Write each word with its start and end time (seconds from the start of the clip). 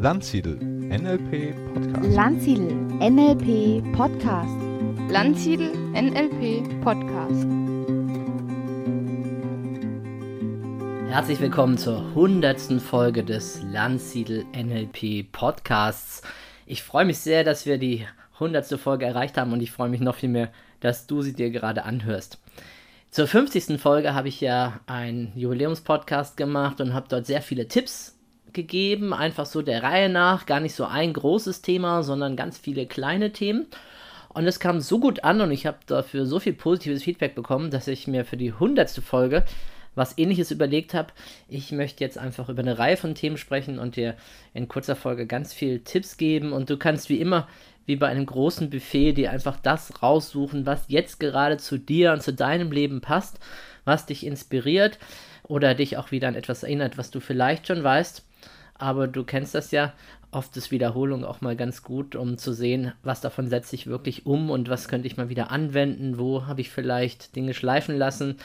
Landsiedel 0.00 0.54
NLP 0.60 1.56
Podcast. 1.74 2.14
Landsiedel 2.14 2.72
NLP 3.00 3.92
Podcast. 3.92 4.56
Landsiedel 5.10 5.72
NLP 5.92 6.80
Podcast. 6.84 7.44
Herzlich 11.10 11.40
willkommen 11.40 11.78
zur 11.78 12.14
hundertsten 12.14 12.78
Folge 12.78 13.24
des 13.24 13.60
Landsiedel 13.64 14.44
NLP 14.54 15.32
Podcasts. 15.32 16.22
Ich 16.64 16.84
freue 16.84 17.04
mich 17.04 17.18
sehr, 17.18 17.42
dass 17.42 17.66
wir 17.66 17.78
die 17.78 18.06
hundertste 18.38 18.78
Folge 18.78 19.04
erreicht 19.04 19.36
haben 19.36 19.52
und 19.52 19.60
ich 19.60 19.72
freue 19.72 19.88
mich 19.88 20.00
noch 20.00 20.14
viel 20.14 20.28
mehr, 20.28 20.52
dass 20.78 21.08
du 21.08 21.22
sie 21.22 21.32
dir 21.32 21.50
gerade 21.50 21.82
anhörst. 21.82 22.38
Zur 23.10 23.26
50. 23.26 23.80
Folge 23.80 24.14
habe 24.14 24.28
ich 24.28 24.40
ja 24.40 24.78
einen 24.86 25.32
Jubiläumspodcast 25.34 26.36
gemacht 26.36 26.80
und 26.80 26.94
habe 26.94 27.08
dort 27.08 27.26
sehr 27.26 27.42
viele 27.42 27.66
Tipps 27.66 28.14
gegeben, 28.52 29.12
einfach 29.12 29.46
so 29.46 29.62
der 29.62 29.82
Reihe 29.82 30.08
nach, 30.08 30.46
gar 30.46 30.60
nicht 30.60 30.74
so 30.74 30.84
ein 30.84 31.12
großes 31.12 31.62
Thema, 31.62 32.02
sondern 32.02 32.36
ganz 32.36 32.58
viele 32.58 32.86
kleine 32.86 33.32
Themen. 33.32 33.66
Und 34.28 34.46
es 34.46 34.60
kam 34.60 34.80
so 34.80 35.00
gut 35.00 35.24
an 35.24 35.40
und 35.40 35.50
ich 35.50 35.66
habe 35.66 35.78
dafür 35.86 36.26
so 36.26 36.38
viel 36.38 36.52
positives 36.52 37.02
Feedback 37.02 37.34
bekommen, 37.34 37.70
dass 37.70 37.88
ich 37.88 38.06
mir 38.06 38.24
für 38.24 38.36
die 38.36 38.52
hundertste 38.52 39.02
Folge 39.02 39.44
was 39.94 40.16
ähnliches 40.16 40.50
überlegt 40.50 40.94
habe. 40.94 41.12
Ich 41.48 41.72
möchte 41.72 42.04
jetzt 42.04 42.18
einfach 42.18 42.48
über 42.48 42.62
eine 42.62 42.78
Reihe 42.78 42.96
von 42.96 43.14
Themen 43.14 43.36
sprechen 43.36 43.78
und 43.78 43.96
dir 43.96 44.14
in 44.54 44.68
kurzer 44.68 44.96
Folge 44.96 45.26
ganz 45.26 45.52
viel 45.52 45.80
Tipps 45.80 46.16
geben. 46.16 46.52
Und 46.52 46.70
du 46.70 46.76
kannst 46.76 47.08
wie 47.08 47.20
immer, 47.20 47.48
wie 47.84 47.96
bei 47.96 48.06
einem 48.06 48.26
großen 48.26 48.70
Buffet, 48.70 49.14
dir 49.14 49.32
einfach 49.32 49.58
das 49.60 50.02
raussuchen, 50.02 50.66
was 50.66 50.84
jetzt 50.88 51.18
gerade 51.20 51.56
zu 51.56 51.78
dir 51.78 52.12
und 52.12 52.22
zu 52.22 52.32
deinem 52.32 52.70
Leben 52.70 53.00
passt, 53.00 53.40
was 53.84 54.06
dich 54.06 54.24
inspiriert 54.24 54.98
oder 55.42 55.74
dich 55.74 55.96
auch 55.96 56.12
wieder 56.12 56.28
an 56.28 56.34
etwas 56.34 56.62
erinnert, 56.62 56.98
was 56.98 57.10
du 57.10 57.20
vielleicht 57.20 57.66
schon 57.66 57.82
weißt 57.82 58.27
aber 58.78 59.08
du 59.08 59.24
kennst 59.24 59.54
das 59.54 59.70
ja, 59.70 59.92
oft 60.30 60.56
ist 60.56 60.70
Wiederholung 60.70 61.24
auch 61.24 61.40
mal 61.40 61.56
ganz 61.56 61.82
gut, 61.82 62.14
um 62.14 62.38
zu 62.38 62.52
sehen, 62.52 62.92
was 63.02 63.20
davon 63.20 63.48
setze 63.48 63.74
ich 63.74 63.86
wirklich 63.86 64.26
um 64.26 64.50
und 64.50 64.68
was 64.68 64.88
könnte 64.88 65.06
ich 65.06 65.16
mal 65.16 65.28
wieder 65.28 65.50
anwenden, 65.50 66.18
wo 66.18 66.46
habe 66.46 66.60
ich 66.60 66.70
vielleicht 66.70 67.36
Dinge 67.36 67.54
schleifen 67.54 67.96
lassen, 67.96 68.36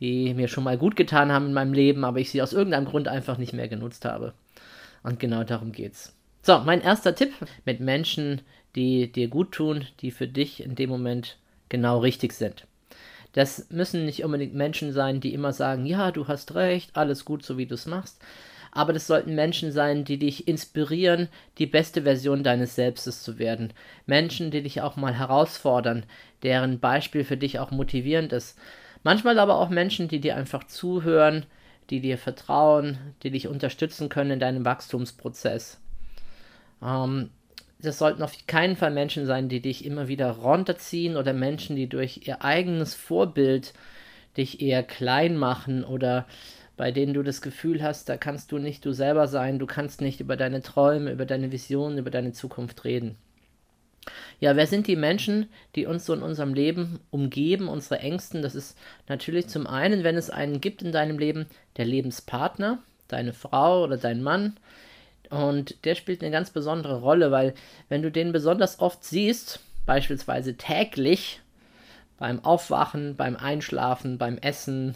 die 0.00 0.34
mir 0.34 0.48
schon 0.48 0.64
mal 0.64 0.78
gut 0.78 0.96
getan 0.96 1.32
haben 1.32 1.46
in 1.46 1.52
meinem 1.52 1.72
Leben, 1.72 2.04
aber 2.04 2.20
ich 2.20 2.30
sie 2.30 2.42
aus 2.42 2.52
irgendeinem 2.52 2.86
Grund 2.86 3.08
einfach 3.08 3.38
nicht 3.38 3.52
mehr 3.52 3.68
genutzt 3.68 4.04
habe. 4.04 4.34
Und 5.02 5.20
genau 5.20 5.44
darum 5.44 5.72
geht's. 5.72 6.12
So, 6.42 6.58
mein 6.58 6.80
erster 6.80 7.14
Tipp 7.14 7.32
mit 7.64 7.80
Menschen, 7.80 8.42
die 8.74 9.10
dir 9.10 9.28
gut 9.28 9.52
tun, 9.52 9.84
die 10.00 10.10
für 10.10 10.28
dich 10.28 10.62
in 10.62 10.74
dem 10.74 10.90
Moment 10.90 11.38
genau 11.68 11.98
richtig 11.98 12.32
sind. 12.32 12.66
Das 13.32 13.68
müssen 13.70 14.06
nicht 14.06 14.24
unbedingt 14.24 14.54
Menschen 14.54 14.92
sein, 14.92 15.20
die 15.20 15.34
immer 15.34 15.52
sagen, 15.52 15.86
ja, 15.86 16.10
du 16.10 16.28
hast 16.28 16.54
recht, 16.54 16.96
alles 16.96 17.24
gut, 17.24 17.44
so 17.44 17.58
wie 17.58 17.66
du 17.66 17.74
es 17.74 17.86
machst, 17.86 18.20
aber 18.76 18.92
das 18.92 19.06
sollten 19.06 19.34
Menschen 19.34 19.72
sein, 19.72 20.04
die 20.04 20.18
dich 20.18 20.46
inspirieren, 20.46 21.28
die 21.58 21.66
beste 21.66 22.02
Version 22.02 22.44
deines 22.44 22.74
Selbstes 22.74 23.22
zu 23.22 23.38
werden. 23.38 23.72
Menschen, 24.06 24.50
die 24.50 24.62
dich 24.62 24.82
auch 24.82 24.96
mal 24.96 25.14
herausfordern, 25.14 26.04
deren 26.42 26.78
Beispiel 26.78 27.24
für 27.24 27.36
dich 27.36 27.58
auch 27.58 27.70
motivierend 27.70 28.32
ist. 28.32 28.58
Manchmal 29.02 29.38
aber 29.38 29.58
auch 29.58 29.68
Menschen, 29.68 30.08
die 30.08 30.20
dir 30.20 30.36
einfach 30.36 30.64
zuhören, 30.64 31.46
die 31.90 32.00
dir 32.00 32.18
vertrauen, 32.18 32.98
die 33.22 33.30
dich 33.30 33.48
unterstützen 33.48 34.08
können 34.08 34.32
in 34.32 34.40
deinem 34.40 34.64
Wachstumsprozess. 34.64 35.80
Ähm, 36.82 37.30
das 37.80 37.98
sollten 37.98 38.22
auf 38.22 38.32
keinen 38.46 38.76
Fall 38.76 38.90
Menschen 38.90 39.26
sein, 39.26 39.48
die 39.48 39.60
dich 39.60 39.84
immer 39.84 40.08
wieder 40.08 40.30
runterziehen 40.30 41.16
oder 41.16 41.32
Menschen, 41.32 41.76
die 41.76 41.88
durch 41.88 42.26
ihr 42.26 42.44
eigenes 42.44 42.94
Vorbild 42.94 43.74
dich 44.36 44.60
eher 44.60 44.82
klein 44.82 45.36
machen 45.36 45.84
oder 45.84 46.26
bei 46.76 46.92
denen 46.92 47.14
du 47.14 47.22
das 47.22 47.40
Gefühl 47.40 47.82
hast, 47.82 48.08
da 48.08 48.16
kannst 48.16 48.52
du 48.52 48.58
nicht 48.58 48.84
du 48.84 48.92
selber 48.92 49.28
sein, 49.28 49.58
du 49.58 49.66
kannst 49.66 50.00
nicht 50.00 50.20
über 50.20 50.36
deine 50.36 50.62
Träume, 50.62 51.12
über 51.12 51.24
deine 51.24 51.52
Visionen, 51.52 51.98
über 51.98 52.10
deine 52.10 52.32
Zukunft 52.32 52.84
reden. 52.84 53.16
Ja, 54.38 54.54
wer 54.54 54.66
sind 54.66 54.86
die 54.86 54.96
Menschen, 54.96 55.48
die 55.74 55.86
uns 55.86 56.04
so 56.06 56.14
in 56.14 56.22
unserem 56.22 56.54
Leben 56.54 57.00
umgeben, 57.10 57.68
unsere 57.68 58.00
Ängsten? 58.00 58.42
Das 58.42 58.54
ist 58.54 58.78
natürlich 59.08 59.48
zum 59.48 59.66
einen, 59.66 60.04
wenn 60.04 60.16
es 60.16 60.30
einen 60.30 60.60
gibt 60.60 60.82
in 60.82 60.92
deinem 60.92 61.18
Leben, 61.18 61.46
der 61.76 61.86
Lebenspartner, 61.86 62.78
deine 63.08 63.32
Frau 63.32 63.84
oder 63.84 63.96
dein 63.96 64.22
Mann. 64.22 64.56
Und 65.30 65.84
der 65.84 65.94
spielt 65.96 66.22
eine 66.22 66.30
ganz 66.30 66.50
besondere 66.50 67.00
Rolle, 67.00 67.30
weil 67.32 67.54
wenn 67.88 68.02
du 68.02 68.12
den 68.12 68.32
besonders 68.32 68.78
oft 68.78 69.02
siehst, 69.02 69.60
beispielsweise 69.86 70.56
täglich, 70.56 71.40
beim 72.18 72.44
Aufwachen, 72.44 73.16
beim 73.16 73.36
Einschlafen, 73.36 74.18
beim 74.18 74.38
Essen, 74.38 74.94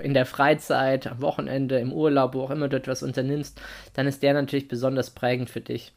in 0.00 0.14
der 0.14 0.26
Freizeit, 0.26 1.06
am 1.06 1.20
Wochenende, 1.20 1.78
im 1.78 1.92
Urlaub, 1.92 2.34
wo 2.34 2.42
auch 2.42 2.50
immer 2.50 2.68
du 2.68 2.76
etwas 2.76 3.02
unternimmst, 3.02 3.60
dann 3.94 4.06
ist 4.06 4.22
der 4.22 4.34
natürlich 4.34 4.68
besonders 4.68 5.10
prägend 5.10 5.50
für 5.50 5.60
dich. 5.60 5.92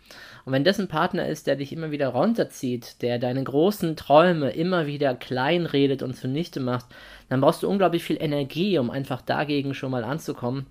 Und 0.45 0.53
wenn 0.53 0.63
das 0.63 0.79
ein 0.79 0.87
Partner 0.87 1.27
ist, 1.27 1.47
der 1.47 1.55
dich 1.55 1.73
immer 1.73 1.91
wieder 1.91 2.09
runterzieht, 2.09 3.01
der 3.01 3.19
deine 3.19 3.43
großen 3.43 3.95
Träume 3.95 4.51
immer 4.51 4.87
wieder 4.87 5.15
kleinredet 5.15 6.03
und 6.03 6.15
zunichte 6.15 6.59
macht, 6.59 6.85
dann 7.29 7.41
brauchst 7.41 7.63
du 7.63 7.69
unglaublich 7.69 8.03
viel 8.03 8.21
Energie, 8.21 8.77
um 8.77 8.89
einfach 8.89 9.21
dagegen 9.21 9.73
schon 9.73 9.91
mal 9.91 10.03
anzukommen. 10.03 10.67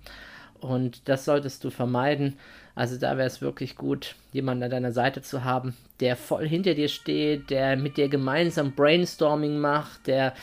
Und 0.59 1.07
das 1.07 1.25
solltest 1.25 1.63
du 1.63 1.69
vermeiden. 1.69 2.37
Also 2.73 2.97
da 2.97 3.17
wäre 3.17 3.27
es 3.27 3.41
wirklich 3.41 3.75
gut, 3.75 4.15
jemanden 4.33 4.63
an 4.63 4.69
deiner 4.69 4.91
Seite 4.91 5.21
zu 5.21 5.43
haben, 5.43 5.75
der 5.99 6.15
voll 6.15 6.47
hinter 6.47 6.73
dir 6.73 6.89
steht, 6.89 7.49
der 7.49 7.75
mit 7.75 7.97
dir 7.97 8.07
gemeinsam 8.07 8.73
Brainstorming 8.73 9.57
macht, 9.57 10.07
der 10.07 10.33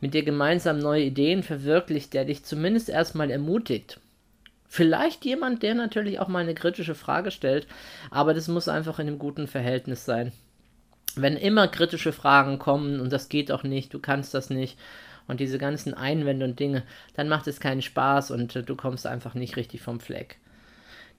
mit 0.00 0.14
dir 0.14 0.22
gemeinsam 0.22 0.78
neue 0.78 1.04
Ideen 1.04 1.42
verwirklicht, 1.42 2.14
der 2.14 2.24
dich 2.24 2.44
zumindest 2.44 2.88
erstmal 2.88 3.30
ermutigt. 3.30 4.00
Vielleicht 4.68 5.24
jemand, 5.24 5.62
der 5.62 5.74
natürlich 5.74 6.18
auch 6.18 6.28
mal 6.28 6.40
eine 6.40 6.54
kritische 6.54 6.94
Frage 6.94 7.30
stellt, 7.30 7.66
aber 8.10 8.34
das 8.34 8.48
muss 8.48 8.68
einfach 8.68 8.98
in 8.98 9.06
einem 9.06 9.18
guten 9.18 9.46
Verhältnis 9.46 10.04
sein. 10.04 10.32
Wenn 11.16 11.36
immer 11.36 11.68
kritische 11.68 12.12
Fragen 12.12 12.58
kommen 12.58 12.98
und 12.98 13.12
das 13.12 13.28
geht 13.28 13.52
auch 13.52 13.62
nicht, 13.62 13.94
du 13.94 14.00
kannst 14.00 14.34
das 14.34 14.50
nicht 14.50 14.76
und 15.28 15.40
diese 15.40 15.58
ganzen 15.58 15.94
Einwände 15.94 16.44
und 16.44 16.58
Dinge, 16.58 16.82
dann 17.14 17.28
macht 17.28 17.46
es 17.46 17.60
keinen 17.60 17.82
Spaß 17.82 18.30
und 18.32 18.56
äh, 18.56 18.62
du 18.62 18.74
kommst 18.74 19.06
einfach 19.06 19.34
nicht 19.34 19.56
richtig 19.56 19.80
vom 19.80 20.00
Fleck. 20.00 20.38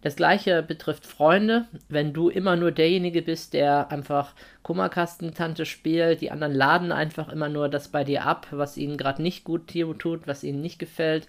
Das 0.01 0.16
gleiche 0.16 0.61
betrifft 0.61 1.06
Freunde. 1.06 1.66
Wenn 1.89 2.13
du 2.13 2.29
immer 2.29 2.56
nur 2.56 2.72
derjenige 2.72 3.22
bist, 3.22 3.53
der 3.53 3.91
einfach 3.91 4.33
Kummerkastentante 4.61 5.66
spielt, 5.66 6.22
die 6.22 6.31
anderen 6.31 6.53
laden 6.53 6.91
einfach 6.91 7.29
immer 7.29 7.50
nur 7.50 7.69
das 7.69 7.88
bei 7.88 8.03
dir 8.03 8.25
ab, 8.25 8.47
was 8.51 8.78
ihnen 8.78 8.97
gerade 8.97 9.22
nicht 9.22 9.44
gut 9.44 9.67
tut, 9.97 10.28
was 10.28 10.44
ihnen 10.44 10.61
nicht 10.61 10.78
gefällt. 10.78 11.28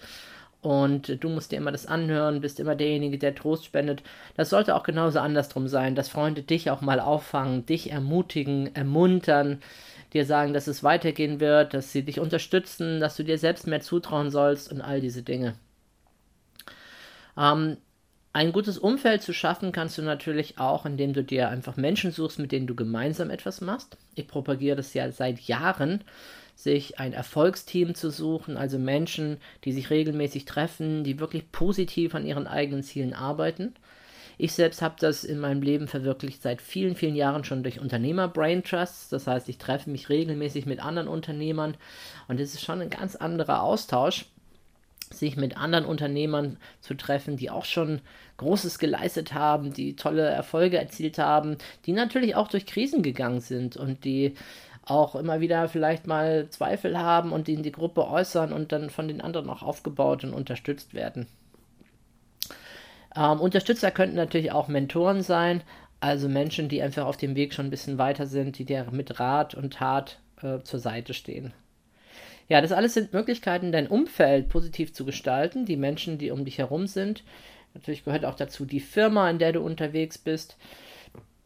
Und 0.61 1.23
du 1.23 1.29
musst 1.29 1.53
dir 1.53 1.59
immer 1.59 1.71
das 1.71 1.87
anhören, 1.87 2.41
bist 2.41 2.59
immer 2.59 2.75
derjenige, 2.75 3.19
der 3.19 3.35
Trost 3.35 3.65
spendet. 3.65 4.03
Das 4.37 4.51
sollte 4.51 4.75
auch 4.75 4.83
genauso 4.83 5.21
andersrum 5.21 5.69
sein, 5.69 5.95
dass 5.95 6.09
Freunde 6.09 6.43
dich 6.43 6.71
auch 6.71 6.81
mal 6.81 6.99
auffangen, 6.99 7.65
dich 7.67 7.93
ermutigen, 7.93 8.75
ermuntern, 8.75 9.61
dir 10.13 10.27
sagen, 10.27 10.53
dass 10.53 10.67
es 10.67 10.83
weitergehen 10.83 11.41
wird, 11.41 11.73
dass 11.73 11.93
sie 11.93 12.03
dich 12.03 12.21
unterstützen, 12.21 13.01
dass 13.01 13.17
du 13.17 13.23
dir 13.23 13.39
selbst 13.39 13.67
mehr 13.67 13.81
zutrauen 13.81 14.31
sollst 14.31 14.73
und 14.73 14.81
all 14.81 15.01
diese 15.01 15.23
Dinge. 15.23 15.55
Ähm, 17.39 17.77
ein 18.37 18.53
gutes 18.53 18.77
Umfeld 18.77 19.23
zu 19.23 19.33
schaffen 19.33 19.73
kannst 19.73 19.97
du 19.97 20.03
natürlich 20.03 20.59
auch, 20.59 20.85
indem 20.85 21.15
du 21.15 21.25
dir 21.25 21.49
einfach 21.49 21.79
Menschen 21.79 22.11
suchst, 22.11 22.39
mit 22.39 22.53
denen 22.53 22.67
du 22.67 22.75
gemeinsam 22.75 23.31
etwas 23.31 23.63
machst. 23.63 23.97
Ich 24.15 24.29
propagiere 24.29 24.77
das 24.77 24.93
ja 24.93 25.11
seit 25.11 25.41
Jahren, 25.41 26.05
sich 26.55 27.01
ein 27.01 27.15
Erfolgsteam 27.15 27.95
zu 27.95 28.11
suchen, 28.11 28.59
also 28.59 28.79
Menschen, 28.79 29.39
die 29.65 29.73
sich 29.73 29.89
regelmäßig 29.89 30.45
treffen, 30.45 31.03
die 31.03 31.19
wirklich 31.19 31.51
positiv 31.51 32.15
an 32.15 32.27
ihren 32.27 32.47
eigenen 32.47 32.83
Zielen 32.83 33.15
arbeiten. 33.15 33.75
Ich 34.37 34.53
selbst 34.53 34.83
habe 34.83 34.97
das 35.01 35.25
in 35.25 35.39
meinem 35.39 35.63
Leben 35.63 35.89
verwirklicht 35.89 36.43
seit 36.43 36.61
vielen, 36.61 36.95
vielen 36.95 37.17
Jahren 37.17 37.43
schon 37.43 37.63
durch 37.63 37.81
Unternehmer 37.81 38.29
Brain 38.29 38.63
Trusts. 38.63 39.09
Das 39.09 39.27
heißt, 39.27 39.49
ich 39.49 39.57
treffe 39.57 39.89
mich 39.89 40.11
regelmäßig 40.11 40.67
mit 40.67 40.85
anderen 40.85 41.09
Unternehmern 41.09 41.75
und 42.29 42.39
es 42.39 42.53
ist 42.53 42.67
schon 42.67 42.83
ein 42.83 42.91
ganz 42.91 43.17
anderer 43.17 43.63
Austausch 43.63 44.27
sich 45.17 45.37
mit 45.37 45.57
anderen 45.57 45.85
Unternehmern 45.85 46.59
zu 46.81 46.95
treffen, 46.95 47.37
die 47.37 47.51
auch 47.51 47.65
schon 47.65 48.01
Großes 48.37 48.79
geleistet 48.79 49.35
haben, 49.35 49.73
die 49.73 49.97
tolle 49.97 50.23
Erfolge 50.23 50.79
erzielt 50.79 51.19
haben, 51.19 51.57
die 51.87 51.93
natürlich 51.93 52.35
auch 52.35 52.49
durch 52.49 52.67
Krisen 52.67 53.03
gegangen 53.03 53.41
sind 53.41 53.77
und 53.77 54.05
die 54.05 54.35
auch 54.85 55.17
immer 55.17 55.41
wieder 55.41 55.69
vielleicht 55.69 56.07
mal 56.07 56.49
Zweifel 56.51 56.99
haben 56.99 57.33
und 57.33 57.49
die 57.49 57.55
in 57.55 57.63
die 57.63 57.73
Gruppe 57.73 58.07
äußern 58.09 58.53
und 58.53 58.73
dann 58.73 58.89
von 58.91 59.09
den 59.09 59.21
anderen 59.21 59.51
auch 59.51 59.63
aufgebaut 59.63 60.23
und 60.25 60.33
unterstützt 60.33 60.95
werden. 60.95 61.27
Ähm, 63.17 63.41
Unterstützer 63.41 63.91
könnten 63.91 64.17
natürlich 64.17 64.53
auch 64.53 64.69
Mentoren 64.69 65.23
sein, 65.23 65.63
also 66.01 66.29
Menschen, 66.29 66.69
die 66.69 66.83
einfach 66.83 67.07
auf 67.07 67.17
dem 67.17 67.35
Weg 67.35 67.55
schon 67.55 67.67
ein 67.67 67.71
bisschen 67.71 67.99
weiter 67.99 68.27
sind, 68.27 68.59
die 68.59 68.65
dir 68.65 68.87
mit 68.93 69.19
Rat 69.19 69.55
und 69.55 69.73
Tat 69.73 70.21
äh, 70.43 70.61
zur 70.61 70.79
Seite 70.79 71.15
stehen. 71.15 71.53
Ja, 72.49 72.61
das 72.61 72.73
alles 72.73 72.95
sind 72.95 73.13
Möglichkeiten, 73.13 73.73
dein 73.73 73.89
Umfeld 73.89 74.49
positiv 74.49 74.93
zu 74.93 75.05
gestalten, 75.05 75.67
die 75.67 75.77
Menschen, 75.77 76.19
die 76.19 76.31
um 76.31 76.45
dich 76.45 76.59
herum 76.59 76.87
sind. 76.87 77.25
Natürlich 77.75 78.05
gehört 78.05 78.25
auch 78.25 78.37
dazu 78.37 78.65
die 78.65 78.81
Firma, 78.81 79.29
in 79.29 79.39
der 79.39 79.53
du 79.53 79.61
unterwegs 79.61 80.17
bist. 80.17 80.57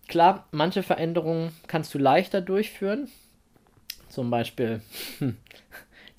Klar, 0.09 0.47
manche 0.51 0.83
Veränderungen 0.83 1.53
kannst 1.67 1.95
du 1.95 1.99
leichter 1.99 2.41
durchführen. 2.41 3.09
Zum 4.09 4.31
Beispiel 4.31 4.83
hm, 5.19 5.37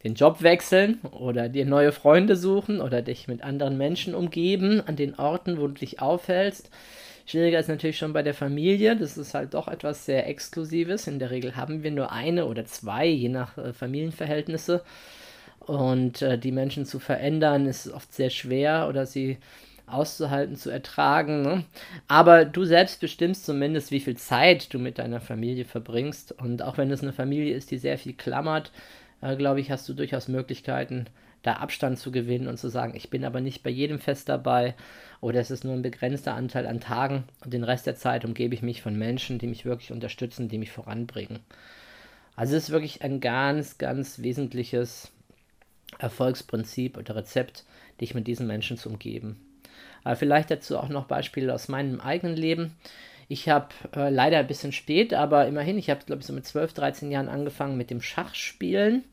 den 0.03 0.15
Job 0.15 0.41
wechseln 0.41 0.99
oder 1.11 1.49
dir 1.49 1.65
neue 1.65 1.91
Freunde 1.91 2.35
suchen 2.35 2.81
oder 2.81 3.01
dich 3.01 3.27
mit 3.27 3.43
anderen 3.43 3.77
Menschen 3.77 4.15
umgeben 4.15 4.81
an 4.81 4.95
den 4.95 5.15
Orten, 5.15 5.59
wo 5.59 5.67
du 5.67 5.73
dich 5.73 6.01
aufhältst. 6.01 6.69
Schwieriger 7.25 7.59
ist 7.59 7.69
natürlich 7.69 7.97
schon 7.97 8.13
bei 8.13 8.23
der 8.23 8.33
Familie. 8.33 8.95
Das 8.95 9.17
ist 9.17 9.33
halt 9.33 9.53
doch 9.53 9.67
etwas 9.67 10.05
sehr 10.05 10.27
Exklusives. 10.27 11.07
In 11.07 11.19
der 11.19 11.31
Regel 11.31 11.55
haben 11.55 11.83
wir 11.83 11.91
nur 11.91 12.11
eine 12.11 12.45
oder 12.45 12.65
zwei, 12.65 13.05
je 13.07 13.29
nach 13.29 13.57
äh, 13.57 13.73
Familienverhältnisse. 13.73 14.83
Und 15.59 16.21
äh, 16.21 16.37
die 16.37 16.51
Menschen 16.51 16.85
zu 16.85 16.99
verändern 16.99 17.67
ist 17.67 17.91
oft 17.91 18.13
sehr 18.13 18.29
schwer 18.29 18.87
oder 18.89 19.05
sie 19.05 19.37
auszuhalten, 19.85 20.55
zu 20.55 20.69
ertragen. 20.69 21.41
Ne? 21.41 21.63
Aber 22.07 22.45
du 22.45 22.65
selbst 22.65 22.99
bestimmst 22.99 23.45
zumindest, 23.45 23.91
wie 23.91 23.99
viel 23.99 24.17
Zeit 24.17 24.73
du 24.73 24.79
mit 24.79 24.97
deiner 24.97 25.21
Familie 25.21 25.65
verbringst. 25.65 26.31
Und 26.31 26.61
auch 26.63 26.77
wenn 26.77 26.91
es 26.91 27.01
eine 27.01 27.13
Familie 27.13 27.55
ist, 27.55 27.71
die 27.71 27.77
sehr 27.77 27.97
viel 27.97 28.13
klammert, 28.13 28.71
äh, 29.21 29.35
glaube 29.35 29.59
ich, 29.59 29.71
hast 29.71 29.87
du 29.87 29.93
durchaus 29.93 30.27
Möglichkeiten, 30.27 31.05
da 31.43 31.53
Abstand 31.53 31.97
zu 31.97 32.11
gewinnen 32.11 32.47
und 32.47 32.57
zu 32.57 32.69
sagen, 32.69 32.93
ich 32.95 33.09
bin 33.09 33.25
aber 33.25 33.41
nicht 33.41 33.63
bei 33.63 33.69
jedem 33.69 33.99
Fest 33.99 34.29
dabei 34.29 34.75
oder 35.21 35.39
es 35.39 35.51
ist 35.51 35.63
nur 35.63 35.73
ein 35.73 35.81
begrenzter 35.81 36.35
Anteil 36.35 36.67
an 36.67 36.79
Tagen 36.79 37.23
und 37.43 37.53
den 37.53 37.63
Rest 37.63 37.87
der 37.87 37.95
Zeit 37.95 38.25
umgebe 38.25 38.53
ich 38.53 38.61
mich 38.61 38.81
von 38.81 38.97
Menschen, 38.97 39.39
die 39.39 39.47
mich 39.47 39.65
wirklich 39.65 39.91
unterstützen, 39.91 40.49
die 40.49 40.57
mich 40.57 40.71
voranbringen. 40.71 41.39
Also 42.35 42.55
es 42.55 42.65
ist 42.65 42.69
wirklich 42.69 43.01
ein 43.01 43.19
ganz, 43.19 43.77
ganz 43.77 44.19
wesentliches 44.19 45.11
Erfolgsprinzip 45.99 46.97
oder 46.97 47.15
Rezept, 47.15 47.65
dich 47.99 48.15
mit 48.15 48.27
diesen 48.27 48.47
Menschen 48.47 48.77
zu 48.77 48.89
umgeben. 48.89 49.39
Aber 50.03 50.15
vielleicht 50.15 50.49
dazu 50.49 50.77
auch 50.77 50.89
noch 50.89 51.05
Beispiele 51.05 51.53
aus 51.53 51.67
meinem 51.67 51.99
eigenen 52.01 52.35
Leben. 52.35 52.75
Ich 53.27 53.47
habe 53.47 53.67
äh, 53.95 54.09
leider 54.09 54.39
ein 54.39 54.47
bisschen 54.47 54.71
spät, 54.71 55.13
aber 55.13 55.47
immerhin, 55.47 55.77
ich 55.77 55.89
habe, 55.89 56.03
glaube 56.05 56.21
ich, 56.21 56.27
so 56.27 56.33
mit 56.33 56.45
12, 56.45 56.73
13 56.73 57.11
Jahren 57.11 57.29
angefangen 57.29 57.77
mit 57.77 57.89
dem 57.89 58.01
Schachspielen. 58.01 59.03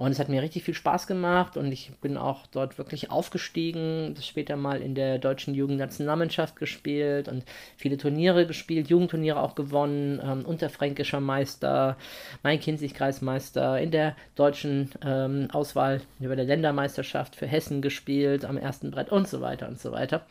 Und 0.00 0.12
es 0.12 0.18
hat 0.18 0.30
mir 0.30 0.40
richtig 0.40 0.64
viel 0.64 0.72
Spaß 0.72 1.06
gemacht 1.06 1.58
und 1.58 1.70
ich 1.70 1.92
bin 2.00 2.16
auch 2.16 2.46
dort 2.46 2.78
wirklich 2.78 3.10
aufgestiegen, 3.10 4.14
später 4.22 4.56
mal 4.56 4.80
in 4.80 4.94
der 4.94 5.18
deutschen 5.18 5.52
Jugendnationalmannschaft 5.52 6.56
gespielt 6.56 7.28
und 7.28 7.44
viele 7.76 7.98
Turniere 7.98 8.46
gespielt, 8.46 8.88
Jugendturniere 8.88 9.38
auch 9.38 9.54
gewonnen, 9.54 10.18
ähm, 10.24 10.46
unterfränkischer 10.46 11.20
Meister, 11.20 11.98
Main-Kinzig-Kreismeister, 12.42 13.78
in 13.78 13.90
der 13.90 14.16
deutschen 14.36 14.90
ähm, 15.04 15.48
Auswahl 15.52 16.00
über 16.18 16.34
der 16.34 16.46
Ländermeisterschaft 16.46 17.36
für 17.36 17.46
Hessen 17.46 17.82
gespielt, 17.82 18.46
am 18.46 18.56
ersten 18.56 18.90
Brett 18.92 19.12
und 19.12 19.28
so 19.28 19.42
weiter 19.42 19.68
und 19.68 19.78
so 19.78 19.92
weiter. 19.92 20.24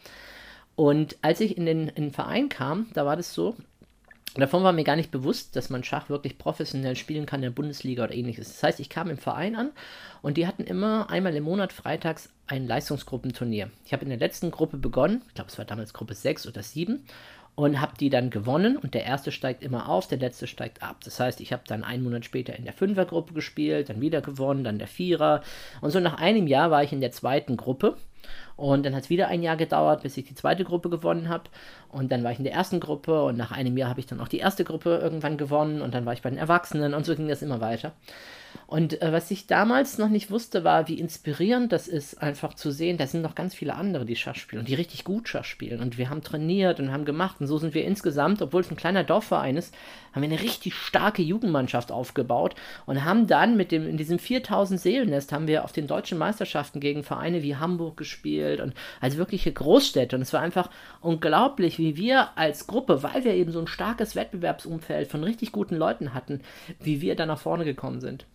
Und 0.76 1.18
als 1.22 1.42
ich 1.42 1.58
in 1.58 1.68
den, 1.68 1.90
in 1.90 2.06
den 2.06 2.12
Verein 2.12 2.50
kam, 2.50 2.88
da 2.96 3.06
war 3.06 3.18
das 3.18 3.36
so, 3.36 3.56
Davon 4.36 4.64
war 4.64 4.74
mir 4.74 4.84
gar 4.84 4.96
nicht 4.96 5.12
bewusst, 5.12 5.56
dass 5.56 5.70
man 5.70 5.84
Schach 5.84 6.10
wirklich 6.10 6.38
professionell 6.38 6.96
spielen 6.96 7.26
kann 7.26 7.40
in 7.40 7.50
der 7.50 7.50
Bundesliga 7.50 8.04
oder 8.04 8.14
ähnliches. 8.14 8.48
Das 8.48 8.64
heißt, 8.64 8.80
ich 8.80 8.90
kam 8.90 9.10
im 9.10 9.18
Verein 9.18 9.56
an 9.56 9.72
und 10.22 10.38
die 10.38 10.46
hatten 10.46 10.64
immer 10.64 11.10
einmal 11.10 11.36
im 11.36 11.44
Monat 11.44 11.74
freitags 11.74 12.30
ein 12.46 12.68
Leistungsgruppenturnier. 12.68 13.72
Ich 13.86 13.94
habe 13.94 14.04
in 14.04 14.10
der 14.10 14.20
letzten 14.20 14.52
Gruppe 14.52 14.78
begonnen, 14.78 15.24
ich 15.28 15.34
glaube, 15.34 15.50
es 15.50 15.58
war 15.58 15.66
damals 15.66 15.94
Gruppe 15.94 16.14
6 16.14 16.48
oder 16.48 16.62
7, 16.62 17.04
und 17.60 17.82
habe 17.82 17.98
die 18.00 18.10
dann 18.10 18.30
gewonnen 18.30 18.78
und 18.78 18.94
der 18.94 19.04
erste 19.04 19.34
steigt 19.34 19.64
immer 19.64 19.90
auf, 19.90 20.08
der 20.08 20.18
letzte 20.18 20.48
steigt 20.48 20.82
ab. 20.82 20.98
Das 21.04 21.20
heißt, 21.20 21.42
ich 21.42 21.52
habe 21.52 21.64
dann 21.68 21.84
einen 21.84 22.04
Monat 22.04 22.24
später 22.24 22.56
in 22.56 22.64
der 22.64 22.72
Fünfergruppe 22.72 23.34
gespielt, 23.34 23.90
dann 23.90 24.00
wieder 24.00 24.22
gewonnen, 24.22 24.64
dann 24.64 24.80
der 24.80 24.88
Vierer 24.88 25.44
und 25.82 25.92
so 25.92 26.00
nach 26.00 26.20
einem 26.20 26.48
Jahr 26.48 26.72
war 26.72 26.84
ich 26.84 26.94
in 26.94 27.02
der 27.02 27.12
zweiten 27.12 27.58
Gruppe 27.58 27.98
und 28.60 28.86
dann 28.86 28.94
hat 28.94 29.04
es 29.04 29.10
wieder 29.10 29.30
ein 29.30 29.42
Jahr 29.42 29.56
gedauert, 29.56 30.04
bis 30.04 30.18
ich 30.18 30.26
die 30.26 30.36
zweite 30.36 30.66
Gruppe 30.66 30.90
gewonnen 30.90 31.30
habe. 31.30 31.46
Und 31.88 32.12
dann 32.12 32.26
war 32.26 32.34
ich 32.34 32.40
in 32.40 32.44
der 32.44 32.54
ersten 32.54 32.82
Gruppe 32.82 33.24
und 33.24 33.38
nach 33.38 33.52
einem 33.52 33.78
Jahr 33.78 33.90
habe 33.90 34.02
ich 34.02 34.06
dann 34.06 34.20
auch 34.20 34.28
die 34.28 34.40
erste 34.40 34.66
Gruppe 34.66 35.00
irgendwann 35.02 35.38
gewonnen 35.38 35.82
und 35.82 35.94
dann 35.94 36.06
war 36.06 36.12
ich 36.12 36.22
bei 36.22 36.30
den 36.30 36.38
Erwachsenen 36.38 36.94
und 36.94 37.06
so 37.06 37.16
ging 37.16 37.30
das 37.30 37.42
immer 37.42 37.62
weiter. 37.62 37.94
Und 38.68 39.02
äh, 39.02 39.12
was 39.12 39.32
ich 39.32 39.48
damals 39.48 39.98
noch 39.98 40.10
nicht 40.10 40.30
wusste, 40.30 40.64
war, 40.64 40.88
wie 40.88 41.00
inspirierend 41.00 41.72
das 41.72 41.88
ist, 41.88 42.22
einfach 42.22 42.54
zu 42.54 42.72
sehen, 42.72 42.98
da 42.98 43.08
sind 43.08 43.22
noch 43.22 43.36
ganz 43.36 43.56
viele 43.56 43.74
andere, 43.76 44.06
die 44.06 44.16
Schach 44.16 44.36
spielen 44.36 44.60
und 44.60 44.68
die 44.68 44.76
richtig 44.76 45.04
gut 45.04 45.28
Schach 45.28 45.46
spielen. 45.46 45.80
Und 45.80 45.98
wir 45.98 46.10
haben 46.10 46.22
trainiert 46.22 46.80
und 46.80 46.92
haben 46.92 47.06
gemacht. 47.06 47.38
Und 47.40 47.48
so 47.48 47.58
sind 47.58 47.74
wir 47.74 47.86
insgesamt, 47.86 48.42
obwohl 48.42 48.62
es 48.62 48.70
ein 48.70 48.78
kleiner 48.78 49.04
Dorfverein 49.04 49.58
ist, 49.58 49.74
haben 50.14 50.22
wir 50.22 50.30
eine 50.30 50.42
richtig 50.42 50.76
starke 50.76 51.22
Jugendmannschaft 51.22 51.92
aufgebaut 51.92 52.56
und 52.86 53.06
haben 53.06 53.28
dann 53.28 53.58
mit 53.58 53.72
dem, 53.72 53.88
in 53.88 53.98
diesem 53.98 54.20
4000 54.20 54.80
Seelennest 54.80 55.32
haben 55.32 55.48
wir 55.48 55.64
auf 55.64 55.72
den 55.72 55.88
deutschen 55.88 56.18
Meisterschaften 56.18 56.80
gegen 56.80 57.04
Vereine 57.04 57.42
wie 57.42 57.56
Hamburg 57.56 57.98
gespielt 57.98 58.49
und 58.62 58.74
als 59.00 59.18
wirkliche 59.18 59.52
Großstädte. 59.52 60.16
Und 60.16 60.24
es 60.24 60.34
war 60.34 60.42
einfach 60.42 60.70
unglaublich, 61.02 61.78
wie 61.78 61.96
wir 61.96 62.38
als 62.38 62.68
Gruppe, 62.68 63.04
weil 63.04 63.24
wir 63.24 63.34
eben 63.36 63.52
so 63.52 63.60
ein 63.60 63.68
starkes 63.68 64.16
Wettbewerbsumfeld 64.16 65.10
von 65.10 65.24
richtig 65.24 65.52
guten 65.52 65.76
Leuten 65.76 66.14
hatten, 66.14 66.42
wie 66.80 67.02
wir 67.02 67.16
da 67.16 67.26
nach 67.26 67.40
vorne 67.40 67.66
gekommen 67.66 68.02
sind. 68.02 68.26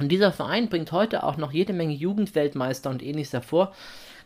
Und 0.00 0.08
dieser 0.08 0.32
Verein 0.32 0.68
bringt 0.68 0.90
heute 0.90 1.22
auch 1.22 1.36
noch 1.36 1.52
jede 1.52 1.72
Menge 1.72 1.94
Jugendweltmeister 1.94 2.90
und 2.90 3.02
ähnliches 3.02 3.32
hervor. 3.32 3.72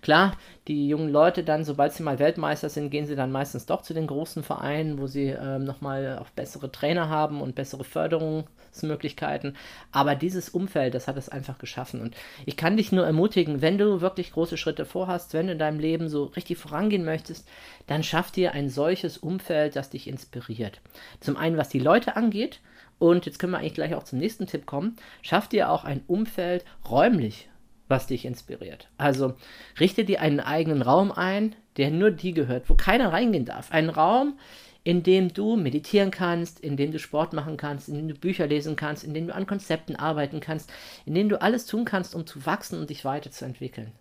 Klar, 0.01 0.37
die 0.69 0.89
jungen 0.89 1.11
Leute 1.11 1.43
dann, 1.43 1.65
sobald 1.65 1.93
sie 1.93 2.03
mal 2.03 2.19
Weltmeister 2.19 2.69
sind, 2.69 2.91
gehen 2.91 3.07
sie 3.07 3.17
dann 3.17 3.33
meistens 3.33 3.67
doch 3.67 3.83
zu 3.83 3.95
den 3.95 4.07
großen 4.07 4.43
Vereinen, 4.43 4.99
wo 4.99 5.07
sie 5.07 5.27
ähm, 5.29 5.65
nochmal 5.65 6.19
auch 6.21 6.31
bessere 6.31 6.71
Trainer 6.71 7.09
haben 7.09 7.41
und 7.41 7.55
bessere 7.55 7.85
Förderungsmöglichkeiten. 7.85 9.57
Aber 9.91 10.15
dieses 10.15 10.51
Umfeld, 10.51 10.95
das 10.95 11.09
hat 11.09 11.17
es 11.17 11.29
einfach 11.29 11.59
geschaffen. 11.59 12.01
Und 12.01 12.17
ich 12.47 12.57
kann 12.57 12.77
dich 12.77 12.93
nur 12.93 13.07
ermutigen, 13.07 13.63
wenn 13.63 13.79
du 13.79 14.01
wirklich 14.01 14.33
große 14.33 14.57
Schritte 14.57 14.85
vorhast, 14.85 15.35
wenn 15.35 15.47
du 15.47 15.53
in 15.53 15.59
deinem 15.59 15.81
Leben 15.81 16.09
so 16.09 16.25
richtig 16.25 16.59
vorangehen 16.59 17.05
möchtest, 17.05 17.49
dann 17.87 18.03
schaff 18.03 18.31
dir 18.31 18.53
ein 18.53 18.69
solches 18.69 19.19
Umfeld, 19.19 19.75
das 19.75 19.91
dich 19.91 20.07
inspiriert. 20.07 20.81
Zum 21.21 21.37
einen, 21.37 21.57
was 21.57 21.69
die 21.69 21.81
Leute 21.81 22.17
angeht, 22.17 22.61
und 22.99 23.27
jetzt 23.27 23.39
können 23.39 23.53
wir 23.53 23.59
eigentlich 23.59 23.75
gleich 23.75 23.95
auch 23.95 24.03
zum 24.03 24.19
nächsten 24.19 24.47
Tipp 24.47 24.67
kommen. 24.67 24.97
Schaff 25.23 25.49
dir 25.49 25.71
auch 25.71 25.85
ein 25.85 26.03
Umfeld 26.07 26.65
räumlich, 26.89 27.49
was 27.89 28.07
dich 28.07 28.25
inspiriert. 28.25 28.89
Also 28.99 29.35
richte 29.81 30.05
dir 30.05 30.21
einen 30.21 30.41
eigenen 30.41 30.83
Raum 30.83 31.11
ein, 31.11 31.57
der 31.77 31.91
nur 31.91 32.11
dir 32.11 32.33
gehört, 32.33 32.69
wo 32.69 32.75
keiner 32.75 33.13
reingehen 33.13 33.47
darf. 33.47 33.73
Ein 33.73 33.89
Raum, 33.89 34.39
in 34.85 35.03
dem 35.03 35.33
du 35.33 35.57
meditieren 35.57 36.11
kannst, 36.11 36.61
in 36.61 36.77
dem 36.77 36.93
du 36.93 36.99
Sport 36.99 37.33
machen 37.33 37.57
kannst, 37.57 37.89
in 37.89 37.95
dem 37.95 38.09
du 38.09 38.15
Bücher 38.15 38.47
lesen 38.47 38.77
kannst, 38.77 39.05
in 39.05 39.15
dem 39.15 39.27
du 39.27 39.35
an 39.35 39.47
Konzepten 39.47 39.97
arbeiten 39.97 40.41
kannst, 40.41 40.71
in 41.05 41.15
dem 41.15 41.29
du 41.29 41.41
alles 41.41 41.67
tun 41.67 41.85
kannst, 41.85 42.15
um 42.15 42.27
zu 42.27 42.47
wachsen 42.47 42.79
und 42.79 42.91
dich 42.91 43.05
weiterzuentwickeln. 43.05 43.93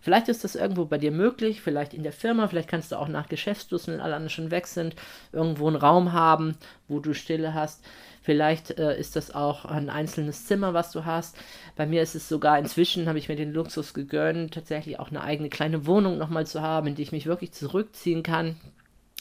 Vielleicht 0.00 0.28
ist 0.28 0.44
das 0.44 0.54
irgendwo 0.54 0.84
bei 0.84 0.98
dir 0.98 1.10
möglich, 1.10 1.60
vielleicht 1.60 1.94
in 1.94 2.02
der 2.02 2.12
Firma, 2.12 2.48
vielleicht 2.48 2.68
kannst 2.68 2.92
du 2.92 2.96
auch 2.96 3.08
nach 3.08 3.28
Geschäftsschluss, 3.28 3.86
wenn 3.86 4.00
alle 4.00 4.14
anderen 4.14 4.30
schon 4.30 4.50
weg 4.50 4.66
sind, 4.66 4.96
irgendwo 5.32 5.66
einen 5.66 5.76
Raum 5.76 6.12
haben, 6.12 6.56
wo 6.88 7.00
du 7.00 7.14
Stille 7.14 7.54
hast. 7.54 7.84
Vielleicht 8.24 8.78
äh, 8.78 8.98
ist 8.98 9.16
das 9.16 9.34
auch 9.34 9.66
ein 9.66 9.90
einzelnes 9.90 10.46
Zimmer, 10.46 10.72
was 10.72 10.90
du 10.90 11.04
hast. 11.04 11.36
Bei 11.76 11.84
mir 11.84 12.02
ist 12.02 12.14
es 12.14 12.26
sogar 12.26 12.58
inzwischen, 12.58 13.06
habe 13.06 13.18
ich 13.18 13.28
mir 13.28 13.36
den 13.36 13.52
Luxus 13.52 13.92
gegönnt, 13.92 14.54
tatsächlich 14.54 14.98
auch 14.98 15.10
eine 15.10 15.22
eigene 15.22 15.50
kleine 15.50 15.86
Wohnung 15.86 16.16
nochmal 16.16 16.46
zu 16.46 16.62
haben, 16.62 16.86
in 16.86 16.94
die 16.94 17.02
ich 17.02 17.12
mich 17.12 17.26
wirklich 17.26 17.52
zurückziehen 17.52 18.22
kann, 18.22 18.56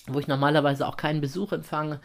wo 0.07 0.19
ich 0.19 0.27
normalerweise 0.27 0.87
auch 0.87 0.95
keinen 0.95 1.19
Besuch 1.19 1.51
empfange 1.51 1.99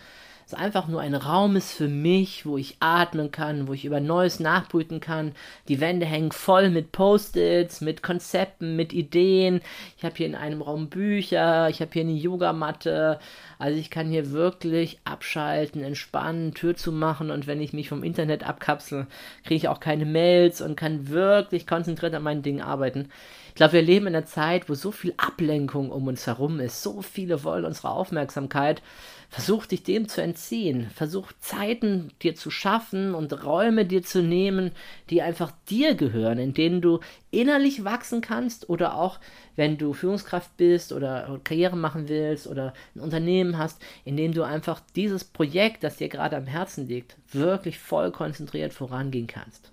es 0.49 0.55
einfach 0.55 0.89
nur 0.89 1.03
ein 1.03 1.15
Raum 1.15 1.57
ist 1.57 1.75
für 1.75 1.89
mich, 1.89 2.47
wo 2.47 2.57
ich 2.57 2.79
atmen 2.81 3.31
kann, 3.31 3.69
wo 3.69 3.75
ich 3.75 3.85
über 3.85 4.01
Neues 4.01 4.41
nachbrüten 4.41 4.99
kann. 4.99 5.33
Die 5.69 5.79
Wände 5.79 6.07
hängen 6.07 6.33
voll 6.33 6.71
mit 6.71 6.91
Post-its, 6.91 7.83
mit 7.83 8.03
Konzepten, 8.03 8.75
mit 8.75 8.95
Ideen. 8.95 9.61
Ich 9.99 10.07
habe 10.07 10.15
hier 10.17 10.27
in 10.27 10.35
einem 10.35 10.63
Raum 10.63 10.89
Bücher, 10.89 11.69
ich 11.69 11.83
habe 11.83 11.91
hier 11.93 12.01
eine 12.01 12.13
Yogamatte. 12.13 13.21
Also 13.59 13.79
ich 13.79 13.91
kann 13.91 14.09
hier 14.09 14.31
wirklich 14.31 14.99
abschalten, 15.05 15.85
entspannen, 15.85 16.55
Tür 16.55 16.75
zu 16.75 16.93
machen 16.93 17.31
und 17.31 17.47
wenn 17.47 17.61
ich 17.61 17.75
mich 17.75 17.91
vom 17.91 18.03
Internet 18.03 18.49
abkapsel, 18.49 19.07
kriege 19.43 19.57
ich 19.57 19.69
auch 19.69 19.81
keine 19.81 20.07
Mails 20.07 20.63
und 20.63 20.77
kann 20.77 21.11
wirklich 21.11 21.67
konzentriert 21.67 22.15
an 22.15 22.23
meinen 22.23 22.43
Dingen 22.43 22.63
arbeiten. 22.63 23.11
Ich 23.49 23.55
glaube, 23.55 23.73
wir 23.75 23.83
leben 23.83 24.07
in 24.07 24.15
einer 24.15 24.25
Zeit, 24.25 24.71
wo 24.71 24.75
so 24.75 24.93
viel 24.93 25.13
Ablenkung 25.17 25.91
um 25.91 26.07
uns 26.07 26.27
herum 26.27 26.61
ist. 26.61 26.83
So 26.83 27.03
viele 27.03 27.43
wollen 27.45 27.65
unsere 27.65 27.91
Aufmerksamkeit. 27.91 28.81
Versuch 29.31 29.67
dich 29.67 29.83
dem 29.83 30.09
zu 30.09 30.23
entziehen. 30.23 30.89
Versuch 30.91 31.33
Zeiten 31.39 32.11
dir 32.23 32.35
zu 32.35 32.51
schaffen 32.51 33.15
und 33.15 33.45
Räume 33.45 33.85
dir 33.85 34.03
zu 34.03 34.23
nehmen, 34.23 34.73
die 35.11 35.21
einfach 35.21 35.53
dir 35.69 35.95
gehören, 35.95 36.39
in 36.39 36.55
denen 36.55 36.81
du 36.81 37.01
innerlich 37.31 37.85
wachsen 37.85 38.23
kannst 38.23 38.71
oder 38.71 38.97
auch, 38.97 39.21
wenn 39.55 39.77
du 39.77 39.93
Führungskraft 39.93 40.57
bist 40.57 40.93
oder 40.93 41.41
Karriere 41.45 41.77
machen 41.77 42.09
willst 42.09 42.47
oder 42.47 42.73
ein 42.95 43.01
Unternehmen 43.01 43.59
hast, 43.59 43.83
in 44.07 44.17
dem 44.17 44.33
du 44.33 44.45
einfach 44.45 44.81
dieses 44.97 45.25
Projekt, 45.25 45.85
das 45.85 45.97
dir 45.97 46.09
gerade 46.09 46.37
am 46.37 46.47
Herzen 46.47 46.89
liegt, 46.89 47.17
wirklich 47.31 47.79
voll 47.79 48.11
konzentriert 48.11 48.73
vorangehen 48.73 49.27
kannst. 49.27 49.73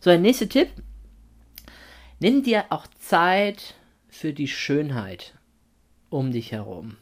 So, 0.00 0.10
der 0.10 0.18
nächste 0.18 0.48
Tipp. 0.48 0.68
Nimm 2.20 2.42
dir 2.42 2.66
auch 2.68 2.86
Zeit 2.98 3.74
für 4.08 4.34
die 4.34 4.48
Schönheit 4.48 5.34
um 6.10 6.30
dich 6.30 6.52
herum. 6.52 6.98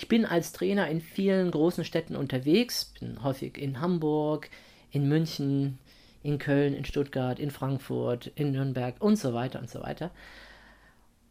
Ich 0.00 0.08
bin 0.08 0.24
als 0.24 0.52
Trainer 0.52 0.88
in 0.88 1.02
vielen 1.02 1.50
großen 1.50 1.84
Städten 1.84 2.16
unterwegs, 2.16 2.94
bin 2.98 3.22
häufig 3.22 3.58
in 3.58 3.82
Hamburg, 3.82 4.48
in 4.90 5.10
München, 5.10 5.78
in 6.22 6.38
Köln, 6.38 6.72
in 6.72 6.86
Stuttgart, 6.86 7.38
in 7.38 7.50
Frankfurt, 7.50 8.28
in 8.34 8.52
Nürnberg 8.52 8.94
und 9.00 9.16
so 9.16 9.34
weiter 9.34 9.58
und 9.60 9.68
so 9.68 9.82
weiter. 9.82 10.10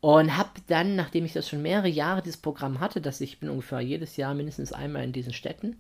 Und 0.02 0.38
habe 0.38 0.52
dann, 0.68 0.96
nachdem 0.96 1.26
ich 1.26 1.34
das 1.34 1.50
schon 1.50 1.64
mehrere 1.64 1.88
Jahre 1.88 2.22
dieses 2.22 2.40
Programm 2.40 2.80
hatte, 2.80 3.02
dass 3.02 3.22
ich 3.22 3.40
bin 3.40 3.50
ungefähr 3.50 3.80
jedes 3.80 4.18
Jahr 4.18 4.36
mindestens 4.36 4.72
einmal 4.72 5.04
in 5.04 5.14
diesen 5.14 5.34
Städten 5.34 5.80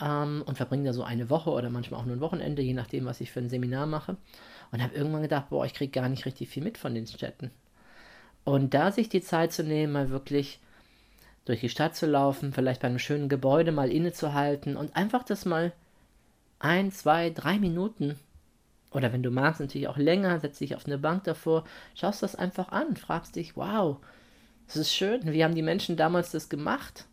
ähm, 0.00 0.42
und 0.46 0.56
verbringe 0.56 0.84
da 0.84 0.94
so 0.94 1.02
eine 1.02 1.28
Woche 1.28 1.50
oder 1.50 1.68
manchmal 1.68 2.00
auch 2.00 2.06
nur 2.06 2.16
ein 2.16 2.20
Wochenende, 2.20 2.62
je 2.62 2.72
nachdem, 2.72 3.04
was 3.04 3.20
ich 3.20 3.30
für 3.30 3.40
ein 3.40 3.50
Seminar 3.50 3.84
mache. 3.84 4.16
Und 4.72 4.82
habe 4.82 4.94
irgendwann 4.94 5.20
gedacht, 5.20 5.50
boah, 5.50 5.66
ich 5.66 5.74
kriege 5.74 5.92
gar 5.92 6.08
nicht 6.08 6.24
richtig 6.24 6.48
viel 6.48 6.64
mit 6.64 6.78
von 6.78 6.94
den 6.94 7.06
Städten. 7.06 7.50
Und 8.44 8.72
da 8.72 8.90
sich 8.90 9.10
die 9.10 9.20
Zeit 9.20 9.52
zu 9.52 9.62
nehmen, 9.64 9.92
mal 9.92 10.08
wirklich 10.08 10.60
durch 11.46 11.60
die 11.60 11.70
Stadt 11.70 11.96
zu 11.96 12.06
laufen, 12.06 12.52
vielleicht 12.52 12.82
bei 12.82 12.88
einem 12.88 12.98
schönen 12.98 13.30
Gebäude 13.30 13.72
mal 13.72 13.90
innezuhalten 13.90 14.76
und 14.76 14.94
einfach 14.94 15.22
das 15.22 15.46
mal 15.46 15.72
ein, 16.58 16.92
zwei, 16.92 17.30
drei 17.30 17.58
Minuten 17.58 18.18
oder 18.96 19.12
wenn 19.12 19.22
du 19.22 19.30
magst, 19.30 19.60
natürlich 19.60 19.88
auch 19.88 19.98
länger, 19.98 20.40
setz 20.40 20.58
dich 20.58 20.74
auf 20.74 20.86
eine 20.86 20.96
Bank 20.98 21.24
davor, 21.24 21.64
schaust 21.94 22.22
das 22.22 22.34
einfach 22.34 22.72
an, 22.72 22.96
fragst 22.96 23.36
dich, 23.36 23.56
wow, 23.56 23.98
das 24.66 24.76
ist 24.76 24.94
schön, 24.94 25.20
wie 25.32 25.44
haben 25.44 25.54
die 25.54 25.62
Menschen 25.62 25.96
damals 25.96 26.30
das 26.30 26.48
gemacht? 26.48 27.04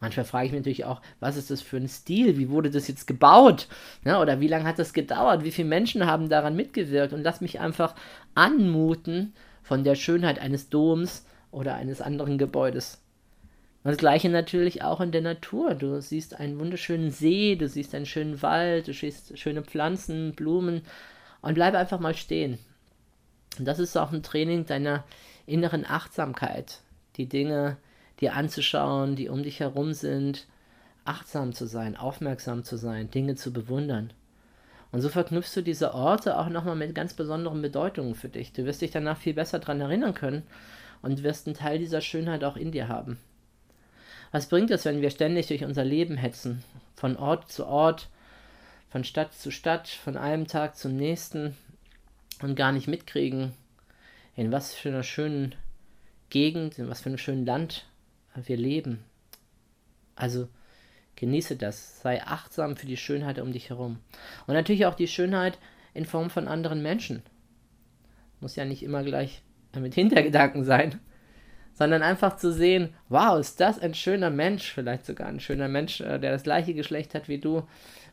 Manchmal 0.00 0.24
frage 0.24 0.46
ich 0.46 0.52
mich 0.52 0.60
natürlich 0.60 0.84
auch, 0.84 1.00
was 1.20 1.36
ist 1.36 1.50
das 1.50 1.60
für 1.60 1.76
ein 1.76 1.86
Stil? 1.86 2.38
Wie 2.38 2.48
wurde 2.48 2.70
das 2.70 2.88
jetzt 2.88 3.06
gebaut? 3.06 3.68
Ja, 4.04 4.20
oder 4.20 4.40
wie 4.40 4.48
lange 4.48 4.64
hat 4.64 4.80
das 4.80 4.94
gedauert? 4.94 5.44
Wie 5.44 5.52
viele 5.52 5.68
Menschen 5.68 6.06
haben 6.06 6.28
daran 6.28 6.56
mitgewirkt? 6.56 7.12
Und 7.12 7.22
lass 7.22 7.40
mich 7.40 7.60
einfach 7.60 7.94
anmuten 8.34 9.32
von 9.62 9.84
der 9.84 9.94
Schönheit 9.94 10.40
eines 10.40 10.70
Doms 10.70 11.24
oder 11.52 11.74
eines 11.76 12.00
anderen 12.00 12.36
Gebäudes. 12.36 13.01
Und 13.84 13.90
das 13.90 13.98
gleiche 13.98 14.28
natürlich 14.28 14.82
auch 14.82 15.00
in 15.00 15.10
der 15.10 15.22
Natur. 15.22 15.74
Du 15.74 16.00
siehst 16.00 16.38
einen 16.38 16.58
wunderschönen 16.58 17.10
See, 17.10 17.56
du 17.56 17.68
siehst 17.68 17.94
einen 17.94 18.06
schönen 18.06 18.40
Wald, 18.40 18.86
du 18.86 18.92
siehst 18.92 19.36
schöne 19.38 19.62
Pflanzen, 19.62 20.34
Blumen 20.34 20.82
und 21.40 21.54
bleib 21.54 21.74
einfach 21.74 21.98
mal 21.98 22.14
stehen. 22.14 22.58
Und 23.58 23.66
das 23.66 23.80
ist 23.80 23.96
auch 23.96 24.12
ein 24.12 24.22
Training 24.22 24.66
deiner 24.66 25.04
inneren 25.46 25.84
Achtsamkeit, 25.84 26.78
die 27.16 27.28
Dinge 27.28 27.76
dir 28.20 28.34
anzuschauen, 28.34 29.16
die 29.16 29.28
um 29.28 29.42
dich 29.42 29.58
herum 29.58 29.92
sind, 29.94 30.46
achtsam 31.04 31.52
zu 31.52 31.66
sein, 31.66 31.96
aufmerksam 31.96 32.62
zu 32.62 32.76
sein, 32.76 33.10
Dinge 33.10 33.34
zu 33.34 33.52
bewundern. 33.52 34.12
Und 34.92 35.00
so 35.00 35.08
verknüpfst 35.08 35.56
du 35.56 35.62
diese 35.62 35.94
Orte 35.94 36.38
auch 36.38 36.48
nochmal 36.48 36.76
mit 36.76 36.94
ganz 36.94 37.14
besonderen 37.14 37.62
Bedeutungen 37.62 38.14
für 38.14 38.28
dich. 38.28 38.52
Du 38.52 38.64
wirst 38.64 38.82
dich 38.82 38.92
danach 38.92 39.16
viel 39.16 39.34
besser 39.34 39.58
daran 39.58 39.80
erinnern 39.80 40.14
können 40.14 40.42
und 41.00 41.24
wirst 41.24 41.46
einen 41.46 41.56
Teil 41.56 41.78
dieser 41.78 42.00
Schönheit 42.00 42.44
auch 42.44 42.56
in 42.56 42.70
dir 42.70 42.88
haben. 42.88 43.18
Was 44.32 44.46
bringt 44.46 44.70
es, 44.70 44.86
wenn 44.86 45.02
wir 45.02 45.10
ständig 45.10 45.48
durch 45.48 45.62
unser 45.62 45.84
Leben 45.84 46.16
hetzen, 46.16 46.64
von 46.96 47.16
Ort 47.16 47.52
zu 47.52 47.66
Ort, 47.66 48.08
von 48.88 49.04
Stadt 49.04 49.34
zu 49.34 49.50
Stadt, 49.50 49.88
von 49.88 50.16
einem 50.16 50.46
Tag 50.46 50.76
zum 50.76 50.96
nächsten 50.96 51.54
und 52.40 52.56
gar 52.56 52.72
nicht 52.72 52.88
mitkriegen, 52.88 53.52
in 54.34 54.50
was 54.50 54.72
für 54.72 54.88
einer 54.88 55.02
schönen 55.02 55.54
Gegend, 56.30 56.78
in 56.78 56.88
was 56.88 57.02
für 57.02 57.10
einem 57.10 57.18
schönen 57.18 57.44
Land 57.44 57.86
wir 58.34 58.56
leben. 58.56 59.04
Also 60.16 60.48
genieße 61.16 61.56
das, 61.56 62.00
sei 62.00 62.22
achtsam 62.22 62.76
für 62.76 62.86
die 62.86 62.96
Schönheit 62.96 63.38
um 63.38 63.52
dich 63.52 63.68
herum. 63.68 63.98
Und 64.46 64.54
natürlich 64.54 64.86
auch 64.86 64.94
die 64.94 65.08
Schönheit 65.08 65.58
in 65.92 66.06
Form 66.06 66.30
von 66.30 66.48
anderen 66.48 66.82
Menschen. 66.82 67.22
Muss 68.40 68.56
ja 68.56 68.64
nicht 68.64 68.82
immer 68.82 69.02
gleich 69.02 69.42
mit 69.78 69.94
Hintergedanken 69.94 70.64
sein, 70.64 71.00
sondern 71.74 72.02
einfach 72.02 72.36
zu 72.36 72.52
sehen, 72.52 72.90
wow, 73.08 73.38
ist 73.38 73.60
das 73.60 73.78
ein 73.78 73.94
schöner 73.94 74.30
Mensch, 74.30 74.72
vielleicht 74.72 75.06
sogar 75.06 75.28
ein 75.28 75.40
schöner 75.40 75.68
Mensch, 75.68 76.00
äh, 76.00 76.18
der 76.18 76.32
das 76.32 76.42
gleiche 76.42 76.74
Geschlecht 76.74 77.14
hat 77.14 77.28
wie 77.28 77.38
du, 77.38 77.62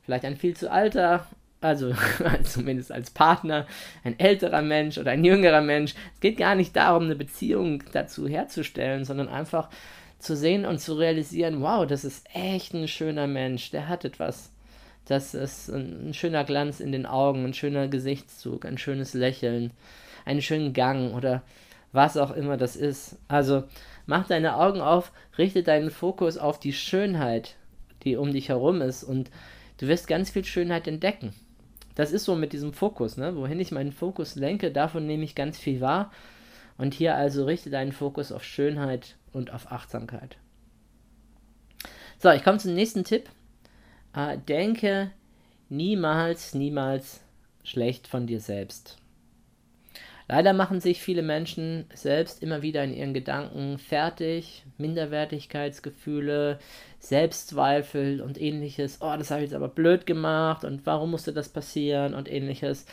vielleicht 0.04 0.26
ein 0.26 0.38
viel 0.38 0.56
zu 0.56 0.72
alter, 0.72 1.28
also 1.62 1.94
zumindest 2.44 2.92
als 2.92 3.12
Partner, 3.12 3.68
ein 4.04 4.18
älterer 4.20 4.62
Mensch 4.62 4.98
oder 4.98 5.12
ein 5.12 5.24
jüngerer 5.24 5.62
Mensch. 5.62 5.94
Es 6.14 6.20
geht 6.20 6.38
gar 6.38 6.56
nicht 6.56 6.76
darum, 6.76 7.04
eine 7.04 7.16
Beziehung 7.16 7.84
dazu 7.92 8.28
herzustellen, 8.28 9.06
sondern 9.06 9.28
einfach 9.28 9.70
zu 10.20 10.36
sehen 10.36 10.66
und 10.66 10.80
zu 10.80 10.94
realisieren, 10.94 11.62
wow, 11.62 11.86
das 11.86 12.04
ist 12.04 12.28
echt 12.34 12.74
ein 12.74 12.88
schöner 12.88 13.28
Mensch, 13.28 13.72
der 13.72 13.88
hat 13.88 14.06
etwas. 14.06 14.52
Das 15.06 15.34
ist 15.34 15.70
ein, 15.70 16.10
ein 16.10 16.14
schöner 16.14 16.44
Glanz 16.44 16.80
in 16.80 16.92
den 16.92 17.06
Augen, 17.06 17.46
ein 17.46 17.54
schöner 17.54 17.88
Gesichtszug, 17.88 18.66
ein 18.66 18.78
schönes 18.78 19.14
Lächeln, 19.14 19.72
einen 20.26 20.42
schönen 20.42 20.74
Gang 20.74 21.16
oder 21.16 21.42
was 21.92 22.18
auch 22.18 22.32
immer 22.32 22.58
das 22.58 22.76
ist. 22.76 23.18
Also 23.28 23.64
mach 24.06 24.28
deine 24.28 24.58
Augen 24.58 24.82
auf, 24.82 25.12
richte 25.38 25.64
deinen 25.64 25.90
Fokus 25.90 26.38
auf 26.38 26.60
die 26.60 26.74
Schönheit, 26.74 27.56
die 28.04 28.16
um 28.16 28.32
dich 28.32 28.50
herum 28.50 28.82
ist 28.82 29.04
und 29.04 29.30
du 29.78 29.88
wirst 29.88 30.08
ganz 30.08 30.30
viel 30.30 30.46
Schönheit 30.46 30.88
entdecken. 30.88 31.34
Das 31.96 32.12
ist 32.12 32.26
so 32.26 32.36
mit 32.36 32.54
diesem 32.54 32.74
Fokus, 32.74 33.18
ne? 33.18 33.36
wohin 33.36 33.60
ich 33.60 33.72
meinen 33.72 33.92
Fokus 33.92 34.36
lenke, 34.36 34.72
davon 34.72 35.06
nehme 35.06 35.24
ich 35.24 35.36
ganz 35.36 35.58
viel 35.58 35.82
wahr. 35.82 36.12
Und 36.78 36.94
hier 36.94 37.16
also 37.16 37.44
richte 37.44 37.70
deinen 37.70 37.92
Fokus 37.92 38.32
auf 38.32 38.44
Schönheit 38.44 39.18
und 39.34 39.52
auf 39.52 39.70
Achtsamkeit. 39.70 40.38
So, 42.20 42.30
ich 42.32 42.44
komme 42.44 42.58
zum 42.58 42.74
nächsten 42.74 43.04
Tipp. 43.04 43.30
Äh, 44.16 44.38
denke 44.38 45.12
niemals, 45.68 46.54
niemals 46.54 47.22
schlecht 47.64 48.08
von 48.08 48.28
dir 48.28 48.40
selbst. 48.40 48.98
Leider 50.32 50.54
machen 50.54 50.80
sich 50.80 51.02
viele 51.02 51.24
Menschen 51.24 51.86
selbst 51.92 52.44
immer 52.44 52.62
wieder 52.62 52.84
in 52.84 52.94
ihren 52.94 53.16
Gedanken 53.16 53.80
fertig, 53.80 54.64
Minderwertigkeitsgefühle, 54.78 56.60
Selbstzweifel 57.00 58.22
und 58.22 58.40
ähnliches. 58.40 59.00
Oh, 59.02 59.16
das 59.18 59.32
habe 59.32 59.42
ich 59.42 59.50
jetzt 59.50 59.56
aber 59.56 59.70
blöd 59.70 60.06
gemacht 60.06 60.64
und 60.66 60.86
warum 60.86 61.10
musste 61.10 61.34
das 61.34 61.50
passieren 61.50 62.14
und 62.14 62.32
ähnliches. 62.32 62.86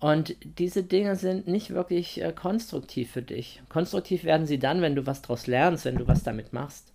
Und 0.00 0.36
diese 0.58 0.82
Dinge 0.82 1.16
sind 1.16 1.46
nicht 1.46 1.68
wirklich 1.74 2.22
äh, 2.22 2.32
konstruktiv 2.32 3.10
für 3.10 3.22
dich. 3.22 3.62
Konstruktiv 3.68 4.24
werden 4.24 4.46
sie 4.46 4.58
dann, 4.58 4.80
wenn 4.80 4.94
du 4.94 5.06
was 5.06 5.20
daraus 5.20 5.46
lernst, 5.46 5.84
wenn 5.84 5.96
du 5.96 6.08
was 6.08 6.22
damit 6.22 6.54
machst. 6.54 6.94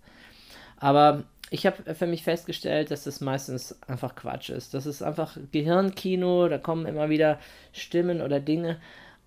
Aber 0.78 1.22
ich 1.50 1.64
habe 1.64 1.94
für 1.94 2.06
mich 2.08 2.24
festgestellt, 2.24 2.90
dass 2.90 3.04
das 3.04 3.20
meistens 3.20 3.80
einfach 3.86 4.16
Quatsch 4.16 4.50
ist. 4.50 4.74
Das 4.74 4.86
ist 4.86 5.00
einfach 5.00 5.36
Gehirnkino, 5.52 6.48
da 6.48 6.58
kommen 6.58 6.86
immer 6.86 7.08
wieder 7.08 7.38
Stimmen 7.72 8.20
oder 8.20 8.40
Dinge 8.40 8.78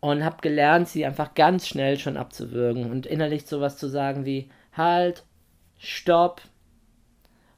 und 0.03 0.25
habe 0.25 0.41
gelernt, 0.41 0.89
sie 0.89 1.05
einfach 1.05 1.33
ganz 1.33 1.65
schnell 1.65 1.97
schon 1.97 2.17
abzuwürgen 2.17 2.91
und 2.91 3.05
innerlich 3.05 3.45
sowas 3.45 3.77
zu 3.77 3.87
sagen 3.87 4.25
wie 4.25 4.49
halt, 4.73 5.23
stopp. 5.77 6.41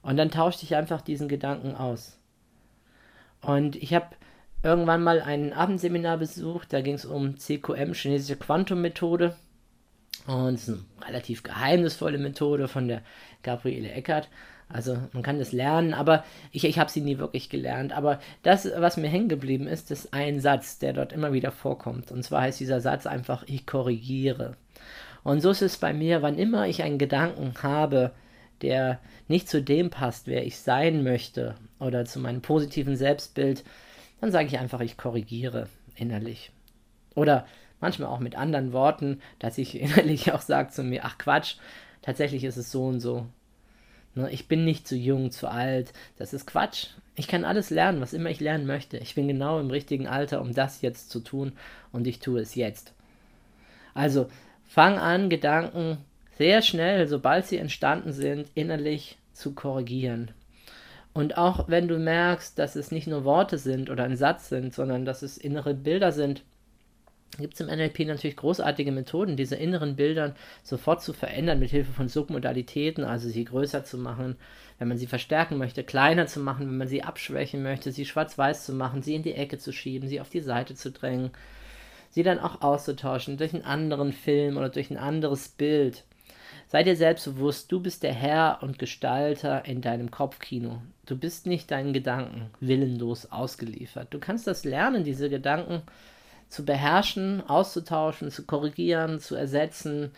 Und 0.03 0.17
dann 0.17 0.29
tauschte 0.29 0.63
ich 0.63 0.75
einfach 0.75 1.01
diesen 1.01 1.27
Gedanken 1.27 1.73
aus. 1.73 2.19
Und 3.41 3.75
ich 3.75 3.95
habe 3.95 4.09
irgendwann 4.61 5.01
mal 5.01 5.21
ein 5.21 5.53
Abendseminar 5.53 6.19
besucht, 6.19 6.71
da 6.71 6.81
ging 6.81 6.93
es 6.93 7.05
um 7.05 7.35
CQM, 7.35 7.95
chinesische 7.95 8.35
Quantum-Methode. 8.35 9.35
Und 10.27 10.53
es 10.53 10.67
ist 10.67 10.85
eine 10.97 11.07
relativ 11.07 11.41
geheimnisvolle 11.41 12.19
Methode 12.19 12.67
von 12.67 12.87
der 12.87 13.01
Gabriele 13.41 13.89
Eckert. 13.89 14.29
Also 14.67 14.97
man 15.13 15.23
kann 15.23 15.37
das 15.37 15.51
lernen, 15.51 15.93
aber 15.93 16.23
ich, 16.51 16.65
ich 16.65 16.79
habe 16.79 16.89
sie 16.89 17.01
nie 17.01 17.17
wirklich 17.17 17.49
gelernt. 17.49 17.93
Aber 17.93 18.19
das, 18.43 18.69
was 18.77 18.97
mir 18.97 19.07
hängen 19.07 19.29
geblieben 19.29 19.67
ist, 19.67 19.91
ist 19.91 20.13
ein 20.13 20.39
Satz, 20.39 20.79
der 20.79 20.93
dort 20.93 21.13
immer 21.13 21.33
wieder 21.33 21.51
vorkommt. 21.51 22.11
Und 22.11 22.23
zwar 22.23 22.41
heißt 22.41 22.59
dieser 22.59 22.81
Satz 22.81 23.05
einfach, 23.05 23.43
ich 23.47 23.65
korrigiere. 23.65 24.55
Und 25.23 25.41
so 25.41 25.51
ist 25.51 25.61
es 25.61 25.77
bei 25.77 25.93
mir, 25.93 26.21
wann 26.21 26.37
immer 26.37 26.67
ich 26.67 26.83
einen 26.83 26.97
Gedanken 26.97 27.53
habe, 27.61 28.11
der 28.61 28.99
nicht 29.27 29.49
zu 29.49 29.61
dem 29.61 29.89
passt, 29.89 30.27
wer 30.27 30.45
ich 30.45 30.57
sein 30.59 31.03
möchte, 31.03 31.55
oder 31.79 32.05
zu 32.05 32.19
meinem 32.19 32.41
positiven 32.41 32.95
Selbstbild, 32.95 33.63
dann 34.21 34.31
sage 34.31 34.47
ich 34.47 34.59
einfach, 34.59 34.81
ich 34.81 34.97
korrigiere 34.97 35.67
innerlich. 35.95 36.51
Oder 37.15 37.45
manchmal 37.79 38.09
auch 38.09 38.19
mit 38.19 38.35
anderen 38.35 38.73
Worten, 38.73 39.21
dass 39.39 39.57
ich 39.57 39.79
innerlich 39.79 40.31
auch 40.31 40.41
sage 40.41 40.69
zu 40.69 40.83
mir, 40.83 41.05
ach 41.05 41.17
Quatsch, 41.17 41.55
tatsächlich 42.01 42.43
ist 42.43 42.57
es 42.57 42.71
so 42.71 42.85
und 42.85 42.99
so. 42.99 43.27
Ne, 44.15 44.31
ich 44.31 44.47
bin 44.47 44.63
nicht 44.63 44.87
zu 44.87 44.95
jung, 44.95 45.29
zu 45.31 45.49
alt, 45.49 45.91
das 46.17 46.33
ist 46.33 46.47
Quatsch. 46.47 46.87
Ich 47.15 47.27
kann 47.27 47.45
alles 47.45 47.69
lernen, 47.69 48.01
was 48.01 48.13
immer 48.13 48.29
ich 48.29 48.39
lernen 48.39 48.65
möchte. 48.65 48.97
Ich 48.97 49.15
bin 49.15 49.27
genau 49.27 49.59
im 49.59 49.69
richtigen 49.69 50.07
Alter, 50.07 50.41
um 50.41 50.53
das 50.53 50.81
jetzt 50.81 51.09
zu 51.09 51.19
tun 51.19 51.53
und 51.91 52.07
ich 52.07 52.19
tue 52.19 52.39
es 52.39 52.55
jetzt. 52.55 52.93
Also 53.93 54.27
fang 54.67 54.97
an, 54.97 55.29
Gedanken 55.29 55.97
sehr 56.37 56.61
schnell, 56.61 57.07
sobald 57.07 57.45
sie 57.45 57.57
entstanden 57.57 58.11
sind, 58.11 58.49
innerlich 58.55 59.17
zu 59.33 59.53
korrigieren. 59.53 60.31
Und 61.13 61.37
auch 61.37 61.69
wenn 61.69 61.87
du 61.87 61.97
merkst, 61.97 62.59
dass 62.59 62.75
es 62.75 62.91
nicht 62.91 63.07
nur 63.07 63.23
Worte 63.23 63.57
sind 63.57 63.89
oder 63.89 64.03
ein 64.03 64.17
Satz 64.17 64.49
sind, 64.49 64.73
sondern 64.73 65.05
dass 65.05 65.21
es 65.21 65.37
innere 65.37 65.73
Bilder 65.73 66.11
sind, 66.11 66.43
gibt 67.37 67.55
es 67.55 67.59
im 67.59 67.67
NLP 67.67 67.99
natürlich 67.99 68.35
großartige 68.35 68.91
Methoden, 68.91 69.37
diese 69.37 69.55
inneren 69.55 69.95
Bilder 69.95 70.35
sofort 70.63 71.01
zu 71.01 71.13
verändern 71.13 71.59
mit 71.59 71.71
Hilfe 71.71 71.91
von 71.91 72.07
Submodalitäten, 72.07 73.03
also 73.03 73.29
sie 73.29 73.45
größer 73.45 73.83
zu 73.83 73.97
machen, 73.97 74.35
wenn 74.79 74.87
man 74.87 74.97
sie 74.97 75.07
verstärken 75.07 75.57
möchte, 75.57 75.83
kleiner 75.83 76.27
zu 76.27 76.39
machen, 76.39 76.67
wenn 76.67 76.77
man 76.77 76.87
sie 76.87 77.03
abschwächen 77.03 77.63
möchte, 77.63 77.91
sie 77.91 78.05
schwarz-weiß 78.05 78.65
zu 78.65 78.73
machen, 78.73 79.01
sie 79.01 79.15
in 79.15 79.23
die 79.23 79.35
Ecke 79.35 79.57
zu 79.57 79.71
schieben, 79.71 80.07
sie 80.07 80.21
auf 80.21 80.29
die 80.29 80.41
Seite 80.41 80.75
zu 80.75 80.91
drängen, 80.91 81.31
sie 82.09 82.23
dann 82.23 82.39
auch 82.39 82.61
auszutauschen 82.61 83.37
durch 83.37 83.53
einen 83.53 83.63
anderen 83.63 84.13
Film 84.13 84.57
oder 84.57 84.69
durch 84.69 84.89
ein 84.89 84.97
anderes 84.97 85.49
Bild. 85.49 86.03
Sei 86.67 86.83
dir 86.83 86.95
selbstbewusst, 86.95 87.71
du 87.71 87.79
bist 87.79 88.03
der 88.03 88.13
Herr 88.13 88.59
und 88.61 88.79
Gestalter 88.79 89.65
in 89.65 89.81
deinem 89.81 90.09
Kopfkino. 90.09 90.81
Du 91.05 91.15
bist 91.15 91.45
nicht 91.45 91.69
deinen 91.69 91.93
Gedanken 91.93 92.49
willenlos 92.59 93.31
ausgeliefert. 93.31 94.07
Du 94.11 94.19
kannst 94.19 94.47
das 94.47 94.65
lernen, 94.65 95.03
diese 95.03 95.29
Gedanken 95.29 95.83
zu 96.47 96.65
beherrschen, 96.65 97.41
auszutauschen, 97.47 98.31
zu 98.31 98.45
korrigieren, 98.45 99.19
zu 99.19 99.35
ersetzen, 99.35 100.11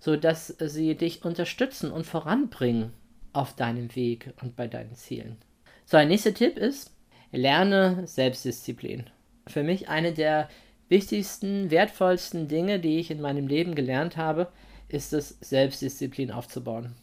sodass 0.00 0.48
sie 0.58 0.94
dich 0.94 1.24
unterstützen 1.24 1.90
und 1.90 2.06
voranbringen 2.06 2.92
auf 3.32 3.54
deinem 3.54 3.94
Weg 3.94 4.32
und 4.42 4.56
bei 4.56 4.66
deinen 4.66 4.94
Zielen. 4.94 5.36
So, 5.84 5.96
ein 5.96 6.08
nächster 6.08 6.34
Tipp 6.34 6.56
ist, 6.56 6.92
lerne 7.32 8.06
Selbstdisziplin. 8.06 9.04
Für 9.46 9.62
mich 9.62 9.88
eine 9.88 10.12
der 10.12 10.48
wichtigsten, 10.88 11.70
wertvollsten 11.70 12.48
Dinge, 12.48 12.80
die 12.80 12.98
ich 12.98 13.10
in 13.10 13.20
meinem 13.20 13.46
Leben 13.46 13.74
gelernt 13.74 14.16
habe, 14.16 14.48
ist 14.88 15.12
es, 15.12 15.38
Selbstdisziplin 15.40 16.30
aufzubauen. 16.30 16.94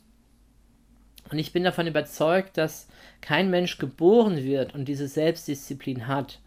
Und 1.32 1.40
ich 1.40 1.54
bin 1.54 1.64
davon 1.64 1.88
überzeugt, 1.88 2.58
dass 2.58 2.88
kein 3.22 3.50
Mensch 3.50 3.78
geboren 3.78 4.44
wird 4.44 4.76
und 4.76 4.86
diese 4.86 5.08
Selbstdisziplin 5.08 6.08
hat, 6.08 6.40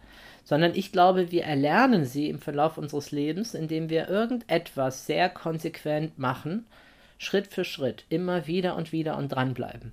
sondern 0.48 0.74
ich 0.74 0.92
glaube, 0.92 1.30
wir 1.30 1.44
erlernen 1.44 2.06
sie 2.06 2.30
im 2.30 2.38
Verlauf 2.38 2.78
unseres 2.78 3.10
Lebens, 3.10 3.52
indem 3.52 3.90
wir 3.90 4.08
irgendetwas 4.08 5.04
sehr 5.04 5.28
konsequent 5.28 6.18
machen, 6.18 6.64
Schritt 7.18 7.48
für 7.48 7.66
Schritt, 7.66 8.06
immer 8.08 8.46
wieder 8.46 8.74
und 8.74 8.90
wieder 8.90 9.18
und 9.18 9.28
dranbleiben. 9.28 9.92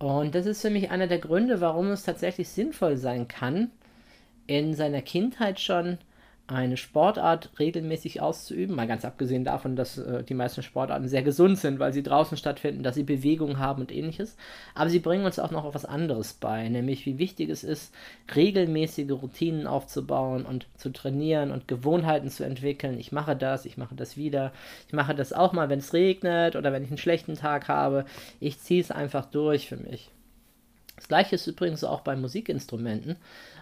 Und 0.00 0.34
das 0.34 0.44
ist 0.44 0.60
für 0.60 0.70
mich 0.70 0.90
einer 0.90 1.06
der 1.06 1.20
Gründe, 1.20 1.60
warum 1.60 1.92
es 1.92 2.02
tatsächlich 2.02 2.48
sinnvoll 2.48 2.96
sein 2.96 3.28
kann, 3.28 3.70
in 4.48 4.74
seiner 4.74 5.02
Kindheit 5.02 5.60
schon 5.60 5.98
eine 6.48 6.78
Sportart 6.78 7.50
regelmäßig 7.58 8.22
auszuüben, 8.22 8.74
mal 8.74 8.86
ganz 8.86 9.04
abgesehen 9.04 9.44
davon, 9.44 9.76
dass 9.76 9.98
äh, 9.98 10.24
die 10.24 10.34
meisten 10.34 10.62
Sportarten 10.62 11.06
sehr 11.06 11.22
gesund 11.22 11.58
sind, 11.58 11.78
weil 11.78 11.92
sie 11.92 12.02
draußen 12.02 12.38
stattfinden, 12.38 12.82
dass 12.82 12.94
sie 12.94 13.02
Bewegung 13.02 13.58
haben 13.58 13.82
und 13.82 13.92
ähnliches. 13.92 14.34
Aber 14.74 14.88
sie 14.88 14.98
bringen 14.98 15.26
uns 15.26 15.38
auch 15.38 15.50
noch 15.50 15.66
etwas 15.66 15.84
anderes 15.84 16.32
bei, 16.32 16.68
nämlich 16.70 17.04
wie 17.04 17.18
wichtig 17.18 17.50
es 17.50 17.64
ist, 17.64 17.94
regelmäßige 18.34 19.10
Routinen 19.10 19.66
aufzubauen 19.66 20.46
und 20.46 20.66
zu 20.78 20.90
trainieren 20.90 21.50
und 21.50 21.68
Gewohnheiten 21.68 22.30
zu 22.30 22.44
entwickeln. 22.44 22.98
Ich 22.98 23.12
mache 23.12 23.36
das, 23.36 23.66
ich 23.66 23.76
mache 23.76 23.94
das 23.94 24.16
wieder, 24.16 24.52
ich 24.86 24.94
mache 24.94 25.14
das 25.14 25.34
auch 25.34 25.52
mal, 25.52 25.68
wenn 25.68 25.80
es 25.80 25.92
regnet 25.92 26.56
oder 26.56 26.72
wenn 26.72 26.82
ich 26.82 26.90
einen 26.90 26.96
schlechten 26.96 27.34
Tag 27.34 27.68
habe. 27.68 28.06
Ich 28.40 28.58
ziehe 28.58 28.80
es 28.80 28.90
einfach 28.90 29.26
durch 29.26 29.68
für 29.68 29.76
mich. 29.76 30.10
Das 30.96 31.06
gleiche 31.06 31.36
ist 31.36 31.46
übrigens 31.46 31.84
auch 31.84 32.00
bei 32.00 32.16
Musikinstrumenten. 32.16 33.16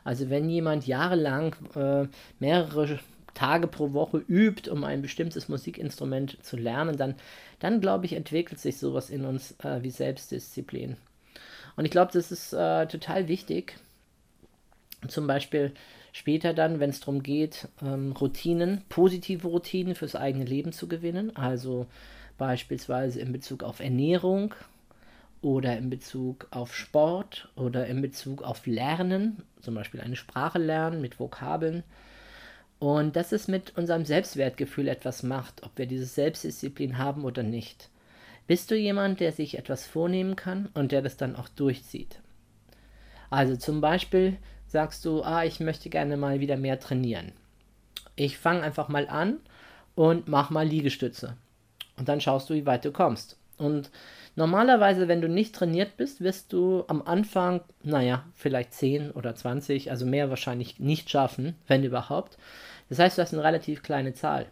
Also 0.07 0.31
wenn 0.31 0.49
jemand 0.49 0.87
jahrelang 0.87 1.57
äh, 1.75 2.07
mehrere 2.39 3.01
Tage 3.35 3.67
pro 3.67 3.93
Woche 3.93 4.19
übt, 4.29 4.71
um 4.71 4.85
ein 4.85 5.03
bestimmtes 5.03 5.49
Musikinstrument 5.49 6.39
zu 6.45 6.57
lernen, 6.57 6.97
dann, 6.97 7.17
dann 7.59 7.81
glaube 7.81 8.07
ich, 8.07 8.13
entwickelt 8.13 8.61
sich 8.61 8.79
sowas 8.79 9.11
in 9.11 9.25
uns 9.25 9.57
äh, 9.65 9.83
wie 9.83 9.91
Selbstdisziplin. 9.91 10.97
Und 11.75 11.87
ich 11.87 11.91
glaube, 11.91 12.13
das 12.13 12.31
ist 12.31 12.53
äh, 12.53 12.87
total 12.87 13.27
wichtig. 13.27 13.79
Zum 15.09 15.27
Beispiel 15.27 15.73
später 16.13 16.55
dann, 16.55 16.79
wenn 16.79 16.91
es 16.91 17.01
darum 17.01 17.25
geht, 17.25 17.67
ähm, 17.83 18.13
Routinen, 18.13 18.83
positive 18.89 19.49
Routinen 19.49 19.97
fürs 19.97 20.15
eigene 20.15 20.45
Leben 20.45 20.71
zu 20.71 20.87
gewinnen. 20.87 21.35
Also 21.35 21.87
beispielsweise 22.39 23.19
in 23.19 23.33
Bezug 23.33 23.65
auf 23.65 23.81
Ernährung, 23.81 24.55
oder 25.47 25.79
in 25.79 25.91
Bezug 25.91 26.49
auf 26.51 26.75
Sport 26.75 27.49
oder 27.55 27.87
in 27.87 28.03
Bezug 28.03 28.43
auf 28.43 28.67
Lernen, 28.67 29.45
zum 29.61 29.77
Beispiel 29.77 30.01
eine 30.01 30.17
Sprache 30.17 30.59
lernen 30.59 31.01
mit 31.01 31.21
Vokabeln. 31.21 31.85
Und 32.81 33.15
dass 33.15 33.31
es 33.31 33.47
mit 33.47 33.79
unserem 33.79 34.05
Selbstwertgefühl 34.05 34.89
etwas 34.89 35.23
macht, 35.23 35.63
ob 35.63 35.79
wir 35.79 35.87
diese 35.87 36.05
Selbstdisziplin 36.05 36.99
haben 36.99 37.25
oder 37.25 37.45
nicht. 37.45 37.91
Bist 38.49 38.73
du 38.73 38.75
jemand, 38.75 39.21
der 39.21 39.31
sich 39.31 39.57
etwas 39.57 39.87
vornehmen 39.87 40.35
kann 40.35 40.69
und 40.75 40.91
der 40.91 41.01
das 41.01 41.17
dann 41.17 41.37
auch 41.37 41.49
durchzieht? 41.49 42.19
Also 43.31 43.55
zum 43.55 43.81
Beispiel 43.81 44.39
sagst 44.67 45.05
du, 45.05 45.23
ah, 45.23 45.45
ich 45.45 45.61
möchte 45.61 45.91
gerne 45.91 46.17
mal 46.17 46.41
wieder 46.41 46.57
mehr 46.57 46.81
trainieren. 46.81 47.31
Ich 48.17 48.37
fange 48.37 48.63
einfach 48.63 48.89
mal 48.89 49.09
an 49.09 49.37
und 49.95 50.27
mach 50.27 50.51
mal 50.51 50.67
Liegestütze. 50.67 51.37
Und 51.97 52.09
dann 52.09 52.21
schaust 52.21 52.51
du, 52.51 52.55
wie 52.55 52.67
weit 52.67 52.85
du 52.85 52.91
kommst. 52.91 53.39
Und 53.59 53.91
Normalerweise, 54.37 55.09
wenn 55.09 55.23
du 55.23 55.31
nicht 55.31 55.55
trainiert 55.55 55.97
bist, 55.97 56.21
wirst 56.21 56.53
du 56.53 56.85
am 56.89 57.01
Anfang, 57.01 57.63
naja, 57.83 58.27
vielleicht 58.35 58.75
10 58.75 59.13
oder 59.13 59.35
20, 59.35 59.91
also 59.91 60.05
mehr 60.05 60.29
wahrscheinlich 60.29 60.79
nicht 60.79 61.09
schaffen, 61.09 61.57
wenn 61.67 61.83
überhaupt. 61.83 62.37
Das 62.91 62.99
heißt, 62.99 63.17
du 63.17 63.23
hast 63.23 63.33
eine 63.33 63.43
relativ 63.43 63.83
kleine 63.83 64.13
Zahl. 64.13 64.47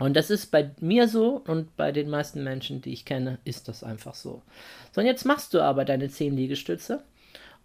Und 0.00 0.16
das 0.16 0.30
ist 0.30 0.50
bei 0.50 0.72
mir 0.80 1.06
so 1.06 1.40
und 1.46 1.76
bei 1.76 1.92
den 1.92 2.10
meisten 2.10 2.42
Menschen, 2.42 2.82
die 2.82 2.92
ich 2.92 3.04
kenne, 3.04 3.38
ist 3.44 3.68
das 3.68 3.84
einfach 3.84 4.16
so. 4.16 4.42
So, 4.90 5.00
und 5.00 5.06
jetzt 5.06 5.24
machst 5.24 5.54
du 5.54 5.60
aber 5.60 5.84
deine 5.84 6.08
10 6.08 6.36
Liegestütze 6.36 7.04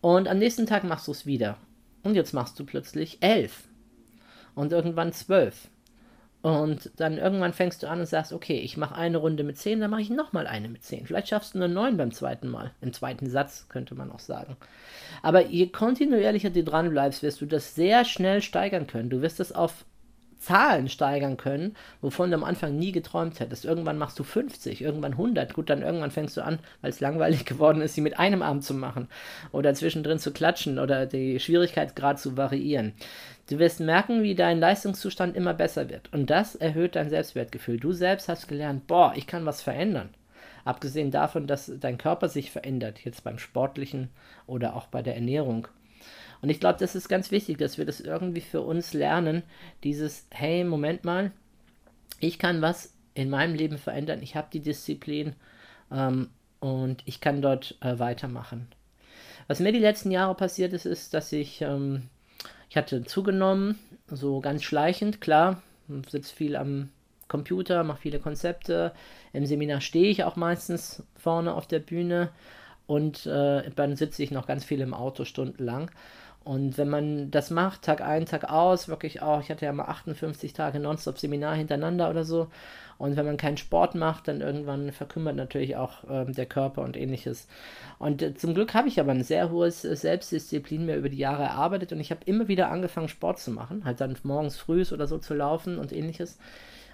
und 0.02 0.28
am 0.28 0.38
nächsten 0.38 0.68
Tag 0.68 0.84
machst 0.84 1.08
du 1.08 1.14
es 1.14 1.26
wieder. 1.26 1.58
Und 2.04 2.14
jetzt 2.14 2.34
machst 2.34 2.60
du 2.60 2.64
plötzlich 2.64 3.18
11 3.22 3.64
und 4.54 4.72
irgendwann 4.72 5.14
12 5.14 5.68
und 6.42 6.92
dann 6.98 7.18
irgendwann 7.18 7.54
fängst 7.54 7.84
du 7.84 7.90
an 7.90 8.00
und 8.00 8.06
sagst, 8.06 8.32
okay, 8.32 8.60
ich 8.60 8.78
mache 8.78 8.96
eine 8.96 9.18
Runde 9.18 9.44
mit 9.44 9.58
10, 9.58 9.80
dann 9.80 9.90
mache 9.90 10.02
ich 10.02 10.10
nochmal 10.10 10.48
eine 10.48 10.70
mit 10.70 10.84
10. 10.84 11.08
Vielleicht 11.08 11.30
schaffst 11.30 11.56
du 11.56 11.60
eine 11.60 11.68
9 11.68 11.98
beim 11.98 12.12
zweiten 12.12 12.48
Mal. 12.48 12.72
Im 12.82 12.94
zweiten 12.94 13.30
Satz 13.30 13.68
könnte 13.70 13.96
man 13.96 14.12
auch 14.12 14.20
sagen. 14.20 14.56
Aber 15.24 15.46
je 15.46 15.68
kontinuierlicher 15.68 16.52
du 16.52 16.64
dran 16.64 16.90
bleibst, 16.90 17.24
wirst 17.24 17.42
du 17.42 17.48
das 17.48 17.76
sehr 17.76 18.06
schnell 18.06 18.42
steigern 18.42 18.88
können. 18.88 19.10
Du 19.10 19.22
wirst 19.22 19.40
es 19.40 19.52
auf 19.52 19.84
Zahlen 20.48 20.88
steigern 20.88 21.36
können, 21.36 21.76
wovon 22.00 22.32
du 22.32 22.38
am 22.38 22.46
Anfang 22.46 22.78
nie 22.78 22.94
geträumt 22.94 23.42
hättest. 23.42 23.66
Irgendwann 23.66 23.98
machst 23.98 24.18
du 24.18 24.24
50, 24.24 24.82
irgendwann 24.82 25.12
100. 25.12 25.54
Gut, 25.54 25.70
dann 25.70 25.82
irgendwann 25.82 26.12
fängst 26.12 26.38
du 26.38 26.42
an, 26.42 26.60
weil 26.82 26.90
es 26.90 27.02
langweilig 27.02 27.44
geworden 27.46 27.82
ist, 27.82 27.96
sie 27.96 28.02
mit 28.02 28.18
einem 28.18 28.42
Arm 28.42 28.62
zu 28.62 28.74
machen 28.74 29.10
oder 29.52 29.74
zwischendrin 29.74 30.20
zu 30.20 30.32
klatschen 30.32 30.80
oder 30.80 31.06
die 31.06 31.42
Schwierigkeitsgrad 31.42 32.18
zu 32.18 32.38
variieren. 32.38 32.94
Du 33.50 33.60
wirst 33.60 33.82
merken, 33.82 34.24
wie 34.24 34.36
dein 34.36 34.60
Leistungszustand 34.60 35.36
immer 35.36 35.54
besser 35.54 35.90
wird. 35.90 36.14
Und 36.14 36.30
das 36.30 36.56
erhöht 36.56 36.96
dein 36.96 37.10
Selbstwertgefühl. 37.10 37.78
Du 37.78 37.92
selbst 37.92 38.30
hast 38.30 38.48
gelernt, 38.48 38.88
boah, 38.88 39.14
ich 39.16 39.28
kann 39.28 39.46
was 39.46 39.62
verändern. 39.62 40.10
Abgesehen 40.64 41.12
davon, 41.12 41.46
dass 41.46 41.72
dein 41.80 41.98
Körper 41.98 42.30
sich 42.30 42.52
verändert, 42.52 43.00
jetzt 43.04 43.24
beim 43.26 43.38
Sportlichen 43.38 44.10
oder 44.48 44.76
auch 44.76 44.88
bei 44.88 45.02
der 45.02 45.16
Ernährung. 45.16 45.68
Und 46.42 46.50
ich 46.50 46.60
glaube, 46.60 46.80
das 46.80 46.96
ist 46.96 47.10
ganz 47.10 47.32
wichtig, 47.32 47.58
dass 47.58 47.78
wir 47.78 47.86
das 47.86 48.00
irgendwie 48.00 48.42
für 48.42 48.62
uns 48.62 48.94
lernen. 48.94 49.44
Dieses, 49.84 50.28
hey, 50.32 50.64
Moment 50.64 51.04
mal, 51.04 51.32
ich 52.20 52.40
kann 52.40 52.62
was 52.62 52.94
in 53.14 53.30
meinem 53.30 53.56
Leben 53.56 53.78
verändern. 53.78 54.22
Ich 54.22 54.36
habe 54.36 54.48
die 54.52 54.60
Disziplin 54.60 55.34
ähm, 55.92 56.30
und 56.60 57.02
ich 57.06 57.22
kann 57.22 57.42
dort 57.42 57.78
äh, 57.82 57.98
weitermachen. 58.00 58.68
Was 59.48 59.60
mir 59.60 59.72
die 59.72 59.80
letzten 59.80 60.12
Jahre 60.12 60.36
passiert 60.36 60.74
ist, 60.74 60.86
ist, 60.86 61.14
dass 61.14 61.32
ich, 61.32 61.62
ähm, 61.62 62.04
ich 62.70 62.78
hatte 62.78 63.04
zugenommen, 63.04 63.80
so 64.08 64.40
ganz 64.40 64.64
schleichend, 64.64 65.22
klar, 65.22 65.62
sitze 66.10 66.36
viel 66.36 66.56
am 66.56 66.90
Computer, 67.28 67.84
mache 67.84 68.02
viele 68.02 68.20
Konzepte. 68.20 68.94
Im 69.34 69.46
Seminar 69.46 69.82
stehe 69.82 70.10
ich 70.10 70.24
auch 70.24 70.36
meistens 70.36 71.04
vorne 71.16 71.54
auf 71.54 71.68
der 71.68 71.80
Bühne 71.80 72.30
und 72.88 73.26
äh, 73.26 73.70
dann 73.76 73.96
sitze 73.96 74.24
ich 74.24 74.32
noch 74.32 74.48
ganz 74.48 74.64
viel 74.64 74.82
im 74.82 74.94
Auto 74.94 75.26
stundenlang. 75.26 75.92
Und 76.48 76.78
wenn 76.78 76.88
man 76.88 77.30
das 77.30 77.50
macht, 77.50 77.82
Tag 77.82 78.00
ein, 78.00 78.26
Tag 78.26 78.50
aus, 78.50 78.88
wirklich 78.88 79.22
auch, 79.22 79.42
ich 79.42 79.50
hatte 79.50 79.66
ja 79.66 79.74
mal 79.74 79.90
58 79.90 80.54
Tage 80.54 80.80
Nonstop-Seminar 80.80 81.56
hintereinander 81.56 82.10
oder 82.10 82.24
so. 82.24 82.48
Und 82.98 83.18
wenn 83.18 83.26
man 83.26 83.36
keinen 83.36 83.58
Sport 83.58 83.96
macht, 83.96 84.30
dann 84.30 84.40
irgendwann 84.40 84.94
verkümmert 84.94 85.36
natürlich 85.36 85.76
auch 85.76 86.06
ähm, 86.10 86.32
der 86.32 86.46
Körper 86.46 86.84
und 86.84 86.96
ähnliches. 86.96 87.50
Und 88.00 88.22
äh, 88.22 88.34
zum 88.34 88.54
Glück 88.54 88.74
habe 88.74 88.88
ich 88.88 88.98
aber 89.02 89.12
ein 89.12 89.26
sehr 89.26 89.52
hohes 89.52 89.84
äh, 89.84 89.94
Selbstdisziplin 89.98 90.86
mir 90.86 90.96
über 90.96 91.10
die 91.10 91.18
Jahre 91.18 91.44
erarbeitet 91.44 91.92
und 91.92 92.00
ich 92.00 92.12
habe 92.12 92.22
immer 92.24 92.48
wieder 92.48 92.72
angefangen, 92.72 93.10
Sport 93.10 93.40
zu 93.40 93.52
machen. 93.52 93.84
Halt 93.84 94.00
dann 94.00 94.16
morgens 94.24 94.56
früh 94.56 94.86
oder 94.94 95.06
so 95.06 95.18
zu 95.18 95.34
laufen 95.34 95.78
und 95.78 95.92
ähnliches. 95.92 96.38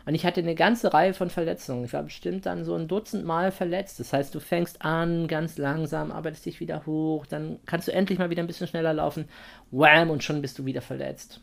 Und 0.06 0.16
ich 0.16 0.26
hatte 0.26 0.42
eine 0.42 0.56
ganze 0.56 0.94
Reihe 0.94 1.14
von 1.14 1.30
Verletzungen. 1.30 1.86
Ich 1.86 1.94
war 1.94 2.04
bestimmt 2.04 2.46
dann 2.46 2.66
so 2.66 2.76
ein 2.76 2.88
Dutzend 2.88 3.26
Mal 3.26 3.52
verletzt. 3.52 4.00
Das 4.00 4.12
heißt, 4.12 4.36
du 4.36 4.40
fängst 4.40 4.84
an, 4.84 5.28
ganz 5.28 5.58
langsam, 5.58 6.12
arbeitest 6.12 6.46
dich 6.46 6.60
wieder 6.60 6.86
hoch, 6.86 7.26
dann 7.26 7.60
kannst 7.66 7.88
du 7.88 7.94
endlich 7.94 8.20
mal 8.20 8.30
wieder 8.30 8.44
ein 8.44 8.48
bisschen 8.48 8.68
schneller 8.68 8.94
laufen. 8.94 9.30
Wham, 9.72 10.10
und 10.10 10.24
schon 10.24 10.42
bist 10.42 10.60
du 10.60 10.66
wieder 10.66 10.82
verletzt. 10.82 11.40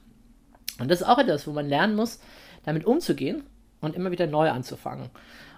Und 0.78 0.90
das 0.90 1.00
ist 1.00 1.06
auch 1.06 1.18
etwas, 1.18 1.46
wo 1.46 1.52
man 1.52 1.68
lernen 1.68 1.96
muss, 1.96 2.20
damit 2.64 2.84
umzugehen 2.84 3.44
und 3.80 3.96
immer 3.96 4.10
wieder 4.10 4.26
neu 4.26 4.50
anzufangen. 4.50 5.10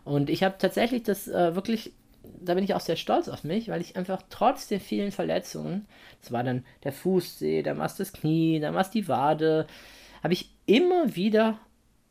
Und 0.05 0.31
ich 0.31 0.43
habe 0.43 0.57
tatsächlich 0.59 1.03
das 1.03 1.29
äh, 1.29 1.55
wirklich, 1.55 1.93
da 2.41 2.55
bin 2.55 2.65
ich 2.65 2.75
auch 2.75 2.81
sehr 2.81 2.97
stolz 2.97 3.29
auf 3.29 3.43
mich, 3.43 3.69
weil 3.69 3.81
ich 3.81 3.97
einfach 3.97 4.23
trotz 4.31 4.69
der 4.69 4.81
vielen 4.81 5.13
Verletzungen, 5.13 5.87
das 6.21 6.33
war 6.33 6.45
dann 6.45 6.65
der 6.85 6.93
Fußsee, 6.93 7.63
dann 7.63 7.79
war 7.79 7.87
es 7.87 7.97
das 7.97 8.13
Knie, 8.13 8.61
dann 8.61 8.75
war 8.75 8.83
es 8.83 8.91
die 8.91 9.09
Wade, 9.09 9.67
habe 10.23 10.35
ich 10.35 10.51
immer 10.67 11.15
wieder 11.15 11.59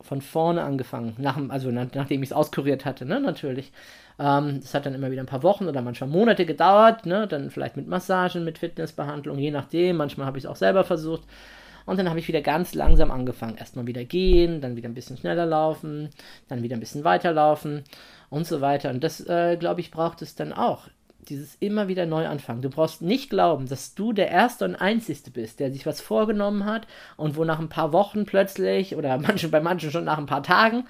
von 0.01 0.21
vorne 0.21 0.63
angefangen, 0.63 1.15
nach, 1.17 1.37
also 1.49 1.71
nach, 1.71 1.87
nachdem 1.93 2.23
ich 2.23 2.29
es 2.29 2.33
auskuriert 2.33 2.85
hatte, 2.85 3.05
ne, 3.05 3.19
natürlich. 3.19 3.71
Ähm, 4.19 4.61
hat 4.73 4.85
dann 4.85 4.93
immer 4.93 5.09
wieder 5.09 5.23
ein 5.23 5.27
paar 5.27 5.43
Wochen 5.43 5.67
oder 5.67 5.81
manchmal 5.81 6.09
Monate 6.09 6.45
gedauert, 6.45 7.05
ne, 7.05 7.27
dann 7.27 7.49
vielleicht 7.49 7.77
mit 7.77 7.87
Massagen, 7.87 8.43
mit 8.43 8.59
Fitnessbehandlung, 8.59 9.37
je 9.39 9.51
nachdem. 9.51 9.97
Manchmal 9.97 10.27
habe 10.27 10.37
ich 10.37 10.43
es 10.43 10.49
auch 10.49 10.55
selber 10.55 10.83
versucht. 10.83 11.23
Und 11.85 11.97
dann 11.97 12.09
habe 12.09 12.19
ich 12.19 12.27
wieder 12.27 12.41
ganz 12.41 12.75
langsam 12.75 13.09
angefangen. 13.09 13.57
Erstmal 13.57 13.87
wieder 13.87 14.03
gehen, 14.03 14.61
dann 14.61 14.75
wieder 14.75 14.87
ein 14.87 14.93
bisschen 14.93 15.17
schneller 15.17 15.45
laufen, 15.45 16.09
dann 16.47 16.61
wieder 16.61 16.77
ein 16.77 16.79
bisschen 16.79 17.03
weiterlaufen 17.03 17.83
und 18.29 18.45
so 18.45 18.61
weiter. 18.61 18.91
Und 18.91 19.03
das, 19.03 19.19
äh, 19.27 19.57
glaube 19.57 19.81
ich, 19.81 19.91
braucht 19.91 20.21
es 20.21 20.35
dann 20.35 20.53
auch 20.53 20.87
dieses 21.29 21.55
immer 21.59 21.87
wieder 21.87 22.05
neu 22.05 22.27
anfangen. 22.27 22.61
Du 22.61 22.69
brauchst 22.69 23.01
nicht 23.01 23.29
glauben, 23.29 23.67
dass 23.67 23.93
du 23.93 24.13
der 24.13 24.29
Erste 24.29 24.65
und 24.65 24.75
Einzigste 24.75 25.31
bist, 25.31 25.59
der 25.59 25.71
sich 25.71 25.85
was 25.85 26.01
vorgenommen 26.01 26.65
hat 26.65 26.87
und 27.17 27.35
wo 27.35 27.43
nach 27.43 27.59
ein 27.59 27.69
paar 27.69 27.93
Wochen 27.93 28.25
plötzlich 28.25 28.95
oder 28.95 29.17
manchen, 29.19 29.51
bei 29.51 29.61
manchen 29.61 29.91
schon 29.91 30.05
nach 30.05 30.17
ein 30.17 30.25
paar 30.25 30.43
Tagen, 30.43 30.85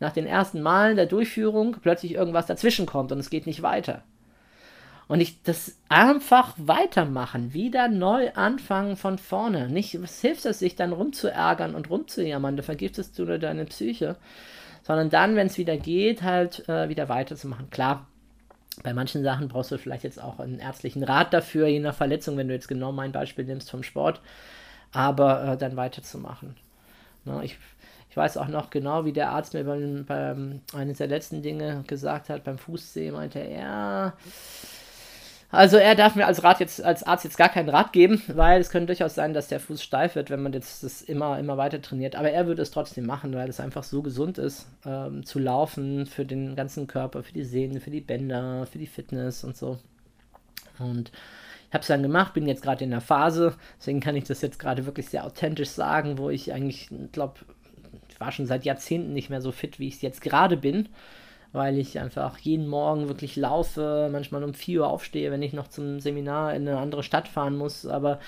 nach 0.00 0.12
den 0.12 0.26
ersten 0.26 0.60
Malen 0.60 0.96
der 0.96 1.06
Durchführung 1.06 1.76
plötzlich 1.80 2.14
irgendwas 2.14 2.46
dazwischen 2.46 2.86
kommt 2.86 3.12
und 3.12 3.18
es 3.18 3.30
geht 3.30 3.46
nicht 3.46 3.62
weiter. 3.62 4.02
Und 5.08 5.20
ich 5.20 5.42
das 5.44 5.76
einfach 5.88 6.54
weitermachen, 6.56 7.54
wieder 7.54 7.86
neu 7.86 8.32
anfangen 8.34 8.96
von 8.96 9.18
vorne. 9.18 9.68
Nicht, 9.68 10.02
was 10.02 10.20
hilft 10.20 10.44
es, 10.46 10.58
sich 10.58 10.74
dann 10.74 10.92
rumzuärgern 10.92 11.76
und 11.76 11.90
rumzujammern? 11.90 12.56
Da 12.56 12.64
vergiftest 12.64 13.16
du 13.16 13.24
nur 13.24 13.38
deine 13.38 13.66
Psyche. 13.66 14.16
Sondern 14.82 15.10
dann, 15.10 15.36
wenn 15.36 15.46
es 15.46 15.58
wieder 15.58 15.76
geht, 15.76 16.22
halt 16.22 16.68
äh, 16.68 16.88
wieder 16.88 17.08
weiterzumachen. 17.08 17.70
Klar, 17.70 18.06
Bei 18.82 18.92
manchen 18.92 19.22
Sachen 19.22 19.48
brauchst 19.48 19.70
du 19.70 19.78
vielleicht 19.78 20.04
jetzt 20.04 20.22
auch 20.22 20.38
einen 20.38 20.58
ärztlichen 20.58 21.02
Rat 21.02 21.32
dafür, 21.32 21.66
je 21.66 21.80
nach 21.80 21.94
Verletzung, 21.94 22.36
wenn 22.36 22.48
du 22.48 22.54
jetzt 22.54 22.68
genau 22.68 22.92
mein 22.92 23.12
Beispiel 23.12 23.44
nimmst 23.44 23.70
vom 23.70 23.82
Sport, 23.82 24.20
aber 24.92 25.52
äh, 25.52 25.56
dann 25.56 25.76
weiterzumachen. 25.76 26.56
Ne, 27.24 27.40
ich, 27.44 27.58
ich 28.10 28.16
weiß 28.16 28.36
auch 28.36 28.48
noch 28.48 28.70
genau, 28.70 29.04
wie 29.04 29.12
der 29.12 29.30
Arzt 29.30 29.54
mir 29.54 29.64
beim, 29.64 30.04
beim 30.04 30.60
eines 30.74 30.98
der 30.98 31.08
letzten 31.08 31.42
Dinge 31.42 31.84
gesagt 31.86 32.28
hat, 32.28 32.44
beim 32.44 32.58
Fußzeh, 32.58 33.10
meinte 33.10 33.38
er, 33.38 33.48
ja, 33.48 34.12
also 35.50 35.76
er 35.76 35.94
darf 35.94 36.16
mir 36.16 36.26
als 36.26 36.42
Rat 36.42 36.60
jetzt, 36.60 36.82
als 36.82 37.04
Arzt 37.04 37.24
jetzt 37.24 37.38
gar 37.38 37.48
keinen 37.48 37.68
Rat 37.68 37.92
geben, 37.92 38.22
weil 38.28 38.60
es 38.60 38.70
könnte 38.70 38.86
durchaus 38.86 39.14
sein, 39.14 39.32
dass 39.32 39.48
der 39.48 39.60
Fuß 39.60 39.82
steif 39.82 40.14
wird, 40.16 40.30
wenn 40.30 40.42
man 40.42 40.52
jetzt 40.52 40.82
das 40.82 41.02
immer, 41.02 41.38
immer 41.38 41.56
weiter 41.56 41.80
trainiert. 41.80 42.16
Aber 42.16 42.30
er 42.30 42.46
würde 42.46 42.62
es 42.62 42.72
trotzdem 42.72 43.06
machen, 43.06 43.34
weil 43.34 43.48
es 43.48 43.60
einfach 43.60 43.84
so 43.84 44.02
gesund 44.02 44.38
ist, 44.38 44.66
ähm, 44.84 45.24
zu 45.24 45.38
laufen 45.38 46.06
für 46.06 46.24
den 46.24 46.56
ganzen 46.56 46.86
Körper, 46.86 47.22
für 47.22 47.32
die 47.32 47.44
Sehnen, 47.44 47.80
für 47.80 47.90
die 47.90 48.00
Bänder, 48.00 48.66
für 48.66 48.78
die 48.78 48.86
Fitness 48.86 49.44
und 49.44 49.56
so. 49.56 49.78
Und 50.78 51.12
ich 51.68 51.74
habe 51.74 51.82
es 51.82 51.88
dann 51.88 52.02
gemacht, 52.02 52.34
bin 52.34 52.46
jetzt 52.46 52.62
gerade 52.62 52.84
in 52.84 52.90
der 52.90 53.00
Phase, 53.00 53.54
deswegen 53.78 54.00
kann 54.00 54.16
ich 54.16 54.24
das 54.24 54.42
jetzt 54.42 54.58
gerade 54.58 54.86
wirklich 54.86 55.08
sehr 55.08 55.24
authentisch 55.24 55.70
sagen, 55.70 56.18
wo 56.18 56.28
ich 56.28 56.52
eigentlich, 56.52 56.90
glaube, 57.12 57.40
ich 58.08 58.20
war 58.20 58.32
schon 58.32 58.46
seit 58.46 58.64
Jahrzehnten 58.64 59.12
nicht 59.12 59.30
mehr 59.30 59.40
so 59.40 59.52
fit, 59.52 59.78
wie 59.78 59.88
ich 59.88 59.94
es 59.96 60.02
jetzt 60.02 60.20
gerade 60.20 60.56
bin 60.56 60.88
weil 61.52 61.78
ich 61.78 61.98
einfach 61.98 62.38
jeden 62.38 62.66
Morgen 62.66 63.08
wirklich 63.08 63.36
laufe, 63.36 64.08
manchmal 64.12 64.44
um 64.44 64.54
4 64.54 64.80
Uhr 64.80 64.88
aufstehe, 64.88 65.30
wenn 65.30 65.42
ich 65.42 65.52
noch 65.52 65.68
zum 65.68 66.00
Seminar 66.00 66.54
in 66.54 66.68
eine 66.68 66.78
andere 66.78 67.02
Stadt 67.02 67.28
fahren 67.28 67.56
muss, 67.56 67.86
aber 67.86 68.18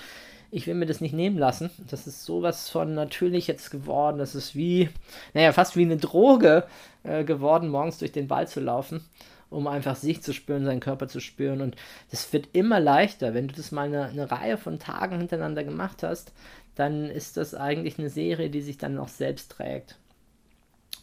ich 0.51 0.65
will 0.65 0.73
mir 0.73 0.85
das 0.85 1.01
nicht 1.01 1.13
nehmen 1.13 1.37
lassen. 1.37 1.69
Das 1.89 2.07
ist 2.07 2.25
sowas 2.25 2.69
von 2.69 2.95
natürlich 2.95 3.47
jetzt 3.47 3.69
geworden. 3.69 4.17
Das 4.17 4.35
ist 4.35 4.55
wie, 4.55 4.89
naja, 5.33 5.51
fast 5.51 5.75
wie 5.77 5.83
eine 5.83 5.97
Droge 5.97 6.65
äh, 7.03 7.23
geworden, 7.23 7.69
morgens 7.69 7.99
durch 7.99 8.11
den 8.11 8.29
Wald 8.29 8.49
zu 8.49 8.59
laufen, 8.59 9.05
um 9.49 9.67
einfach 9.67 9.95
sich 9.95 10.23
zu 10.23 10.33
spüren, 10.33 10.65
seinen 10.65 10.79
Körper 10.79 11.07
zu 11.07 11.19
spüren. 11.19 11.61
Und 11.61 11.75
das 12.09 12.33
wird 12.33 12.49
immer 12.53 12.79
leichter. 12.79 13.33
Wenn 13.33 13.47
du 13.47 13.55
das 13.55 13.71
mal 13.71 13.85
eine, 13.85 14.05
eine 14.05 14.31
Reihe 14.31 14.57
von 14.57 14.79
Tagen 14.79 15.19
hintereinander 15.19 15.63
gemacht 15.63 16.01
hast, 16.01 16.33
dann 16.75 17.09
ist 17.09 17.37
das 17.37 17.53
eigentlich 17.53 17.99
eine 17.99 18.09
Serie, 18.09 18.49
die 18.49 18.61
sich 18.61 18.77
dann 18.77 18.97
auch 18.97 19.09
selbst 19.09 19.51
trägt. 19.51 19.97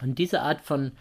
Und 0.01 0.19
diese 0.19 0.41
Art 0.41 0.61
von 0.61 0.91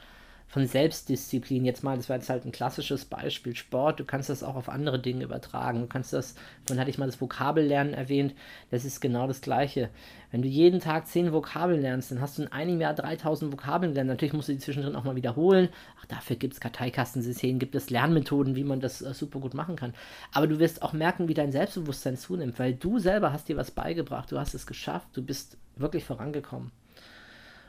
von 0.48 0.66
Selbstdisziplin. 0.66 1.64
Jetzt 1.64 1.82
mal, 1.82 1.96
das 1.96 2.09
war 2.09 2.16
jetzt 2.16 2.30
halt 2.30 2.44
ein 2.44 2.52
klassisches 2.52 3.04
Beispiel 3.04 3.56
Sport. 3.56 4.00
Du 4.00 4.04
kannst 4.04 4.30
das 4.30 4.42
auch 4.42 4.54
auf 4.54 4.68
andere 4.68 4.98
Dinge 4.98 5.24
übertragen. 5.24 5.80
Du 5.80 5.87
kannst 5.87 6.12
das, 6.12 6.35
vorhin 6.64 6.80
hatte 6.80 6.90
ich 6.90 6.98
mal 6.98 7.06
das 7.06 7.20
Vokabellernen 7.20 7.94
erwähnt, 7.94 8.35
das 8.70 8.85
ist 8.85 9.00
genau 9.00 9.26
das 9.26 9.40
Gleiche. 9.40 9.90
Wenn 10.30 10.42
du 10.42 10.48
jeden 10.48 10.80
Tag 10.80 11.09
zehn 11.09 11.32
Vokabeln 11.32 11.80
lernst, 11.80 12.11
dann 12.11 12.20
hast 12.20 12.38
du 12.38 12.42
in 12.42 12.52
einem 12.52 12.80
Jahr 12.80 12.94
3000 12.94 13.52
Vokabeln 13.52 13.92
gelernt. 13.92 14.11
Natürlich 14.11 14.35
musst 14.35 14.48
du 14.48 14.52
die 14.52 14.59
zwischendrin 14.59 14.96
auch 14.96 15.04
mal 15.04 15.16
wiederholen. 15.16 15.68
Ach, 16.00 16.06
dafür 16.06 16.37
gibt 16.37 16.54
es 16.54 16.61
Karteikastensysteme, 16.61 17.59
gibt 17.59 17.74
es 17.74 17.90
Lernmethoden, 17.90 18.54
wie 18.56 18.64
man 18.64 18.80
das 18.80 19.02
äh, 19.02 19.14
super 19.14 19.40
gut 19.40 19.54
machen 19.54 19.76
kann. 19.76 19.94
Aber 20.32 20.46
du 20.46 20.59
wirst 20.59 20.82
auch 20.82 20.92
merken, 20.92 21.28
wie 21.28 21.35
dein 21.35 21.52
Selbstbewusstsein 21.52 22.16
zunimmt, 22.16 22.59
weil 22.59 22.74
du 22.74 22.98
selber 22.98 23.32
hast 23.32 23.48
dir 23.48 23.56
was 23.56 23.70
beigebracht, 23.70 24.30
du 24.30 24.38
hast 24.38 24.54
es 24.54 24.66
geschafft, 24.66 25.09
du 25.14 25.22
bist 25.22 25.56
wirklich 25.76 26.04
vorangekommen. 26.04 26.70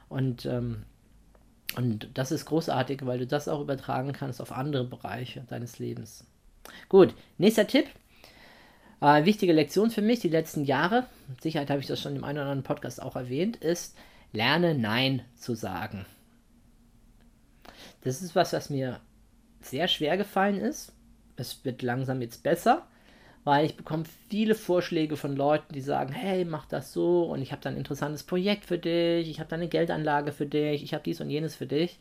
Und 0.09 0.45
ähm, 0.45 0.83
und 1.75 2.09
das 2.13 2.31
ist 2.31 2.45
großartig, 2.45 3.05
weil 3.05 3.19
du 3.19 3.27
das 3.27 3.47
auch 3.47 3.61
übertragen 3.61 4.13
kannst 4.13 4.41
auf 4.41 4.51
andere 4.51 4.83
Bereiche 4.85 5.43
deines 5.47 5.79
Lebens. 5.79 6.25
Gut, 6.89 7.13
nächster 7.37 7.67
Tipp. 7.67 7.87
Äh, 9.01 9.25
wichtige 9.25 9.53
Lektion 9.53 9.91
für 9.91 10.01
mich 10.01 10.19
die 10.19 10.29
letzten 10.29 10.63
Jahre, 10.63 11.05
mit 11.27 11.41
Sicherheit 11.41 11.69
habe 11.69 11.79
ich 11.79 11.87
das 11.87 12.01
schon 12.01 12.15
im 12.15 12.23
einen 12.23 12.39
oder 12.39 12.47
anderen 12.47 12.63
Podcast 12.63 13.01
auch 13.01 13.15
erwähnt, 13.15 13.57
ist, 13.57 13.95
lerne 14.33 14.73
Nein 14.73 15.21
zu 15.35 15.53
sagen. 15.53 16.05
Das 18.01 18.21
ist 18.21 18.35
was, 18.35 18.53
was 18.53 18.69
mir 18.69 18.99
sehr 19.61 19.87
schwer 19.87 20.17
gefallen 20.17 20.59
ist. 20.59 20.93
Es 21.35 21.63
wird 21.63 21.81
langsam 21.81 22.21
jetzt 22.21 22.41
besser 22.41 22.87
weil 23.47 23.65
ich 23.65 23.77
bekomme 23.77 24.03
viele 24.27 24.55
Vorschläge 24.55 25.15
von 25.15 25.33
Leuten, 25.33 25.73
die 25.73 25.79
sagen, 25.79 26.11
hey, 26.11 26.43
mach 26.43 26.65
das 26.65 26.91
so 26.91 27.23
und 27.23 27.41
ich 27.41 27.53
habe 27.53 27.61
da 27.61 27.69
ein 27.69 27.77
interessantes 27.77 28.23
Projekt 28.23 28.65
für 28.65 28.77
dich, 28.77 29.29
ich 29.29 29.39
habe 29.39 29.49
da 29.49 29.55
eine 29.55 29.69
Geldanlage 29.69 30.33
für 30.33 30.45
dich, 30.45 30.83
ich 30.83 30.93
habe 30.93 31.05
dies 31.05 31.21
und 31.21 31.29
jenes 31.29 31.55
für 31.55 31.65
dich. 31.65 31.97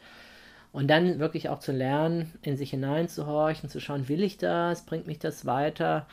Und 0.72 0.88
dann 0.88 1.20
wirklich 1.20 1.48
auch 1.48 1.61
zu 1.61 1.70
lernen, 1.70 2.32
in 2.42 2.56
sich 2.56 2.70
hineinzuhorchen, 2.70 3.70
zu 3.70 3.80
schauen, 3.80 4.09
will 4.09 4.24
ich 4.24 4.38
das, 4.38 4.87
bringt 4.87 5.06
mich 5.06 5.20
das 5.20 5.46
weiter 5.46 6.09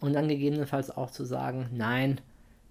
und 0.00 0.12
dann 0.12 0.26
gegebenenfalls 0.26 0.90
auch 0.90 1.12
zu 1.12 1.24
sagen, 1.24 1.68
nein, 1.72 2.20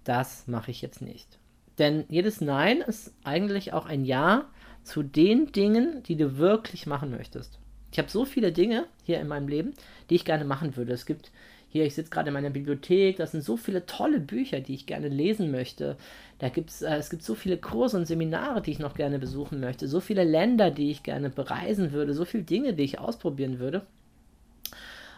das 0.04 0.46
mache 0.46 0.72
ich 0.72 0.82
jetzt 0.82 1.00
nicht. 1.00 1.38
Denn 1.78 2.04
jedes 2.10 2.42
Nein 2.42 2.82
ist 2.82 3.14
eigentlich 3.24 3.72
auch 3.72 3.86
ein 3.86 4.04
Ja 4.04 4.44
zu 4.82 5.02
den 5.02 5.52
Dingen, 5.52 6.02
die 6.02 6.16
du 6.16 6.36
wirklich 6.36 6.86
machen 6.86 7.12
möchtest. 7.12 7.58
Ich 7.92 7.98
habe 7.98 8.10
so 8.10 8.26
viele 8.26 8.52
Dinge 8.52 8.84
hier 9.04 9.20
in 9.20 9.28
meinem 9.28 9.48
Leben, 9.48 9.72
die 10.10 10.16
ich 10.16 10.26
gerne 10.26 10.44
machen 10.44 10.76
würde. 10.76 10.92
Es 10.92 11.06
gibt 11.06 11.30
hier, 11.74 11.84
ich 11.84 11.96
sitze 11.96 12.10
gerade 12.10 12.28
in 12.28 12.34
meiner 12.34 12.50
Bibliothek, 12.50 13.16
das 13.16 13.32
sind 13.32 13.42
so 13.42 13.56
viele 13.56 13.84
tolle 13.84 14.20
Bücher, 14.20 14.60
die 14.60 14.74
ich 14.74 14.86
gerne 14.86 15.08
lesen 15.08 15.50
möchte. 15.50 15.96
Da 16.38 16.48
gibt's, 16.48 16.82
äh, 16.82 16.94
es 16.98 17.10
gibt 17.10 17.24
so 17.24 17.34
viele 17.34 17.56
Kurse 17.56 17.96
und 17.96 18.06
Seminare, 18.06 18.62
die 18.62 18.70
ich 18.70 18.78
noch 18.78 18.94
gerne 18.94 19.18
besuchen 19.18 19.58
möchte, 19.58 19.88
so 19.88 19.98
viele 19.98 20.22
Länder, 20.22 20.70
die 20.70 20.92
ich 20.92 21.02
gerne 21.02 21.30
bereisen 21.30 21.90
würde, 21.90 22.14
so 22.14 22.24
viele 22.24 22.44
Dinge, 22.44 22.74
die 22.74 22.84
ich 22.84 23.00
ausprobieren 23.00 23.58
würde. 23.58 23.82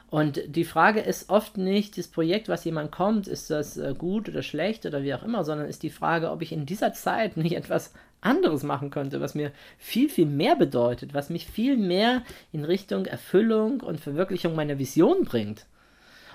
Und 0.08 0.40
die 0.46 0.64
Frage 0.64 1.00
ist 1.00 1.28
oft 1.28 1.58
nicht, 1.58 1.98
das 1.98 2.08
Projekt, 2.08 2.48
was 2.48 2.64
jemand 2.64 2.90
kommt, 2.90 3.28
ist 3.28 3.50
das 3.50 3.76
äh, 3.76 3.94
gut 3.96 4.30
oder 4.30 4.40
schlecht 4.40 4.86
oder 4.86 5.02
wie 5.02 5.12
auch 5.12 5.24
immer, 5.24 5.44
sondern 5.44 5.68
ist 5.68 5.82
die 5.82 5.90
Frage, 5.90 6.30
ob 6.30 6.40
ich 6.40 6.52
in 6.52 6.64
dieser 6.64 6.94
Zeit 6.94 7.36
nicht 7.36 7.54
etwas 7.54 7.92
anderes 8.22 8.62
machen 8.62 8.88
könnte, 8.88 9.20
was 9.20 9.34
mir 9.34 9.52
viel, 9.76 10.08
viel 10.08 10.24
mehr 10.24 10.56
bedeutet, 10.56 11.12
was 11.12 11.28
mich 11.28 11.48
viel 11.48 11.76
mehr 11.76 12.22
in 12.50 12.64
Richtung 12.64 13.04
Erfüllung 13.04 13.82
und 13.82 14.00
Verwirklichung 14.00 14.54
meiner 14.54 14.78
Vision 14.78 15.24
bringt. 15.24 15.66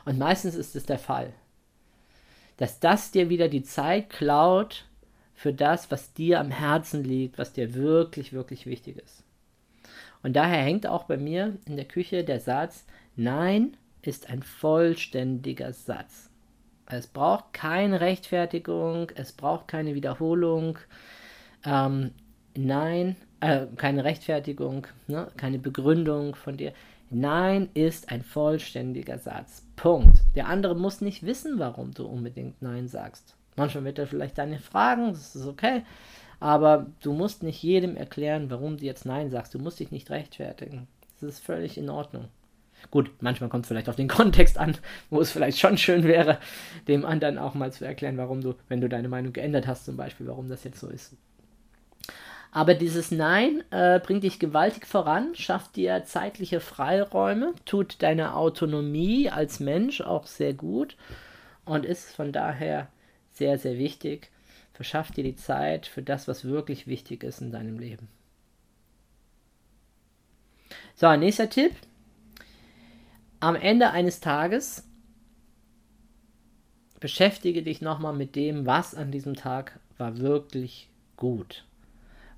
Und 0.05 0.17
meistens 0.17 0.55
ist 0.55 0.75
es 0.75 0.85
der 0.85 0.99
Fall. 0.99 1.33
Dass 2.57 2.79
das 2.79 3.11
dir 3.11 3.29
wieder 3.29 3.47
die 3.47 3.63
Zeit 3.63 4.09
klaut 4.09 4.85
für 5.33 5.53
das, 5.53 5.89
was 5.89 6.13
dir 6.13 6.39
am 6.39 6.51
Herzen 6.51 7.03
liegt, 7.03 7.37
was 7.37 7.53
dir 7.53 7.73
wirklich, 7.73 8.33
wirklich 8.33 8.65
wichtig 8.65 8.97
ist. 8.97 9.23
Und 10.23 10.35
daher 10.35 10.61
hängt 10.61 10.85
auch 10.85 11.05
bei 11.05 11.17
mir 11.17 11.57
in 11.65 11.75
der 11.75 11.85
Küche 11.85 12.23
der 12.23 12.39
Satz, 12.39 12.85
Nein 13.15 13.75
ist 14.01 14.29
ein 14.29 14.43
vollständiger 14.43 15.73
Satz. 15.73 16.29
Es 16.85 17.07
braucht 17.07 17.53
keine 17.53 18.01
Rechtfertigung, 18.01 19.11
es 19.15 19.31
braucht 19.31 19.67
keine 19.67 19.95
Wiederholung. 19.95 20.77
Ähm, 21.65 22.11
nein, 22.55 23.15
äh, 23.39 23.65
keine 23.77 24.03
Rechtfertigung, 24.03 24.87
ne, 25.07 25.27
keine 25.37 25.59
Begründung 25.59 26.35
von 26.35 26.57
dir. 26.57 26.73
Nein 27.09 27.69
ist 27.73 28.11
ein 28.11 28.23
vollständiger 28.23 29.17
Satz. 29.17 29.63
Punkt. 29.81 30.19
Der 30.35 30.47
andere 30.47 30.75
muss 30.75 31.01
nicht 31.01 31.25
wissen, 31.25 31.57
warum 31.57 31.91
du 31.91 32.05
unbedingt 32.05 32.61
Nein 32.61 32.87
sagst. 32.87 33.35
Manchmal 33.55 33.83
wird 33.83 33.97
er 33.97 34.05
vielleicht 34.05 34.37
deine 34.37 34.59
fragen, 34.59 35.07
das 35.07 35.35
ist 35.35 35.47
okay. 35.47 35.81
Aber 36.39 36.85
du 37.01 37.13
musst 37.13 37.41
nicht 37.41 37.63
jedem 37.63 37.97
erklären, 37.97 38.51
warum 38.51 38.77
du 38.77 38.85
jetzt 38.85 39.07
Nein 39.07 39.31
sagst. 39.31 39.55
Du 39.55 39.57
musst 39.57 39.79
dich 39.79 39.89
nicht 39.89 40.11
rechtfertigen. 40.11 40.87
Das 41.19 41.27
ist 41.27 41.39
völlig 41.39 41.79
in 41.79 41.89
Ordnung. 41.89 42.25
Gut, 42.91 43.09
manchmal 43.21 43.49
kommt 43.49 43.65
es 43.65 43.69
vielleicht 43.69 43.89
auf 43.89 43.95
den 43.95 44.07
Kontext 44.07 44.59
an, 44.59 44.77
wo 45.09 45.19
es 45.19 45.31
vielleicht 45.31 45.57
schon 45.57 45.79
schön 45.79 46.03
wäre, 46.03 46.37
dem 46.87 47.03
anderen 47.03 47.39
auch 47.39 47.55
mal 47.55 47.73
zu 47.73 47.83
erklären, 47.83 48.17
warum 48.17 48.41
du, 48.41 48.53
wenn 48.67 48.81
du 48.81 48.89
deine 48.89 49.09
Meinung 49.09 49.33
geändert 49.33 49.65
hast, 49.65 49.85
zum 49.85 49.97
Beispiel, 49.97 50.27
warum 50.27 50.47
das 50.47 50.63
jetzt 50.63 50.79
so 50.79 50.89
ist. 50.89 51.15
Aber 52.53 52.73
dieses 52.73 53.11
Nein 53.11 53.63
äh, 53.71 53.99
bringt 54.01 54.23
dich 54.23 54.37
gewaltig 54.37 54.85
voran, 54.85 55.33
schafft 55.35 55.77
dir 55.77 56.03
zeitliche 56.03 56.59
Freiräume, 56.59 57.53
tut 57.63 58.03
deine 58.03 58.35
Autonomie 58.35 59.29
als 59.29 59.61
Mensch 59.61 60.01
auch 60.01 60.27
sehr 60.27 60.53
gut 60.53 60.97
und 61.63 61.85
ist 61.85 62.13
von 62.13 62.33
daher 62.33 62.89
sehr, 63.31 63.57
sehr 63.57 63.77
wichtig. 63.77 64.29
Verschafft 64.73 65.15
dir 65.15 65.23
die 65.23 65.37
Zeit 65.37 65.87
für 65.87 66.01
das, 66.01 66.27
was 66.27 66.43
wirklich 66.43 66.87
wichtig 66.87 67.23
ist 67.23 67.39
in 67.39 67.51
deinem 67.51 67.79
Leben. 67.79 68.09
So, 70.95 71.15
nächster 71.15 71.49
Tipp. 71.49 71.71
Am 73.39 73.55
Ende 73.55 73.91
eines 73.91 74.19
Tages 74.19 74.83
beschäftige 76.99 77.63
dich 77.63 77.81
nochmal 77.81 78.13
mit 78.13 78.35
dem, 78.35 78.65
was 78.65 78.93
an 78.93 79.09
diesem 79.09 79.35
Tag 79.35 79.79
war 79.97 80.17
wirklich 80.17 80.89
gut 81.15 81.63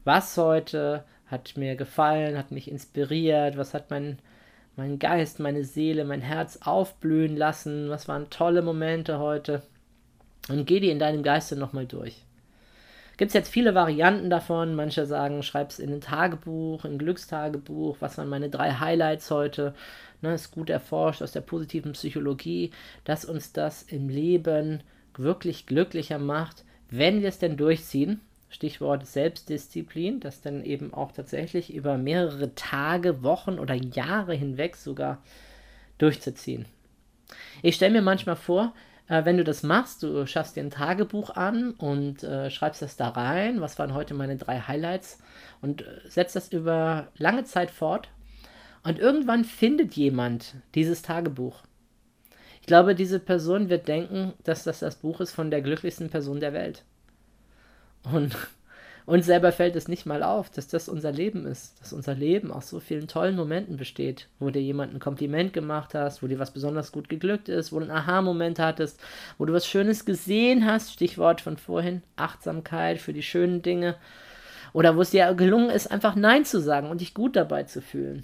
was 0.03 0.37
heute 0.37 1.03
hat 1.27 1.57
mir 1.57 1.75
gefallen, 1.75 2.37
hat 2.37 2.51
mich 2.51 2.69
inspiriert, 2.69 3.57
was 3.57 3.73
hat 3.73 3.89
mein, 3.89 4.19
mein 4.75 4.99
Geist, 4.99 5.39
meine 5.39 5.63
Seele, 5.63 6.05
mein 6.05 6.21
Herz 6.21 6.59
aufblühen 6.63 7.35
lassen, 7.35 7.89
was 7.89 8.07
waren 8.07 8.29
tolle 8.29 8.61
Momente 8.61 9.19
heute. 9.19 9.63
Und 10.49 10.65
geh 10.65 10.79
die 10.79 10.89
in 10.89 10.99
deinem 10.99 11.23
Geiste 11.23 11.55
nochmal 11.55 11.85
durch. 11.85 12.23
Gibt 13.17 13.29
es 13.29 13.33
jetzt 13.33 13.51
viele 13.51 13.75
Varianten 13.75 14.29
davon. 14.29 14.75
Manche 14.75 15.05
sagen, 15.05 15.43
schreib 15.43 15.69
es 15.69 15.79
in 15.79 15.93
ein 15.93 16.01
Tagebuch, 16.01 16.83
in 16.83 16.93
ein 16.93 16.97
Glückstagebuch. 16.97 17.97
Was 17.99 18.17
waren 18.17 18.27
meine 18.27 18.49
drei 18.49 18.73
Highlights 18.73 19.29
heute? 19.31 19.73
Ne, 20.21 20.33
ist 20.33 20.51
gut 20.51 20.69
erforscht 20.69 21.21
aus 21.21 21.31
der 21.31 21.41
positiven 21.41 21.93
Psychologie, 21.93 22.71
dass 23.03 23.25
uns 23.25 23.53
das 23.53 23.83
im 23.83 24.09
Leben 24.09 24.81
wirklich 25.15 25.67
glücklicher 25.67 26.17
macht, 26.17 26.65
wenn 26.89 27.21
wir 27.21 27.29
es 27.29 27.39
denn 27.39 27.55
durchziehen 27.55 28.19
Stichwort 28.53 29.07
Selbstdisziplin, 29.07 30.19
das 30.19 30.41
dann 30.41 30.63
eben 30.63 30.93
auch 30.93 31.11
tatsächlich 31.11 31.73
über 31.73 31.97
mehrere 31.97 32.53
Tage, 32.53 33.23
Wochen 33.23 33.57
oder 33.57 33.73
Jahre 33.73 34.35
hinweg 34.35 34.75
sogar 34.75 35.23
durchzuziehen. 35.97 36.65
Ich 37.63 37.75
stelle 37.75 37.93
mir 37.93 38.03
manchmal 38.03 38.35
vor, 38.35 38.73
äh, 39.07 39.25
wenn 39.25 39.37
du 39.37 39.43
das 39.43 39.63
machst, 39.63 40.03
du 40.03 40.27
schaffst 40.27 40.55
dir 40.55 40.61
ein 40.61 40.69
Tagebuch 40.69 41.31
an 41.31 41.71
und 41.71 42.23
äh, 42.23 42.51
schreibst 42.51 42.83
das 42.83 42.95
da 42.95 43.09
rein, 43.09 43.59
was 43.59 43.79
waren 43.79 43.95
heute 43.95 44.13
meine 44.13 44.37
drei 44.37 44.59
Highlights 44.59 45.17
und 45.61 45.81
äh, 45.81 45.85
setzt 46.07 46.35
das 46.35 46.53
über 46.53 47.07
lange 47.17 47.45
Zeit 47.45 47.71
fort 47.71 48.09
und 48.83 48.99
irgendwann 48.99 49.45
findet 49.45 49.95
jemand 49.95 50.55
dieses 50.75 51.01
Tagebuch. 51.01 51.63
Ich 52.61 52.67
glaube, 52.67 52.93
diese 52.93 53.19
Person 53.19 53.69
wird 53.69 53.87
denken, 53.87 54.33
dass 54.43 54.63
das 54.63 54.79
das 54.79 54.97
Buch 54.97 55.21
ist 55.21 55.31
von 55.31 55.49
der 55.49 55.61
glücklichsten 55.61 56.09
Person 56.09 56.39
der 56.39 56.53
Welt. 56.53 56.83
Und 58.03 58.35
uns 59.05 59.25
selber 59.25 59.51
fällt 59.51 59.75
es 59.75 59.87
nicht 59.87 60.05
mal 60.05 60.23
auf, 60.23 60.49
dass 60.49 60.67
das 60.67 60.87
unser 60.87 61.11
Leben 61.11 61.45
ist, 61.45 61.79
dass 61.81 61.91
unser 61.91 62.15
Leben 62.15 62.51
aus 62.51 62.69
so 62.69 62.79
vielen 62.79 63.07
tollen 63.07 63.35
Momenten 63.35 63.75
besteht, 63.75 64.29
wo 64.39 64.49
dir 64.49 64.61
jemand 64.61 64.93
ein 64.93 64.99
Kompliment 64.99 65.51
gemacht 65.51 65.93
hast, 65.93 66.23
wo 66.23 66.27
dir 66.27 66.39
was 66.39 66.51
besonders 66.51 66.93
gut 66.93 67.09
geglückt 67.09 67.49
ist, 67.49 67.73
wo 67.73 67.79
du 67.79 67.83
einen 67.83 67.91
Aha-Moment 67.91 68.59
hattest, 68.59 68.99
wo 69.37 69.45
du 69.45 69.51
was 69.51 69.67
Schönes 69.67 70.05
gesehen 70.05 70.65
hast, 70.65 70.93
Stichwort 70.93 71.41
von 71.41 71.57
vorhin, 71.57 72.01
Achtsamkeit 72.15 72.99
für 72.99 73.11
die 73.11 73.23
schönen 73.23 73.61
Dinge, 73.61 73.95
oder 74.71 74.95
wo 74.95 75.01
es 75.01 75.11
dir 75.11 75.33
gelungen 75.33 75.69
ist, 75.69 75.91
einfach 75.91 76.15
Nein 76.15 76.45
zu 76.45 76.59
sagen 76.59 76.89
und 76.89 77.01
dich 77.01 77.13
gut 77.13 77.35
dabei 77.35 77.63
zu 77.63 77.81
fühlen. 77.81 78.23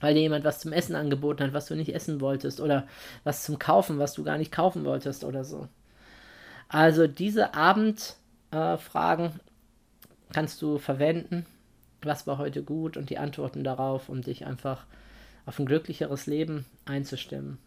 Weil 0.00 0.14
dir 0.14 0.22
jemand 0.22 0.44
was 0.44 0.60
zum 0.60 0.72
Essen 0.72 0.96
angeboten 0.96 1.42
hat, 1.44 1.52
was 1.52 1.66
du 1.66 1.74
nicht 1.74 1.94
essen 1.94 2.20
wolltest, 2.20 2.60
oder 2.60 2.86
was 3.22 3.44
zum 3.44 3.58
Kaufen, 3.58 3.98
was 3.98 4.14
du 4.14 4.24
gar 4.24 4.38
nicht 4.38 4.50
kaufen 4.50 4.84
wolltest 4.84 5.24
oder 5.24 5.44
so. 5.44 5.68
Also 6.68 7.06
diese 7.06 7.54
Abendfragen 7.54 8.27
äh, 8.50 8.76
kannst 10.32 10.62
du 10.62 10.78
verwenden. 10.78 11.46
Was 12.02 12.26
war 12.26 12.38
heute 12.38 12.62
gut 12.62 12.96
und 12.96 13.10
die 13.10 13.18
Antworten 13.18 13.64
darauf, 13.64 14.08
um 14.08 14.22
dich 14.22 14.46
einfach 14.46 14.86
auf 15.46 15.58
ein 15.58 15.66
glücklicheres 15.66 16.26
Leben 16.26 16.66
einzustimmen. 16.84 17.58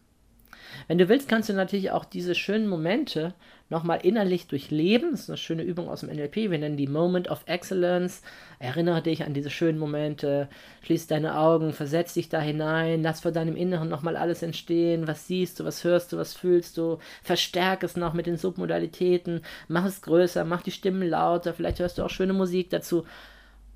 Wenn 0.88 0.98
du 0.98 1.10
willst, 1.10 1.30
kannst 1.30 1.50
du 1.50 1.54
natürlich 1.54 1.92
auch 1.92 2.06
diese 2.06 2.36
schönen 2.36 2.68
Momente 2.68 3.34
nochmal 3.72 4.00
innerlich 4.04 4.48
durchleben. 4.48 5.12
Das 5.12 5.22
ist 5.22 5.30
eine 5.30 5.38
schöne 5.38 5.64
Übung 5.64 5.90
aus 5.90 6.02
dem 6.02 6.10
NLP. 6.10 6.36
Wir 6.36 6.60
nennen 6.60 6.76
die 6.76 6.88
Moment 6.88 7.32
of 7.32 7.44
Excellence. 7.46 8.22
Erinnere 8.60 9.02
dich 9.02 9.24
an 9.24 9.34
diese 9.34 9.50
schönen 9.50 9.80
Momente. 9.80 10.50
Schließ 10.84 11.08
deine 11.08 11.38
Augen, 11.38 11.72
versetz 11.72 12.14
dich 12.14 12.28
da 12.28 12.42
hinein. 12.42 13.02
Lass 13.02 13.22
vor 13.22 13.32
deinem 13.32 13.56
Inneren 13.56 13.88
nochmal 13.88 14.18
alles 14.18 14.44
entstehen. 14.44 15.08
Was 15.08 15.26
siehst 15.28 15.60
du, 15.60 15.66
was 15.66 15.84
hörst 15.84 16.12
du, 16.12 16.18
was 16.18 16.34
fühlst 16.34 16.78
du. 16.78 17.00
Verstärk 17.24 17.84
es 17.84 17.96
noch 17.96 18.14
mit 18.14 18.26
den 18.26 18.38
Submodalitäten. 18.38 19.42
Mach 19.70 19.86
es 19.86 20.02
größer, 20.02 20.44
mach 20.44 20.62
die 20.62 20.72
Stimmen 20.72 21.08
lauter. 21.08 21.54
Vielleicht 21.54 21.80
hörst 21.80 21.98
du 21.98 22.04
auch 22.04 22.10
schöne 22.10 22.34
Musik 22.34 22.70
dazu. 22.70 23.06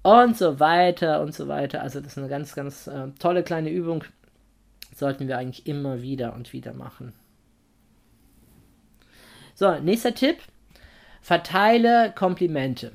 Und 0.04 0.38
so 0.38 0.60
weiter 0.60 1.22
und 1.22 1.34
so 1.34 1.48
weiter. 1.48 1.82
Also, 1.82 2.00
das 2.00 2.12
ist 2.12 2.18
eine 2.20 2.28
ganz, 2.28 2.54
ganz 2.54 2.86
äh, 2.86 3.08
tolle 3.18 3.42
kleine 3.42 3.72
Übung 3.72 4.04
sollten 4.96 5.28
wir 5.28 5.38
eigentlich 5.38 5.68
immer 5.68 6.02
wieder 6.02 6.34
und 6.34 6.54
wieder 6.54 6.74
machen. 6.74 7.14
So, 9.54 9.80
nächster 9.80 10.16
Tipp. 10.16 10.38
Verteile 11.22 12.12
Komplimente. 12.16 12.94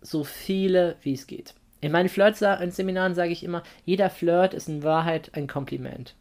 So 0.00 0.24
viele 0.24 0.96
wie 1.02 1.14
es 1.14 1.26
geht. 1.26 1.54
In 1.80 1.92
meinen 1.92 2.08
Flirt-Seminaren 2.08 3.14
sage 3.14 3.32
ich 3.32 3.44
immer, 3.44 3.62
jeder 3.84 4.10
Flirt 4.10 4.54
ist 4.54 4.68
in 4.68 4.82
Wahrheit 4.82 5.30
ein 5.34 5.46
Kompliment. 5.46 6.14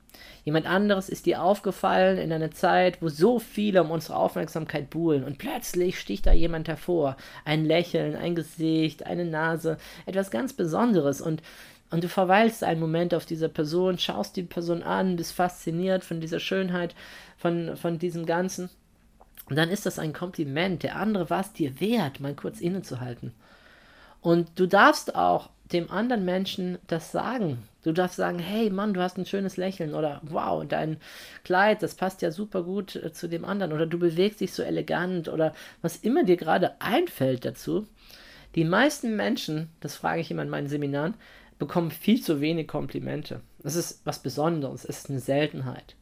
Jemand 0.43 0.65
anderes 0.65 1.09
ist 1.09 1.25
dir 1.25 1.41
aufgefallen 1.41 2.17
in 2.17 2.31
einer 2.31 2.51
Zeit, 2.51 3.01
wo 3.01 3.07
so 3.07 3.39
viele 3.39 3.81
um 3.81 3.91
unsere 3.91 4.17
Aufmerksamkeit 4.17 4.89
buhlen 4.89 5.23
und 5.23 5.37
plötzlich 5.37 5.99
sticht 5.99 6.25
da 6.25 6.33
jemand 6.33 6.67
hervor. 6.67 7.15
Ein 7.45 7.65
Lächeln, 7.65 8.15
ein 8.15 8.35
Gesicht, 8.35 9.05
eine 9.05 9.25
Nase, 9.25 9.77
etwas 10.05 10.31
ganz 10.31 10.53
Besonderes 10.53 11.21
und 11.21 11.41
und 11.93 12.03
du 12.03 12.09
verweilst 12.09 12.63
einen 12.63 12.79
Moment 12.79 13.13
auf 13.13 13.27
dieser 13.27 13.49
Person, 13.49 13.99
schaust 13.99 14.35
die 14.35 14.41
Person 14.41 14.81
an, 14.81 15.15
bist 15.15 15.31
fasziniert 15.31 16.03
von 16.03 16.19
dieser 16.19 16.39
Schönheit, 16.39 16.95
von, 17.37 17.77
von 17.77 17.99
diesem 17.99 18.25
Ganzen. 18.25 18.71
Und 19.47 19.57
dann 19.57 19.69
ist 19.69 19.85
das 19.85 19.99
ein 19.99 20.11
Kompliment. 20.11 20.81
Der 20.81 20.95
andere 20.95 21.29
war 21.29 21.41
es 21.41 21.53
dir 21.53 21.79
wert, 21.79 22.19
mal 22.19 22.33
kurz 22.33 22.61
innezuhalten. 22.61 23.31
Und 24.21 24.49
du 24.55 24.65
darfst 24.65 25.13
auch 25.13 25.51
dem 25.71 25.91
anderen 25.91 26.25
Menschen 26.25 26.79
das 26.87 27.11
sagen. 27.11 27.61
Du 27.83 27.91
darfst 27.91 28.15
sagen, 28.15 28.39
hey 28.39 28.71
Mann, 28.71 28.95
du 28.95 29.01
hast 29.01 29.19
ein 29.19 29.27
schönes 29.27 29.57
Lächeln 29.57 29.93
oder 29.93 30.19
wow, 30.23 30.65
dein 30.67 30.97
Kleid, 31.43 31.83
das 31.83 31.93
passt 31.93 32.23
ja 32.23 32.31
super 32.31 32.63
gut 32.63 32.95
äh, 32.95 33.13
zu 33.13 33.29
dem 33.29 33.45
anderen 33.45 33.71
oder 33.71 33.85
du 33.85 33.99
bewegst 33.99 34.41
dich 34.41 34.53
so 34.53 34.63
elegant 34.63 35.29
oder 35.29 35.53
was 35.83 35.97
immer 35.97 36.23
dir 36.23 36.37
gerade 36.37 36.81
einfällt 36.81 37.45
dazu. 37.45 37.85
Die 38.55 38.65
meisten 38.65 39.15
Menschen, 39.15 39.69
das 39.79 39.95
frage 39.95 40.21
ich 40.21 40.31
immer 40.31 40.41
in 40.41 40.49
meinen 40.49 40.67
Seminaren, 40.67 41.13
bekommen 41.63 41.91
viel 41.91 42.21
zu 42.21 42.41
wenig 42.41 42.67
Komplimente. 42.67 43.41
Das 43.61 43.75
ist 43.75 44.01
was 44.05 44.19
Besonderes, 44.19 44.83
es 44.83 44.97
ist 44.97 45.09
eine 45.09 45.19
Seltenheit. 45.19 45.95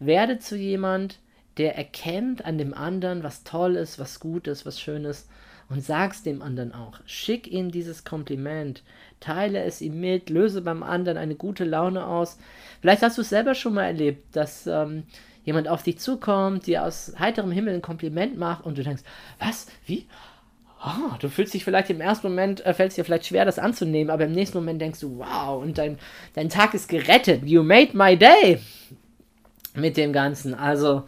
Werde 0.00 0.38
zu 0.38 0.56
jemand, 0.56 1.18
der 1.56 1.76
erkennt 1.76 2.44
an 2.44 2.58
dem 2.58 2.74
anderen, 2.74 3.22
was 3.22 3.42
toll 3.42 3.76
ist, 3.76 3.98
was 3.98 4.20
gut 4.20 4.46
ist, 4.46 4.66
was 4.66 4.80
schön 4.80 5.04
ist 5.04 5.28
und 5.70 5.82
sag's 5.84 6.22
dem 6.22 6.42
anderen 6.42 6.74
auch. 6.74 7.00
Schick 7.06 7.46
ihm 7.46 7.70
dieses 7.70 8.04
Kompliment, 8.04 8.82
teile 9.20 9.62
es 9.62 9.80
ihm 9.80 9.98
mit, 9.98 10.28
löse 10.28 10.60
beim 10.60 10.82
anderen 10.82 11.16
eine 11.16 11.34
gute 11.34 11.64
Laune 11.64 12.06
aus. 12.06 12.38
Vielleicht 12.80 13.02
hast 13.02 13.16
du 13.16 13.22
es 13.22 13.30
selber 13.30 13.54
schon 13.54 13.74
mal 13.74 13.84
erlebt, 13.84 14.36
dass 14.36 14.66
ähm, 14.66 15.04
jemand 15.44 15.68
auf 15.68 15.82
dich 15.82 15.98
zukommt, 15.98 16.66
dir 16.66 16.84
aus 16.84 17.14
heiterem 17.18 17.50
Himmel 17.50 17.74
ein 17.74 17.82
Kompliment 17.82 18.38
macht 18.38 18.66
und 18.66 18.76
du 18.76 18.82
denkst, 18.82 19.02
was, 19.38 19.68
wie? 19.86 20.06
Oh, 20.84 21.16
du 21.18 21.28
fühlst 21.28 21.54
dich 21.54 21.64
vielleicht 21.64 21.90
im 21.90 22.00
ersten 22.00 22.28
Moment, 22.28 22.64
äh, 22.64 22.74
fällt 22.74 22.90
es 22.90 22.96
dir 22.96 23.04
vielleicht 23.04 23.26
schwer, 23.26 23.44
das 23.44 23.58
anzunehmen, 23.58 24.10
aber 24.10 24.24
im 24.24 24.32
nächsten 24.32 24.58
Moment 24.58 24.80
denkst 24.80 25.00
du, 25.00 25.18
wow, 25.18 25.62
und 25.62 25.78
dein, 25.78 25.98
dein 26.34 26.48
Tag 26.48 26.74
ist 26.74 26.88
gerettet. 26.88 27.44
You 27.44 27.62
made 27.62 27.96
my 27.96 28.16
day. 28.16 28.60
Mit 29.74 29.96
dem 29.96 30.12
Ganzen. 30.12 30.54
Also, 30.54 31.04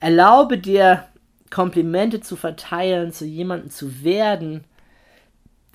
erlaube 0.00 0.58
dir, 0.58 1.06
Komplimente 1.50 2.20
zu 2.20 2.34
verteilen, 2.34 3.12
zu 3.12 3.24
jemandem 3.24 3.70
zu 3.70 4.02
werden, 4.02 4.64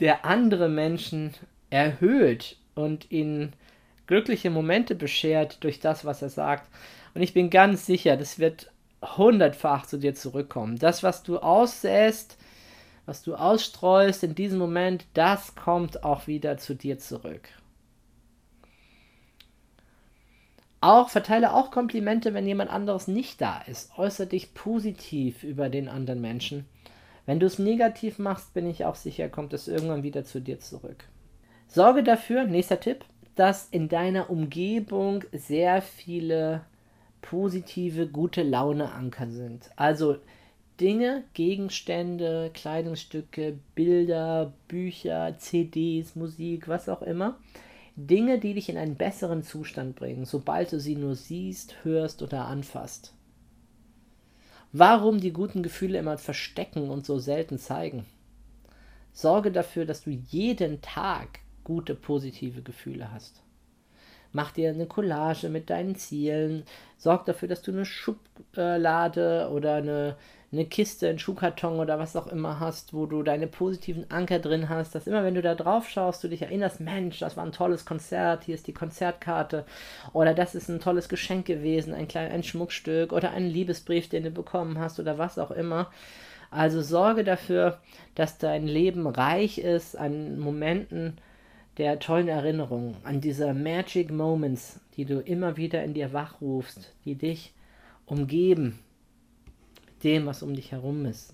der 0.01 0.25
andere 0.25 0.67
Menschen 0.67 1.34
erhöht 1.69 2.58
und 2.75 3.12
ihnen 3.12 3.53
glückliche 4.08 4.49
Momente 4.49 4.95
beschert 4.95 5.63
durch 5.63 5.79
das, 5.79 6.03
was 6.03 6.21
er 6.21 6.29
sagt. 6.29 6.69
Und 7.13 7.21
ich 7.21 7.34
bin 7.34 7.49
ganz 7.49 7.86
sicher, 7.86 8.17
das 8.17 8.39
wird 8.39 8.71
hundertfach 9.01 9.86
zu 9.86 9.97
dir 9.97 10.15
zurückkommen. 10.15 10.77
Das, 10.77 11.03
was 11.03 11.23
du 11.23 11.38
aussäst, 11.38 12.38
was 13.10 13.24
du 13.24 13.34
ausstreust 13.34 14.24
in 14.24 14.36
diesem 14.36 14.60
Moment, 14.60 15.04
das 15.15 15.56
kommt 15.56 16.04
auch 16.04 16.28
wieder 16.28 16.60
zu 16.60 16.76
dir 16.76 17.00
zurück. 17.00 17.50
Auch 20.80 21.10
verteile 21.10 21.56
auch 21.56 21.72
Komplimente, 21.72 22.36
wenn 22.36 22.45
jemand 22.45 22.69
anderes 22.69 23.08
nicht 23.08 23.41
da 23.41 23.62
ist. 23.62 23.98
Äußere 23.98 24.28
dich 24.28 24.54
positiv 24.54 25.43
über 25.43 25.69
den 25.69 25.89
anderen 25.89 26.22
Menschen. 26.22 26.65
Wenn 27.26 27.39
du 27.39 27.48
es 27.48 27.58
negativ 27.58 28.19
machst, 28.19 28.54
bin 28.54 28.69
ich 28.69 28.86
auch 28.86 28.95
sicher, 28.95 29.28
kommt 29.28 29.54
es 29.54 29.67
irgendwann 29.67 30.04
wieder 30.04 30.24
zu 30.24 30.39
dir 30.39 30.60
zurück. 30.60 31.04
Sorge 31.67 32.04
dafür, 32.04 32.43
nächster 32.43 32.80
Tipp, 32.80 33.04
dass 33.36 33.69
in 33.72 33.89
deiner 33.89 34.30
Umgebung 34.30 35.24
sehr 35.32 35.82
viele 35.82 36.62
positive, 37.22 38.08
gute 38.08 38.43
Laune 38.43 38.91
Anker 38.91 39.32
sind. 39.32 39.72
Also 39.78 40.17
Dinge, 40.79 41.25
Gegenstände, 41.33 42.51
Kleidungsstücke, 42.53 43.59
Bilder, 43.75 44.53
Bücher, 44.67 45.37
CDs, 45.37 46.15
Musik, 46.15 46.67
was 46.67 46.87
auch 46.87 47.01
immer. 47.01 47.37
Dinge, 47.95 48.39
die 48.39 48.53
dich 48.53 48.69
in 48.69 48.77
einen 48.77 48.95
besseren 48.95 49.43
Zustand 49.43 49.95
bringen, 49.95 50.25
sobald 50.25 50.71
du 50.71 50.79
sie 50.79 50.95
nur 50.95 51.15
siehst, 51.15 51.83
hörst 51.83 52.21
oder 52.21 52.45
anfasst. 52.45 53.13
Warum 54.71 55.19
die 55.19 55.33
guten 55.33 55.63
Gefühle 55.63 55.97
immer 55.97 56.17
verstecken 56.17 56.89
und 56.89 57.05
so 57.05 57.19
selten 57.19 57.57
zeigen? 57.57 58.05
Sorge 59.11 59.51
dafür, 59.51 59.85
dass 59.85 60.03
du 60.03 60.11
jeden 60.11 60.81
Tag 60.81 61.39
gute, 61.63 61.95
positive 61.95 62.61
Gefühle 62.61 63.11
hast. 63.11 63.41
Mach 64.31 64.51
dir 64.51 64.69
eine 64.69 64.85
Collage 64.85 65.49
mit 65.49 65.69
deinen 65.69 65.95
Zielen. 65.95 66.63
Sorg 66.97 67.25
dafür, 67.25 67.47
dass 67.47 67.63
du 67.63 67.71
eine 67.71 67.85
Schublade 67.85 69.49
oder 69.51 69.75
eine 69.75 70.15
eine 70.51 70.65
Kiste, 70.65 71.07
einen 71.07 71.19
Schuhkarton 71.19 71.79
oder 71.79 71.99
was 71.99 72.15
auch 72.15 72.25
immer 72.27 72.59
hast, 72.59 72.93
wo 72.93 73.05
du 73.05 73.21
deine 73.21 73.45
positiven 73.45 74.09
Anker 74.09 74.39
drin 74.39 74.67
hast, 74.67 74.95
dass 74.95 75.05
immer 75.05 75.23
wenn 75.23 75.35
du 75.35 75.43
da 75.43 75.53
drauf 75.53 75.88
schaust, 75.88 76.23
du 76.23 76.27
dich 76.27 76.41
erinnerst, 76.41 76.79
Mensch, 76.79 77.19
das 77.19 77.38
war 77.38 77.45
ein 77.45 77.51
tolles 77.51 77.85
Konzert, 77.85 78.45
hier 78.45 78.55
ist 78.55 78.65
die 78.65 78.73
Konzertkarte 78.73 79.65
oder 80.12 80.33
das 80.33 80.55
ist 80.55 80.67
ein 80.69 80.79
tolles 80.79 81.07
Geschenk 81.07 81.45
gewesen, 81.45 81.93
ein 81.93 82.07
kleines 82.07 82.33
ein 82.33 82.43
Schmuckstück 82.43 83.13
oder 83.13 83.31
ein 83.31 83.47
Liebesbrief, 83.47 84.09
den 84.09 84.23
du 84.23 84.31
bekommen 84.31 84.79
hast 84.79 84.99
oder 84.99 85.17
was 85.17 85.38
auch 85.38 85.51
immer. 85.51 85.91
Also 86.51 86.81
sorge 86.81 87.23
dafür, 87.23 87.77
dass 88.15 88.39
dein 88.39 88.65
Leben 88.65 89.05
reich 89.05 89.59
ist 89.59 89.95
an 89.95 90.39
Momenten 90.39 91.19
der 91.77 91.99
tollen 91.99 92.27
Erinnerungen, 92.27 92.97
an 93.03 93.21
diese 93.21 93.53
Magic 93.53 94.12
Moments, 94.12 94.79
die 94.97 95.05
du 95.05 95.19
immer 95.19 95.57
wieder 95.57 95.83
in 95.83 95.93
dir 95.93 96.12
wachrufst, 96.12 96.91
die 97.05 97.15
dich 97.15 97.53
umgeben 98.07 98.79
dem, 100.03 100.25
was 100.25 100.43
um 100.43 100.53
dich 100.55 100.71
herum 100.71 101.05
ist. 101.05 101.33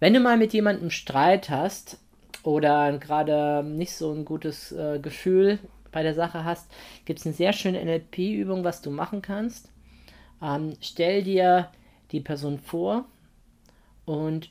Wenn 0.00 0.14
du 0.14 0.20
mal 0.20 0.36
mit 0.36 0.52
jemandem 0.52 0.90
Streit 0.90 1.50
hast 1.50 1.98
oder 2.42 2.96
gerade 2.98 3.62
nicht 3.64 3.94
so 3.94 4.12
ein 4.12 4.24
gutes 4.24 4.72
äh, 4.72 4.98
Gefühl 5.00 5.58
bei 5.92 6.02
der 6.02 6.14
Sache 6.14 6.44
hast, 6.44 6.70
gibt 7.04 7.20
es 7.20 7.26
eine 7.26 7.34
sehr 7.34 7.52
schöne 7.52 7.82
NLP-Übung, 7.84 8.64
was 8.64 8.82
du 8.82 8.90
machen 8.90 9.22
kannst. 9.22 9.70
Ähm, 10.42 10.74
stell 10.80 11.22
dir 11.22 11.70
die 12.10 12.20
Person 12.20 12.58
vor 12.58 13.06
und 14.04 14.50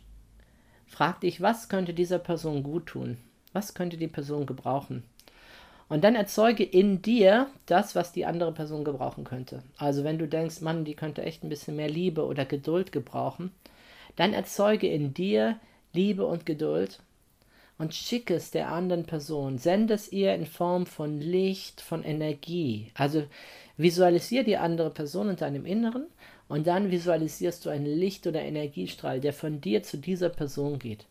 frag 0.87 1.21
dich, 1.21 1.41
was 1.41 1.69
könnte 1.69 1.93
dieser 1.93 2.19
Person 2.19 2.63
gut 2.63 2.87
tun? 2.87 3.17
Was 3.51 3.73
könnte 3.73 3.97
die 3.97 4.07
Person 4.07 4.45
gebrauchen? 4.45 5.03
Und 5.93 6.03
dann 6.03 6.15
erzeuge 6.15 6.63
in 6.63 7.03
dir 7.03 7.51
das, 7.67 7.93
was 7.93 8.11
die 8.11 8.25
andere 8.25 8.51
Person 8.51 8.83
gebrauchen 8.83 9.25
könnte. 9.25 9.61
Also 9.77 10.03
wenn 10.03 10.17
du 10.17 10.27
denkst, 10.27 10.61
Mann, 10.61 10.85
die 10.85 10.95
könnte 10.95 11.21
echt 11.21 11.43
ein 11.43 11.49
bisschen 11.49 11.75
mehr 11.75 11.87
Liebe 11.87 12.25
oder 12.25 12.45
Geduld 12.45 12.91
gebrauchen, 12.91 13.51
dann 14.15 14.33
erzeuge 14.33 14.87
in 14.87 15.13
dir 15.13 15.59
Liebe 15.91 16.25
und 16.25 16.47
Geduld 16.47 16.99
und 17.77 17.93
schicke 17.93 18.33
es 18.33 18.49
der 18.49 18.71
anderen 18.71 19.05
Person. 19.05 19.59
Sende 19.59 19.93
es 19.93 20.11
ihr 20.11 20.33
in 20.33 20.47
Form 20.47 20.87
von 20.87 21.21
Licht, 21.21 21.79
von 21.79 22.03
Energie. 22.03 22.89
Also 22.95 23.25
visualisiere 23.77 24.45
die 24.45 24.57
andere 24.57 24.89
Person 24.89 25.29
in 25.29 25.35
deinem 25.35 25.67
Inneren 25.67 26.07
und 26.47 26.65
dann 26.65 26.89
visualisierst 26.89 27.63
du 27.67 27.69
einen 27.69 27.85
Licht- 27.85 28.25
oder 28.25 28.41
Energiestrahl, 28.41 29.19
der 29.19 29.31
von 29.31 29.61
dir 29.61 29.83
zu 29.83 29.97
dieser 29.97 30.29
Person 30.29 30.79
geht. 30.79 31.05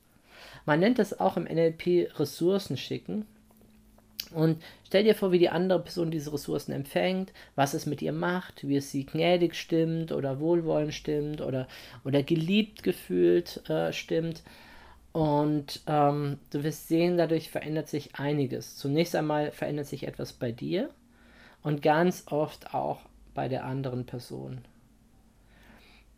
Man 0.67 0.81
nennt 0.81 0.99
das 0.99 1.21
auch 1.21 1.37
im 1.37 1.45
NLP 1.45 2.19
Ressourcen 2.19 2.77
schicken. 2.77 3.27
Und 4.31 4.63
stell 4.87 5.05
dir 5.05 5.15
vor, 5.15 5.33
wie 5.33 5.39
die 5.39 5.49
andere 5.49 5.81
Person 5.81 6.11
diese 6.11 6.33
Ressourcen 6.33 6.73
empfängt, 6.73 7.33
was 7.55 7.75
es 7.75 7.87
mit 7.87 8.03
ihr 8.03 8.13
macht, 8.13 8.67
wie 8.67 8.77
es 8.77 8.91
sie 8.91 9.05
gnädig 9.05 9.55
stimmt 9.55 10.13
oder 10.13 10.41
wohlwollend 10.41 10.95
stimmt 10.95 11.41
oder, 11.41 11.69
oder 12.05 12.23
geliebt 12.23 12.83
gefühlt 12.83 13.69
äh, 13.69 13.93
stimmt. 13.93 14.43
Und 15.13 15.83
ähm, 15.87 16.39
du 16.51 16.65
wirst 16.65 16.89
sehen, 16.89 17.19
dadurch 17.19 17.51
verändert 17.51 17.89
sich 17.89 18.15
einiges. 18.15 18.77
Zunächst 18.77 19.15
einmal 19.15 19.53
verändert 19.53 19.87
sich 19.87 20.07
etwas 20.07 20.33
bei 20.33 20.53
dir 20.53 20.91
und 21.63 21.83
ganz 21.83 22.25
oft 22.31 22.75
auch 22.75 23.01
bei 23.35 23.49
der 23.49 23.65
anderen 23.65 24.07
Person. 24.07 24.59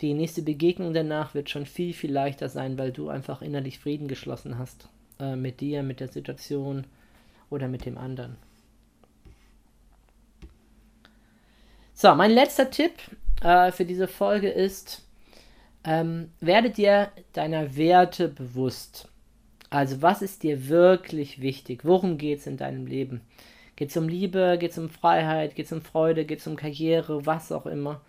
Die 0.01 0.15
nächste 0.15 0.43
Begegnung 0.43 0.93
danach 0.93 1.35
wird 1.35 1.51
schon 1.51 1.67
viel, 1.67 1.93
viel 1.93 2.13
leichter 2.13 2.49
sein, 2.49 2.79
weil 2.79 2.93
du 2.93 3.09
einfach 3.09 3.43
innerlich 3.43 3.79
Frieden 3.79 4.09
geschlossen 4.09 4.59
hast 4.59 4.89
äh, 5.19 5.37
mit 5.37 5.61
dir, 5.61 5.83
mit 5.83 6.01
der 6.01 6.09
Situation 6.09 6.87
oder 7.51 7.69
mit 7.69 7.85
dem 7.85 7.99
anderen. 7.99 8.37
So, 11.95 12.15
mein 12.15 12.33
letzter 12.33 12.71
Tipp 12.71 12.93
äh, 13.43 13.71
für 13.71 13.85
diese 13.85 14.09
Folge 14.09 14.49
ist, 14.49 15.07
ähm, 15.85 16.31
werde 16.41 16.71
dir 16.71 17.11
deiner 17.33 17.77
Werte 17.77 18.29
bewusst. 18.29 19.09
Also 19.71 20.03
was 20.03 20.23
ist 20.23 20.43
dir 20.43 20.69
wirklich 20.69 21.41
wichtig? 21.41 21.85
Worum 21.85 22.19
geht 22.19 22.41
es 22.41 22.47
in 22.47 22.57
deinem 22.57 22.87
Leben? 22.87 23.21
Geht 23.77 23.91
es 23.91 23.97
um 23.97 24.09
Liebe? 24.09 24.57
Geht 24.59 24.71
es 24.71 24.79
um 24.79 24.89
Freiheit? 24.89 25.57
Geht 25.57 25.67
es 25.67 25.73
um 25.73 25.83
Freude? 25.83 26.25
Geht 26.25 26.41
es 26.41 26.47
um 26.47 26.57
Karriere? 26.57 27.27
Was 27.27 27.53
auch 27.53 27.67
immer. 27.67 28.01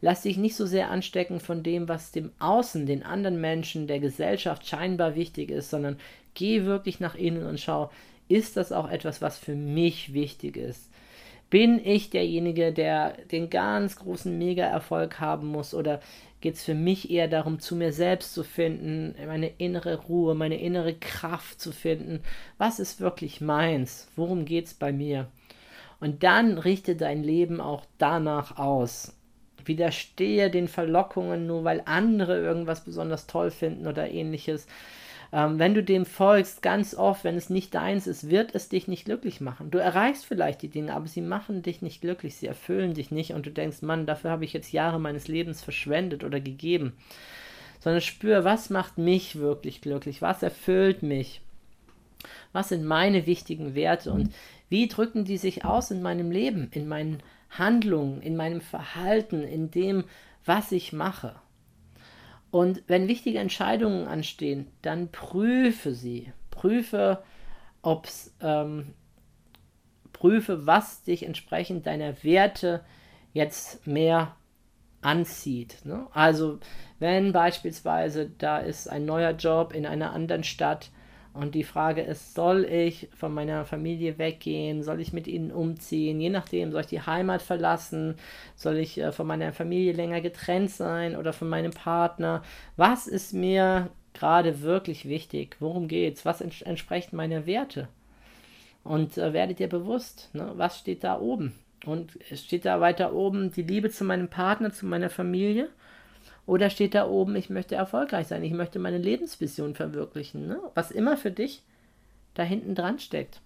Lass 0.00 0.22
dich 0.22 0.38
nicht 0.38 0.56
so 0.56 0.64
sehr 0.64 0.90
anstecken 0.90 1.40
von 1.40 1.62
dem, 1.62 1.88
was 1.88 2.10
dem 2.10 2.32
Außen, 2.38 2.86
den 2.86 3.02
anderen 3.02 3.40
Menschen, 3.40 3.86
der 3.86 4.00
Gesellschaft 4.00 4.66
scheinbar 4.66 5.14
wichtig 5.14 5.50
ist, 5.50 5.68
sondern 5.68 5.98
geh 6.34 6.64
wirklich 6.64 7.00
nach 7.00 7.14
innen 7.14 7.44
und 7.46 7.60
schau, 7.60 7.90
ist 8.30 8.56
das 8.56 8.72
auch 8.72 8.88
etwas, 8.88 9.20
was 9.20 9.38
für 9.38 9.54
mich 9.54 10.14
wichtig 10.14 10.56
ist? 10.56 10.90
Bin 11.50 11.84
ich 11.84 12.10
derjenige, 12.10 12.72
der 12.72 13.16
den 13.32 13.50
ganz 13.50 13.96
großen 13.96 14.38
Mega-Erfolg 14.38 15.18
haben 15.18 15.48
muss? 15.48 15.74
Oder 15.74 16.00
geht 16.40 16.54
es 16.54 16.62
für 16.62 16.74
mich 16.74 17.10
eher 17.10 17.26
darum, 17.26 17.58
zu 17.58 17.74
mir 17.74 17.92
selbst 17.92 18.32
zu 18.34 18.44
finden, 18.44 19.16
meine 19.26 19.48
innere 19.58 19.96
Ruhe, 19.96 20.36
meine 20.36 20.60
innere 20.60 20.94
Kraft 20.94 21.60
zu 21.60 21.72
finden? 21.72 22.20
Was 22.56 22.78
ist 22.78 23.00
wirklich 23.00 23.40
meins? 23.40 24.06
Worum 24.14 24.44
geht 24.44 24.66
es 24.66 24.74
bei 24.74 24.92
mir? 24.92 25.26
Und 25.98 26.22
dann 26.22 26.56
richte 26.56 26.94
dein 26.94 27.24
Leben 27.24 27.60
auch 27.60 27.84
danach 27.98 28.56
aus. 28.56 29.16
Widerstehe 29.64 30.50
den 30.50 30.68
Verlockungen 30.68 31.48
nur, 31.48 31.64
weil 31.64 31.82
andere 31.84 32.40
irgendwas 32.40 32.84
besonders 32.84 33.26
toll 33.26 33.50
finden 33.50 33.88
oder 33.88 34.08
ähnliches. 34.08 34.68
Ähm, 35.32 35.58
wenn 35.58 35.74
du 35.74 35.82
dem 35.82 36.06
folgst, 36.06 36.60
ganz 36.60 36.94
oft, 36.94 37.22
wenn 37.22 37.36
es 37.36 37.50
nicht 37.50 37.74
deins 37.74 38.06
ist, 38.06 38.30
wird 38.30 38.54
es 38.54 38.68
dich 38.68 38.88
nicht 38.88 39.04
glücklich 39.04 39.40
machen. 39.40 39.70
Du 39.70 39.78
erreichst 39.78 40.26
vielleicht 40.26 40.62
die 40.62 40.68
Dinge, 40.68 40.92
aber 40.94 41.06
sie 41.06 41.20
machen 41.20 41.62
dich 41.62 41.82
nicht 41.82 42.00
glücklich, 42.00 42.36
sie 42.36 42.48
erfüllen 42.48 42.94
dich 42.94 43.10
nicht 43.10 43.32
und 43.32 43.46
du 43.46 43.50
denkst, 43.50 43.82
Mann, 43.82 44.06
dafür 44.06 44.30
habe 44.30 44.44
ich 44.44 44.52
jetzt 44.52 44.72
Jahre 44.72 44.98
meines 44.98 45.28
Lebens 45.28 45.62
verschwendet 45.62 46.24
oder 46.24 46.40
gegeben. 46.40 46.94
Sondern 47.78 48.00
spür, 48.00 48.44
was 48.44 48.70
macht 48.70 48.98
mich 48.98 49.36
wirklich 49.36 49.80
glücklich, 49.80 50.20
was 50.20 50.42
erfüllt 50.42 51.02
mich, 51.02 51.40
was 52.52 52.70
sind 52.70 52.84
meine 52.84 53.26
wichtigen 53.26 53.74
Werte 53.74 54.12
und 54.12 54.30
wie 54.68 54.88
drücken 54.88 55.24
die 55.24 55.38
sich 55.38 55.64
aus 55.64 55.90
in 55.90 56.02
meinem 56.02 56.30
Leben, 56.30 56.68
in 56.72 56.88
meinen 56.88 57.22
Handlungen, 57.50 58.20
in 58.20 58.36
meinem 58.36 58.60
Verhalten, 58.60 59.42
in 59.42 59.70
dem, 59.70 60.04
was 60.44 60.72
ich 60.72 60.92
mache. 60.92 61.34
Und 62.50 62.82
wenn 62.86 63.08
wichtige 63.08 63.38
Entscheidungen 63.38 64.08
anstehen, 64.08 64.66
dann 64.82 65.10
prüfe 65.10 65.94
sie. 65.94 66.32
Prüfe, 66.50 67.22
ob's, 67.82 68.34
ähm, 68.40 68.94
prüfe, 70.12 70.66
was 70.66 71.02
dich 71.02 71.24
entsprechend 71.24 71.86
deiner 71.86 72.22
Werte 72.24 72.84
jetzt 73.32 73.86
mehr 73.86 74.34
anzieht. 75.00 75.78
Ne? 75.84 76.06
Also 76.12 76.58
wenn 76.98 77.32
beispielsweise 77.32 78.30
da 78.38 78.58
ist 78.58 78.88
ein 78.88 79.04
neuer 79.04 79.32
Job 79.32 79.72
in 79.72 79.86
einer 79.86 80.12
anderen 80.12 80.44
Stadt, 80.44 80.90
und 81.32 81.54
die 81.54 81.64
Frage 81.64 82.02
ist, 82.02 82.34
soll 82.34 82.64
ich 82.64 83.08
von 83.14 83.32
meiner 83.32 83.64
Familie 83.64 84.18
weggehen? 84.18 84.82
Soll 84.82 85.00
ich 85.00 85.12
mit 85.12 85.28
ihnen 85.28 85.52
umziehen? 85.52 86.20
Je 86.20 86.28
nachdem, 86.28 86.72
soll 86.72 86.80
ich 86.80 86.86
die 86.88 87.02
Heimat 87.02 87.40
verlassen? 87.40 88.16
Soll 88.56 88.78
ich 88.78 88.98
äh, 88.98 89.12
von 89.12 89.26
meiner 89.26 89.52
Familie 89.52 89.92
länger 89.92 90.20
getrennt 90.20 90.70
sein 90.70 91.16
oder 91.16 91.32
von 91.32 91.48
meinem 91.48 91.70
Partner? 91.70 92.42
Was 92.76 93.06
ist 93.06 93.32
mir 93.32 93.90
gerade 94.12 94.62
wirklich 94.62 95.08
wichtig? 95.08 95.56
Worum 95.60 95.86
geht's? 95.86 96.24
Was 96.24 96.40
ents 96.40 96.62
entspricht 96.62 97.12
meiner 97.12 97.46
Werte? 97.46 97.88
Und 98.82 99.16
äh, 99.16 99.32
werdet 99.32 99.60
ihr 99.60 99.68
bewusst, 99.68 100.30
ne? 100.32 100.52
was 100.56 100.78
steht 100.78 101.04
da 101.04 101.20
oben? 101.20 101.54
Und 101.86 102.18
steht 102.34 102.64
da 102.64 102.80
weiter 102.80 103.14
oben 103.14 103.52
die 103.52 103.62
Liebe 103.62 103.88
zu 103.90 104.04
meinem 104.04 104.28
Partner, 104.28 104.72
zu 104.72 104.84
meiner 104.84 105.10
Familie? 105.10 105.68
Oder 106.50 106.68
steht 106.68 106.96
da 106.96 107.06
oben, 107.06 107.36
ich 107.36 107.48
möchte 107.48 107.76
erfolgreich 107.76 108.26
sein, 108.26 108.42
ich 108.42 108.50
möchte 108.50 108.80
meine 108.80 108.98
Lebensvision 108.98 109.76
verwirklichen, 109.76 110.48
ne? 110.48 110.58
was 110.74 110.90
immer 110.90 111.16
für 111.16 111.30
dich 111.30 111.62
da 112.34 112.42
hinten 112.42 112.74
dran 112.74 112.98
steckt. 112.98 113.40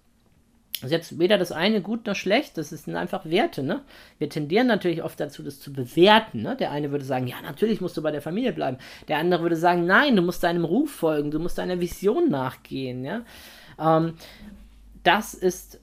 Ist 0.83 0.90
jetzt 0.90 1.19
weder 1.19 1.37
das 1.37 1.53
eine 1.53 1.83
gut 1.83 2.07
noch 2.07 2.17
schlecht, 2.17 2.57
das 2.57 2.71
sind 2.71 2.97
einfach 2.97 3.27
Werte. 3.27 3.62
Ne? 3.62 3.83
Wir 4.19 4.31
tendieren 4.31 4.69
natürlich 4.69 5.03
oft 5.03 5.21
dazu, 5.21 5.43
das 5.43 5.61
zu 5.61 5.71
bewerten. 5.71 6.40
Ne? 6.40 6.57
Der 6.57 6.71
eine 6.71 6.93
würde 6.93 7.05
sagen, 7.05 7.27
ja, 7.27 7.37
natürlich 7.43 7.83
musst 7.83 7.99
du 7.99 8.01
bei 8.01 8.11
der 8.11 8.23
Familie 8.23 8.55
bleiben. 8.55 8.79
Der 9.09 9.19
andere 9.19 9.43
würde 9.43 9.57
sagen, 9.57 9.85
nein, 9.85 10.17
du 10.17 10.23
musst 10.23 10.43
deinem 10.43 10.64
Ruf 10.64 10.90
folgen, 10.90 11.31
du 11.31 11.38
musst 11.38 11.59
deiner 11.59 11.81
Vision 11.81 12.31
nachgehen. 12.31 13.05
Ja? 13.05 13.21
Ähm, 13.79 14.14
das 15.03 15.35
ist 15.35 15.79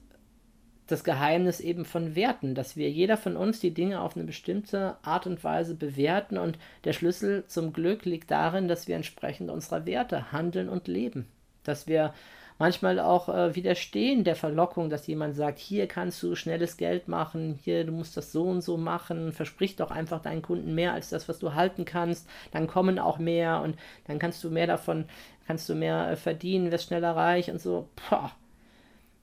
das 0.92 1.04
Geheimnis 1.04 1.60
eben 1.60 1.84
von 1.84 2.14
Werten, 2.14 2.54
dass 2.54 2.76
wir 2.76 2.90
jeder 2.90 3.16
von 3.16 3.36
uns 3.36 3.60
die 3.60 3.72
Dinge 3.72 4.00
auf 4.00 4.14
eine 4.14 4.24
bestimmte 4.24 4.96
Art 5.02 5.26
und 5.26 5.42
Weise 5.42 5.74
bewerten 5.74 6.36
und 6.36 6.58
der 6.84 6.92
Schlüssel 6.92 7.44
zum 7.46 7.72
Glück 7.72 8.04
liegt 8.04 8.30
darin, 8.30 8.68
dass 8.68 8.86
wir 8.86 8.96
entsprechend 8.96 9.50
unserer 9.50 9.86
Werte 9.86 10.30
handeln 10.32 10.68
und 10.68 10.88
leben. 10.88 11.26
Dass 11.64 11.86
wir 11.86 12.12
manchmal 12.58 13.00
auch 13.00 13.28
äh, 13.28 13.56
widerstehen 13.56 14.22
der 14.22 14.36
Verlockung, 14.36 14.90
dass 14.90 15.06
jemand 15.06 15.34
sagt, 15.34 15.58
hier 15.58 15.88
kannst 15.88 16.22
du 16.22 16.34
schnelles 16.34 16.76
Geld 16.76 17.08
machen, 17.08 17.58
hier 17.62 17.84
du 17.84 17.92
musst 17.92 18.16
das 18.16 18.30
so 18.30 18.44
und 18.44 18.60
so 18.60 18.76
machen, 18.76 19.32
versprich 19.32 19.76
doch 19.76 19.90
einfach 19.90 20.20
deinen 20.20 20.42
Kunden 20.42 20.74
mehr 20.74 20.92
als 20.92 21.08
das, 21.08 21.28
was 21.28 21.38
du 21.38 21.54
halten 21.54 21.84
kannst, 21.84 22.28
dann 22.52 22.66
kommen 22.66 22.98
auch 22.98 23.18
mehr 23.18 23.62
und 23.62 23.76
dann 24.06 24.18
kannst 24.18 24.44
du 24.44 24.50
mehr 24.50 24.66
davon, 24.66 25.06
kannst 25.46 25.68
du 25.68 25.74
mehr 25.74 26.10
äh, 26.10 26.16
verdienen, 26.16 26.70
wirst 26.70 26.88
schneller 26.88 27.16
reich 27.16 27.50
und 27.50 27.60
so. 27.60 27.88
Poh 27.96 28.30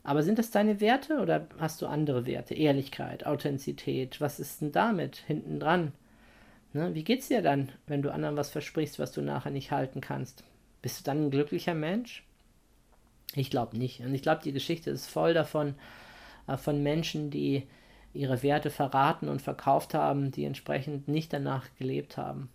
aber 0.09 0.23
sind 0.23 0.39
das 0.39 0.49
deine 0.49 0.81
Werte 0.81 1.19
oder 1.19 1.45
hast 1.59 1.83
du 1.83 1.85
andere 1.85 2.25
Werte? 2.25 2.55
Ehrlichkeit, 2.55 3.27
Authentizität, 3.27 4.19
was 4.19 4.39
ist 4.39 4.59
denn 4.59 4.71
damit 4.71 5.17
hinten 5.17 5.59
dran? 5.59 5.91
Ne? 6.73 6.95
Wie 6.95 7.03
geht's 7.03 7.27
dir 7.27 7.43
dann, 7.43 7.69
wenn 7.85 8.01
du 8.01 8.11
anderen 8.11 8.35
was 8.35 8.49
versprichst, 8.49 8.97
was 8.97 9.11
du 9.11 9.21
nachher 9.21 9.51
nicht 9.51 9.69
halten 9.69 10.01
kannst? 10.01 10.43
Bist 10.81 10.99
du 10.99 11.03
dann 11.03 11.25
ein 11.25 11.29
glücklicher 11.29 11.75
Mensch? 11.75 12.23
Ich 13.35 13.51
glaube 13.51 13.77
nicht. 13.77 13.99
Und 13.99 14.15
ich 14.15 14.23
glaube, 14.23 14.41
die 14.43 14.51
Geschichte 14.51 14.89
ist 14.89 15.05
voll 15.05 15.35
davon, 15.35 15.75
äh, 16.47 16.57
von 16.57 16.81
Menschen, 16.81 17.29
die 17.29 17.67
ihre 18.11 18.41
Werte 18.41 18.71
verraten 18.71 19.29
und 19.29 19.43
verkauft 19.43 19.93
haben, 19.93 20.31
die 20.31 20.45
entsprechend 20.45 21.07
nicht 21.07 21.31
danach 21.31 21.67
gelebt 21.77 22.17
haben. 22.17 22.49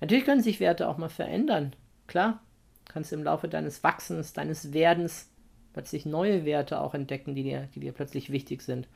Natürlich 0.00 0.24
können 0.24 0.44
sich 0.44 0.60
Werte 0.60 0.88
auch 0.88 0.96
mal 0.96 1.08
verändern. 1.08 1.74
Klar, 2.06 2.40
kannst 2.84 3.10
du 3.10 3.16
im 3.16 3.24
Laufe 3.24 3.48
deines 3.48 3.82
Wachsens, 3.82 4.32
deines 4.32 4.72
Werdens 4.72 5.29
plötzlich 5.72 6.06
neue 6.06 6.44
Werte 6.44 6.80
auch 6.80 6.94
entdecken, 6.94 7.34
die 7.34 7.42
dir, 7.42 7.68
die 7.74 7.80
dir 7.80 7.92
plötzlich 7.92 8.30
wichtig 8.30 8.62
sind. 8.62 8.88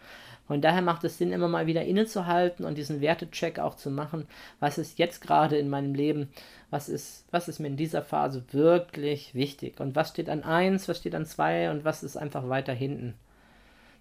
Von 0.47 0.61
daher 0.61 0.83
macht 0.83 1.05
es 1.05 1.19
Sinn, 1.19 1.33
immer 1.33 1.49
mal 1.49 1.67
wieder 1.67 1.85
innezuhalten 1.85 2.65
und 2.65 2.77
diesen 2.77 3.01
Wertecheck 3.01 3.59
auch 3.59 3.77
zu 3.77 3.91
machen. 3.91 4.27
Was 4.61 4.79
ist 4.79 4.99
jetzt 4.99 5.21
gerade 5.21 5.57
in 5.57 5.71
meinem 5.71 5.95
Leben? 5.95 6.29
Was 6.71 6.89
ist, 6.89 7.25
was 7.31 7.49
ist 7.49 7.61
mir 7.61 7.69
in 7.69 7.77
dieser 7.77 8.03
Phase 8.03 8.45
wirklich 8.53 9.35
wichtig? 9.35 9.81
Und 9.81 9.97
was 9.97 10.11
steht 10.11 10.29
an 10.29 10.43
1, 10.43 10.89
was 10.89 10.99
steht 10.99 11.15
an 11.15 11.27
2 11.27 11.71
und 11.71 11.85
was 11.85 12.03
ist 12.03 12.17
einfach 12.17 12.49
weiter 12.49 12.75
hinten? 12.75 13.15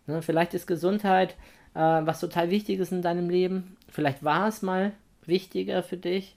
Ne, 0.05 0.21
vielleicht 0.21 0.53
ist 0.53 0.67
Gesundheit 0.67 1.36
äh, 1.74 1.80
was 1.80 2.19
total 2.19 2.49
wichtig 2.49 2.80
ist 2.80 2.91
in 2.91 3.01
deinem 3.01 3.30
Leben. 3.30 3.78
Vielleicht 3.89 4.24
war 4.24 4.47
es 4.47 4.61
mal 4.61 4.93
wichtiger 5.26 5.84
für 5.84 5.97
dich. 5.97 6.36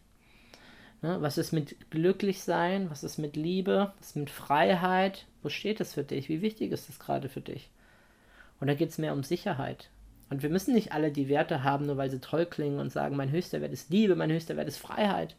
Ne, 1.03 1.19
was 1.21 1.39
ist 1.39 1.53
mit 1.53 1.91
Glücklichsein? 1.91 2.91
Was 2.91 3.05
ist 3.05 3.19
mit 3.19 3.37
Liebe? 3.37 3.93
Was 3.99 4.09
ist 4.09 4.17
mit 4.17 4.31
Freiheit? 4.31 5.27
Wo 5.43 5.49
steht 5.49 5.81
es 5.81 5.95
für 5.95 6.05
dich? 6.05 6.29
Wie 6.29 6.43
wichtig 6.43 6.73
ist 6.73 6.89
es 6.89 6.99
gerade 6.99 7.29
für 7.29 7.41
dich? 7.41 7.71
Und 8.61 8.69
da 8.69 8.75
geht 8.75 8.91
es 8.91 8.99
mehr 8.99 9.13
um 9.13 9.23
Sicherheit. 9.23 9.91
Und 10.31 10.43
wir 10.43 10.51
müssen 10.51 10.75
nicht 10.75 10.93
alle 10.93 11.13
die 11.13 11.29
Werte 11.29 11.63
haben, 11.63 11.87
nur 11.87 11.97
weil 11.97 12.11
sie 12.11 12.21
toll 12.21 12.47
klingen 12.47 12.81
und 12.81 12.93
sagen, 12.93 13.17
mein 13.17 13.31
höchster 13.31 13.61
Wert 13.61 13.73
ist 13.73 13.91
Liebe, 13.91 14.17
mein 14.17 14.33
höchster 14.33 14.57
Wert 14.57 14.69
ist 14.69 14.79
Freiheit. 14.79 15.37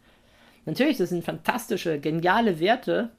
Natürlich, 0.65 0.97
das 0.97 1.09
sind 1.09 1.25
fantastische, 1.25 1.99
geniale 1.99 2.59
Werte, 2.59 3.09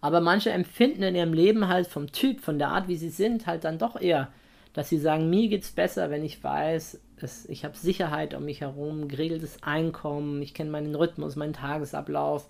aber 0.00 0.20
manche 0.20 0.50
empfinden 0.50 1.02
in 1.02 1.14
ihrem 1.14 1.32
Leben 1.32 1.68
halt 1.68 1.86
vom 1.86 2.12
Typ, 2.12 2.40
von 2.40 2.58
der 2.58 2.68
Art, 2.68 2.88
wie 2.88 2.96
sie 2.96 3.08
sind, 3.08 3.46
halt 3.46 3.64
dann 3.64 3.78
doch 3.78 3.98
eher, 3.98 4.28
dass 4.74 4.88
sie 4.88 4.98
sagen, 4.98 5.30
mir 5.30 5.48
geht 5.48 5.62
es 5.62 5.70
besser, 5.70 6.10
wenn 6.10 6.24
ich 6.24 6.42
weiß, 6.42 7.00
es, 7.20 7.48
ich 7.48 7.64
habe 7.64 7.76
Sicherheit 7.76 8.34
um 8.34 8.44
mich 8.44 8.60
herum, 8.60 9.08
geregeltes 9.08 9.62
Einkommen, 9.62 10.42
ich 10.42 10.52
kenne 10.52 10.70
meinen 10.70 10.94
Rhythmus, 10.94 11.36
meinen 11.36 11.52
Tagesablauf. 11.52 12.48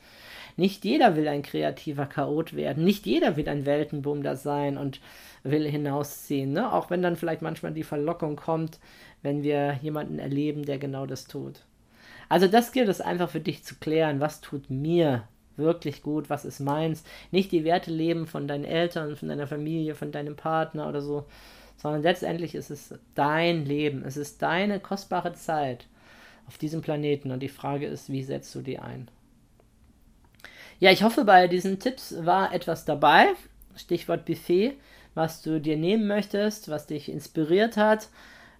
Nicht 0.56 0.84
jeder 0.84 1.16
will 1.16 1.28
ein 1.28 1.42
kreativer 1.42 2.06
Chaot 2.06 2.56
werden, 2.56 2.84
nicht 2.84 3.06
jeder 3.06 3.36
will 3.36 3.48
ein 3.48 3.66
Weltenbummler 3.66 4.36
sein 4.36 4.78
und 4.78 5.00
will 5.42 5.68
hinausziehen, 5.68 6.52
ne? 6.52 6.72
auch 6.72 6.90
wenn 6.90 7.02
dann 7.02 7.16
vielleicht 7.16 7.42
manchmal 7.42 7.72
die 7.72 7.82
Verlockung 7.82 8.36
kommt, 8.36 8.78
wenn 9.22 9.42
wir 9.42 9.78
jemanden 9.82 10.18
erleben, 10.18 10.64
der 10.64 10.78
genau 10.78 11.06
das 11.06 11.26
tut. 11.26 11.60
Also 12.28 12.46
das 12.48 12.72
gilt 12.72 12.88
es 12.88 13.00
einfach 13.00 13.28
für 13.28 13.40
dich 13.40 13.64
zu 13.64 13.74
klären, 13.74 14.20
was 14.20 14.40
tut 14.40 14.70
mir 14.70 15.28
wirklich 15.56 16.02
gut, 16.02 16.30
was 16.30 16.44
ist 16.44 16.60
meins. 16.60 17.04
Nicht 17.30 17.52
die 17.52 17.64
Werte 17.64 17.90
leben 17.90 18.26
von 18.26 18.48
deinen 18.48 18.64
Eltern, 18.64 19.16
von 19.16 19.28
deiner 19.28 19.46
Familie, 19.46 19.94
von 19.94 20.10
deinem 20.10 20.36
Partner 20.36 20.88
oder 20.88 21.00
so, 21.00 21.26
sondern 21.76 22.02
letztendlich 22.02 22.54
ist 22.54 22.70
es 22.70 22.94
dein 23.14 23.64
Leben, 23.64 24.04
es 24.04 24.16
ist 24.16 24.42
deine 24.42 24.80
kostbare 24.80 25.34
Zeit 25.34 25.86
auf 26.46 26.58
diesem 26.58 26.82
Planeten 26.82 27.30
und 27.30 27.40
die 27.40 27.48
Frage 27.48 27.86
ist, 27.86 28.10
wie 28.10 28.22
setzt 28.22 28.54
du 28.54 28.60
die 28.60 28.78
ein? 28.78 29.08
Ja, 30.80 30.90
ich 30.90 31.02
hoffe, 31.02 31.24
bei 31.24 31.48
diesen 31.48 31.78
Tipps 31.78 32.14
war 32.24 32.52
etwas 32.52 32.84
dabei. 32.84 33.28
Stichwort 33.76 34.24
Buffet, 34.24 34.74
was 35.14 35.42
du 35.42 35.60
dir 35.60 35.76
nehmen 35.76 36.06
möchtest, 36.06 36.68
was 36.68 36.86
dich 36.86 37.08
inspiriert 37.08 37.76
hat, 37.76 38.08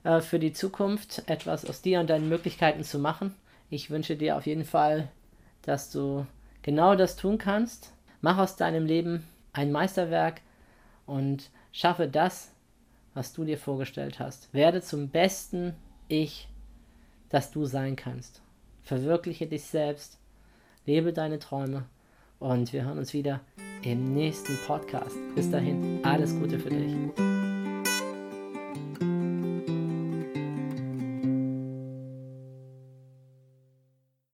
äh, 0.04 0.20
für 0.20 0.38
die 0.38 0.52
Zukunft 0.52 1.24
etwas 1.26 1.64
aus 1.64 1.82
dir 1.82 2.00
und 2.00 2.10
deinen 2.10 2.28
Möglichkeiten 2.28 2.84
zu 2.84 2.98
machen. 2.98 3.34
Ich 3.70 3.90
wünsche 3.90 4.16
dir 4.16 4.36
auf 4.36 4.46
jeden 4.46 4.64
Fall, 4.64 5.08
dass 5.62 5.90
du 5.90 6.26
genau 6.62 6.94
das 6.94 7.16
tun 7.16 7.38
kannst. 7.38 7.92
Mach 8.20 8.38
aus 8.38 8.56
deinem 8.56 8.86
Leben 8.86 9.26
ein 9.52 9.72
Meisterwerk 9.72 10.40
und 11.06 11.50
schaffe 11.72 12.08
das, 12.08 12.50
was 13.14 13.32
du 13.32 13.44
dir 13.44 13.58
vorgestellt 13.58 14.18
hast. 14.18 14.52
Werde 14.52 14.82
zum 14.82 15.08
besten 15.08 15.74
Ich, 16.08 16.48
das 17.28 17.50
du 17.50 17.64
sein 17.64 17.96
kannst. 17.96 18.42
Verwirkliche 18.82 19.46
dich 19.46 19.64
selbst, 19.64 20.18
lebe 20.84 21.12
deine 21.12 21.38
Träume 21.38 21.84
und 22.38 22.72
wir 22.72 22.84
hören 22.84 22.98
uns 22.98 23.14
wieder 23.14 23.40
im 23.82 24.12
nächsten 24.14 24.58
Podcast. 24.66 25.16
Bis 25.34 25.50
dahin, 25.50 26.00
alles 26.04 26.34
Gute 26.34 26.58
für 26.58 26.70
dich. 26.70 27.33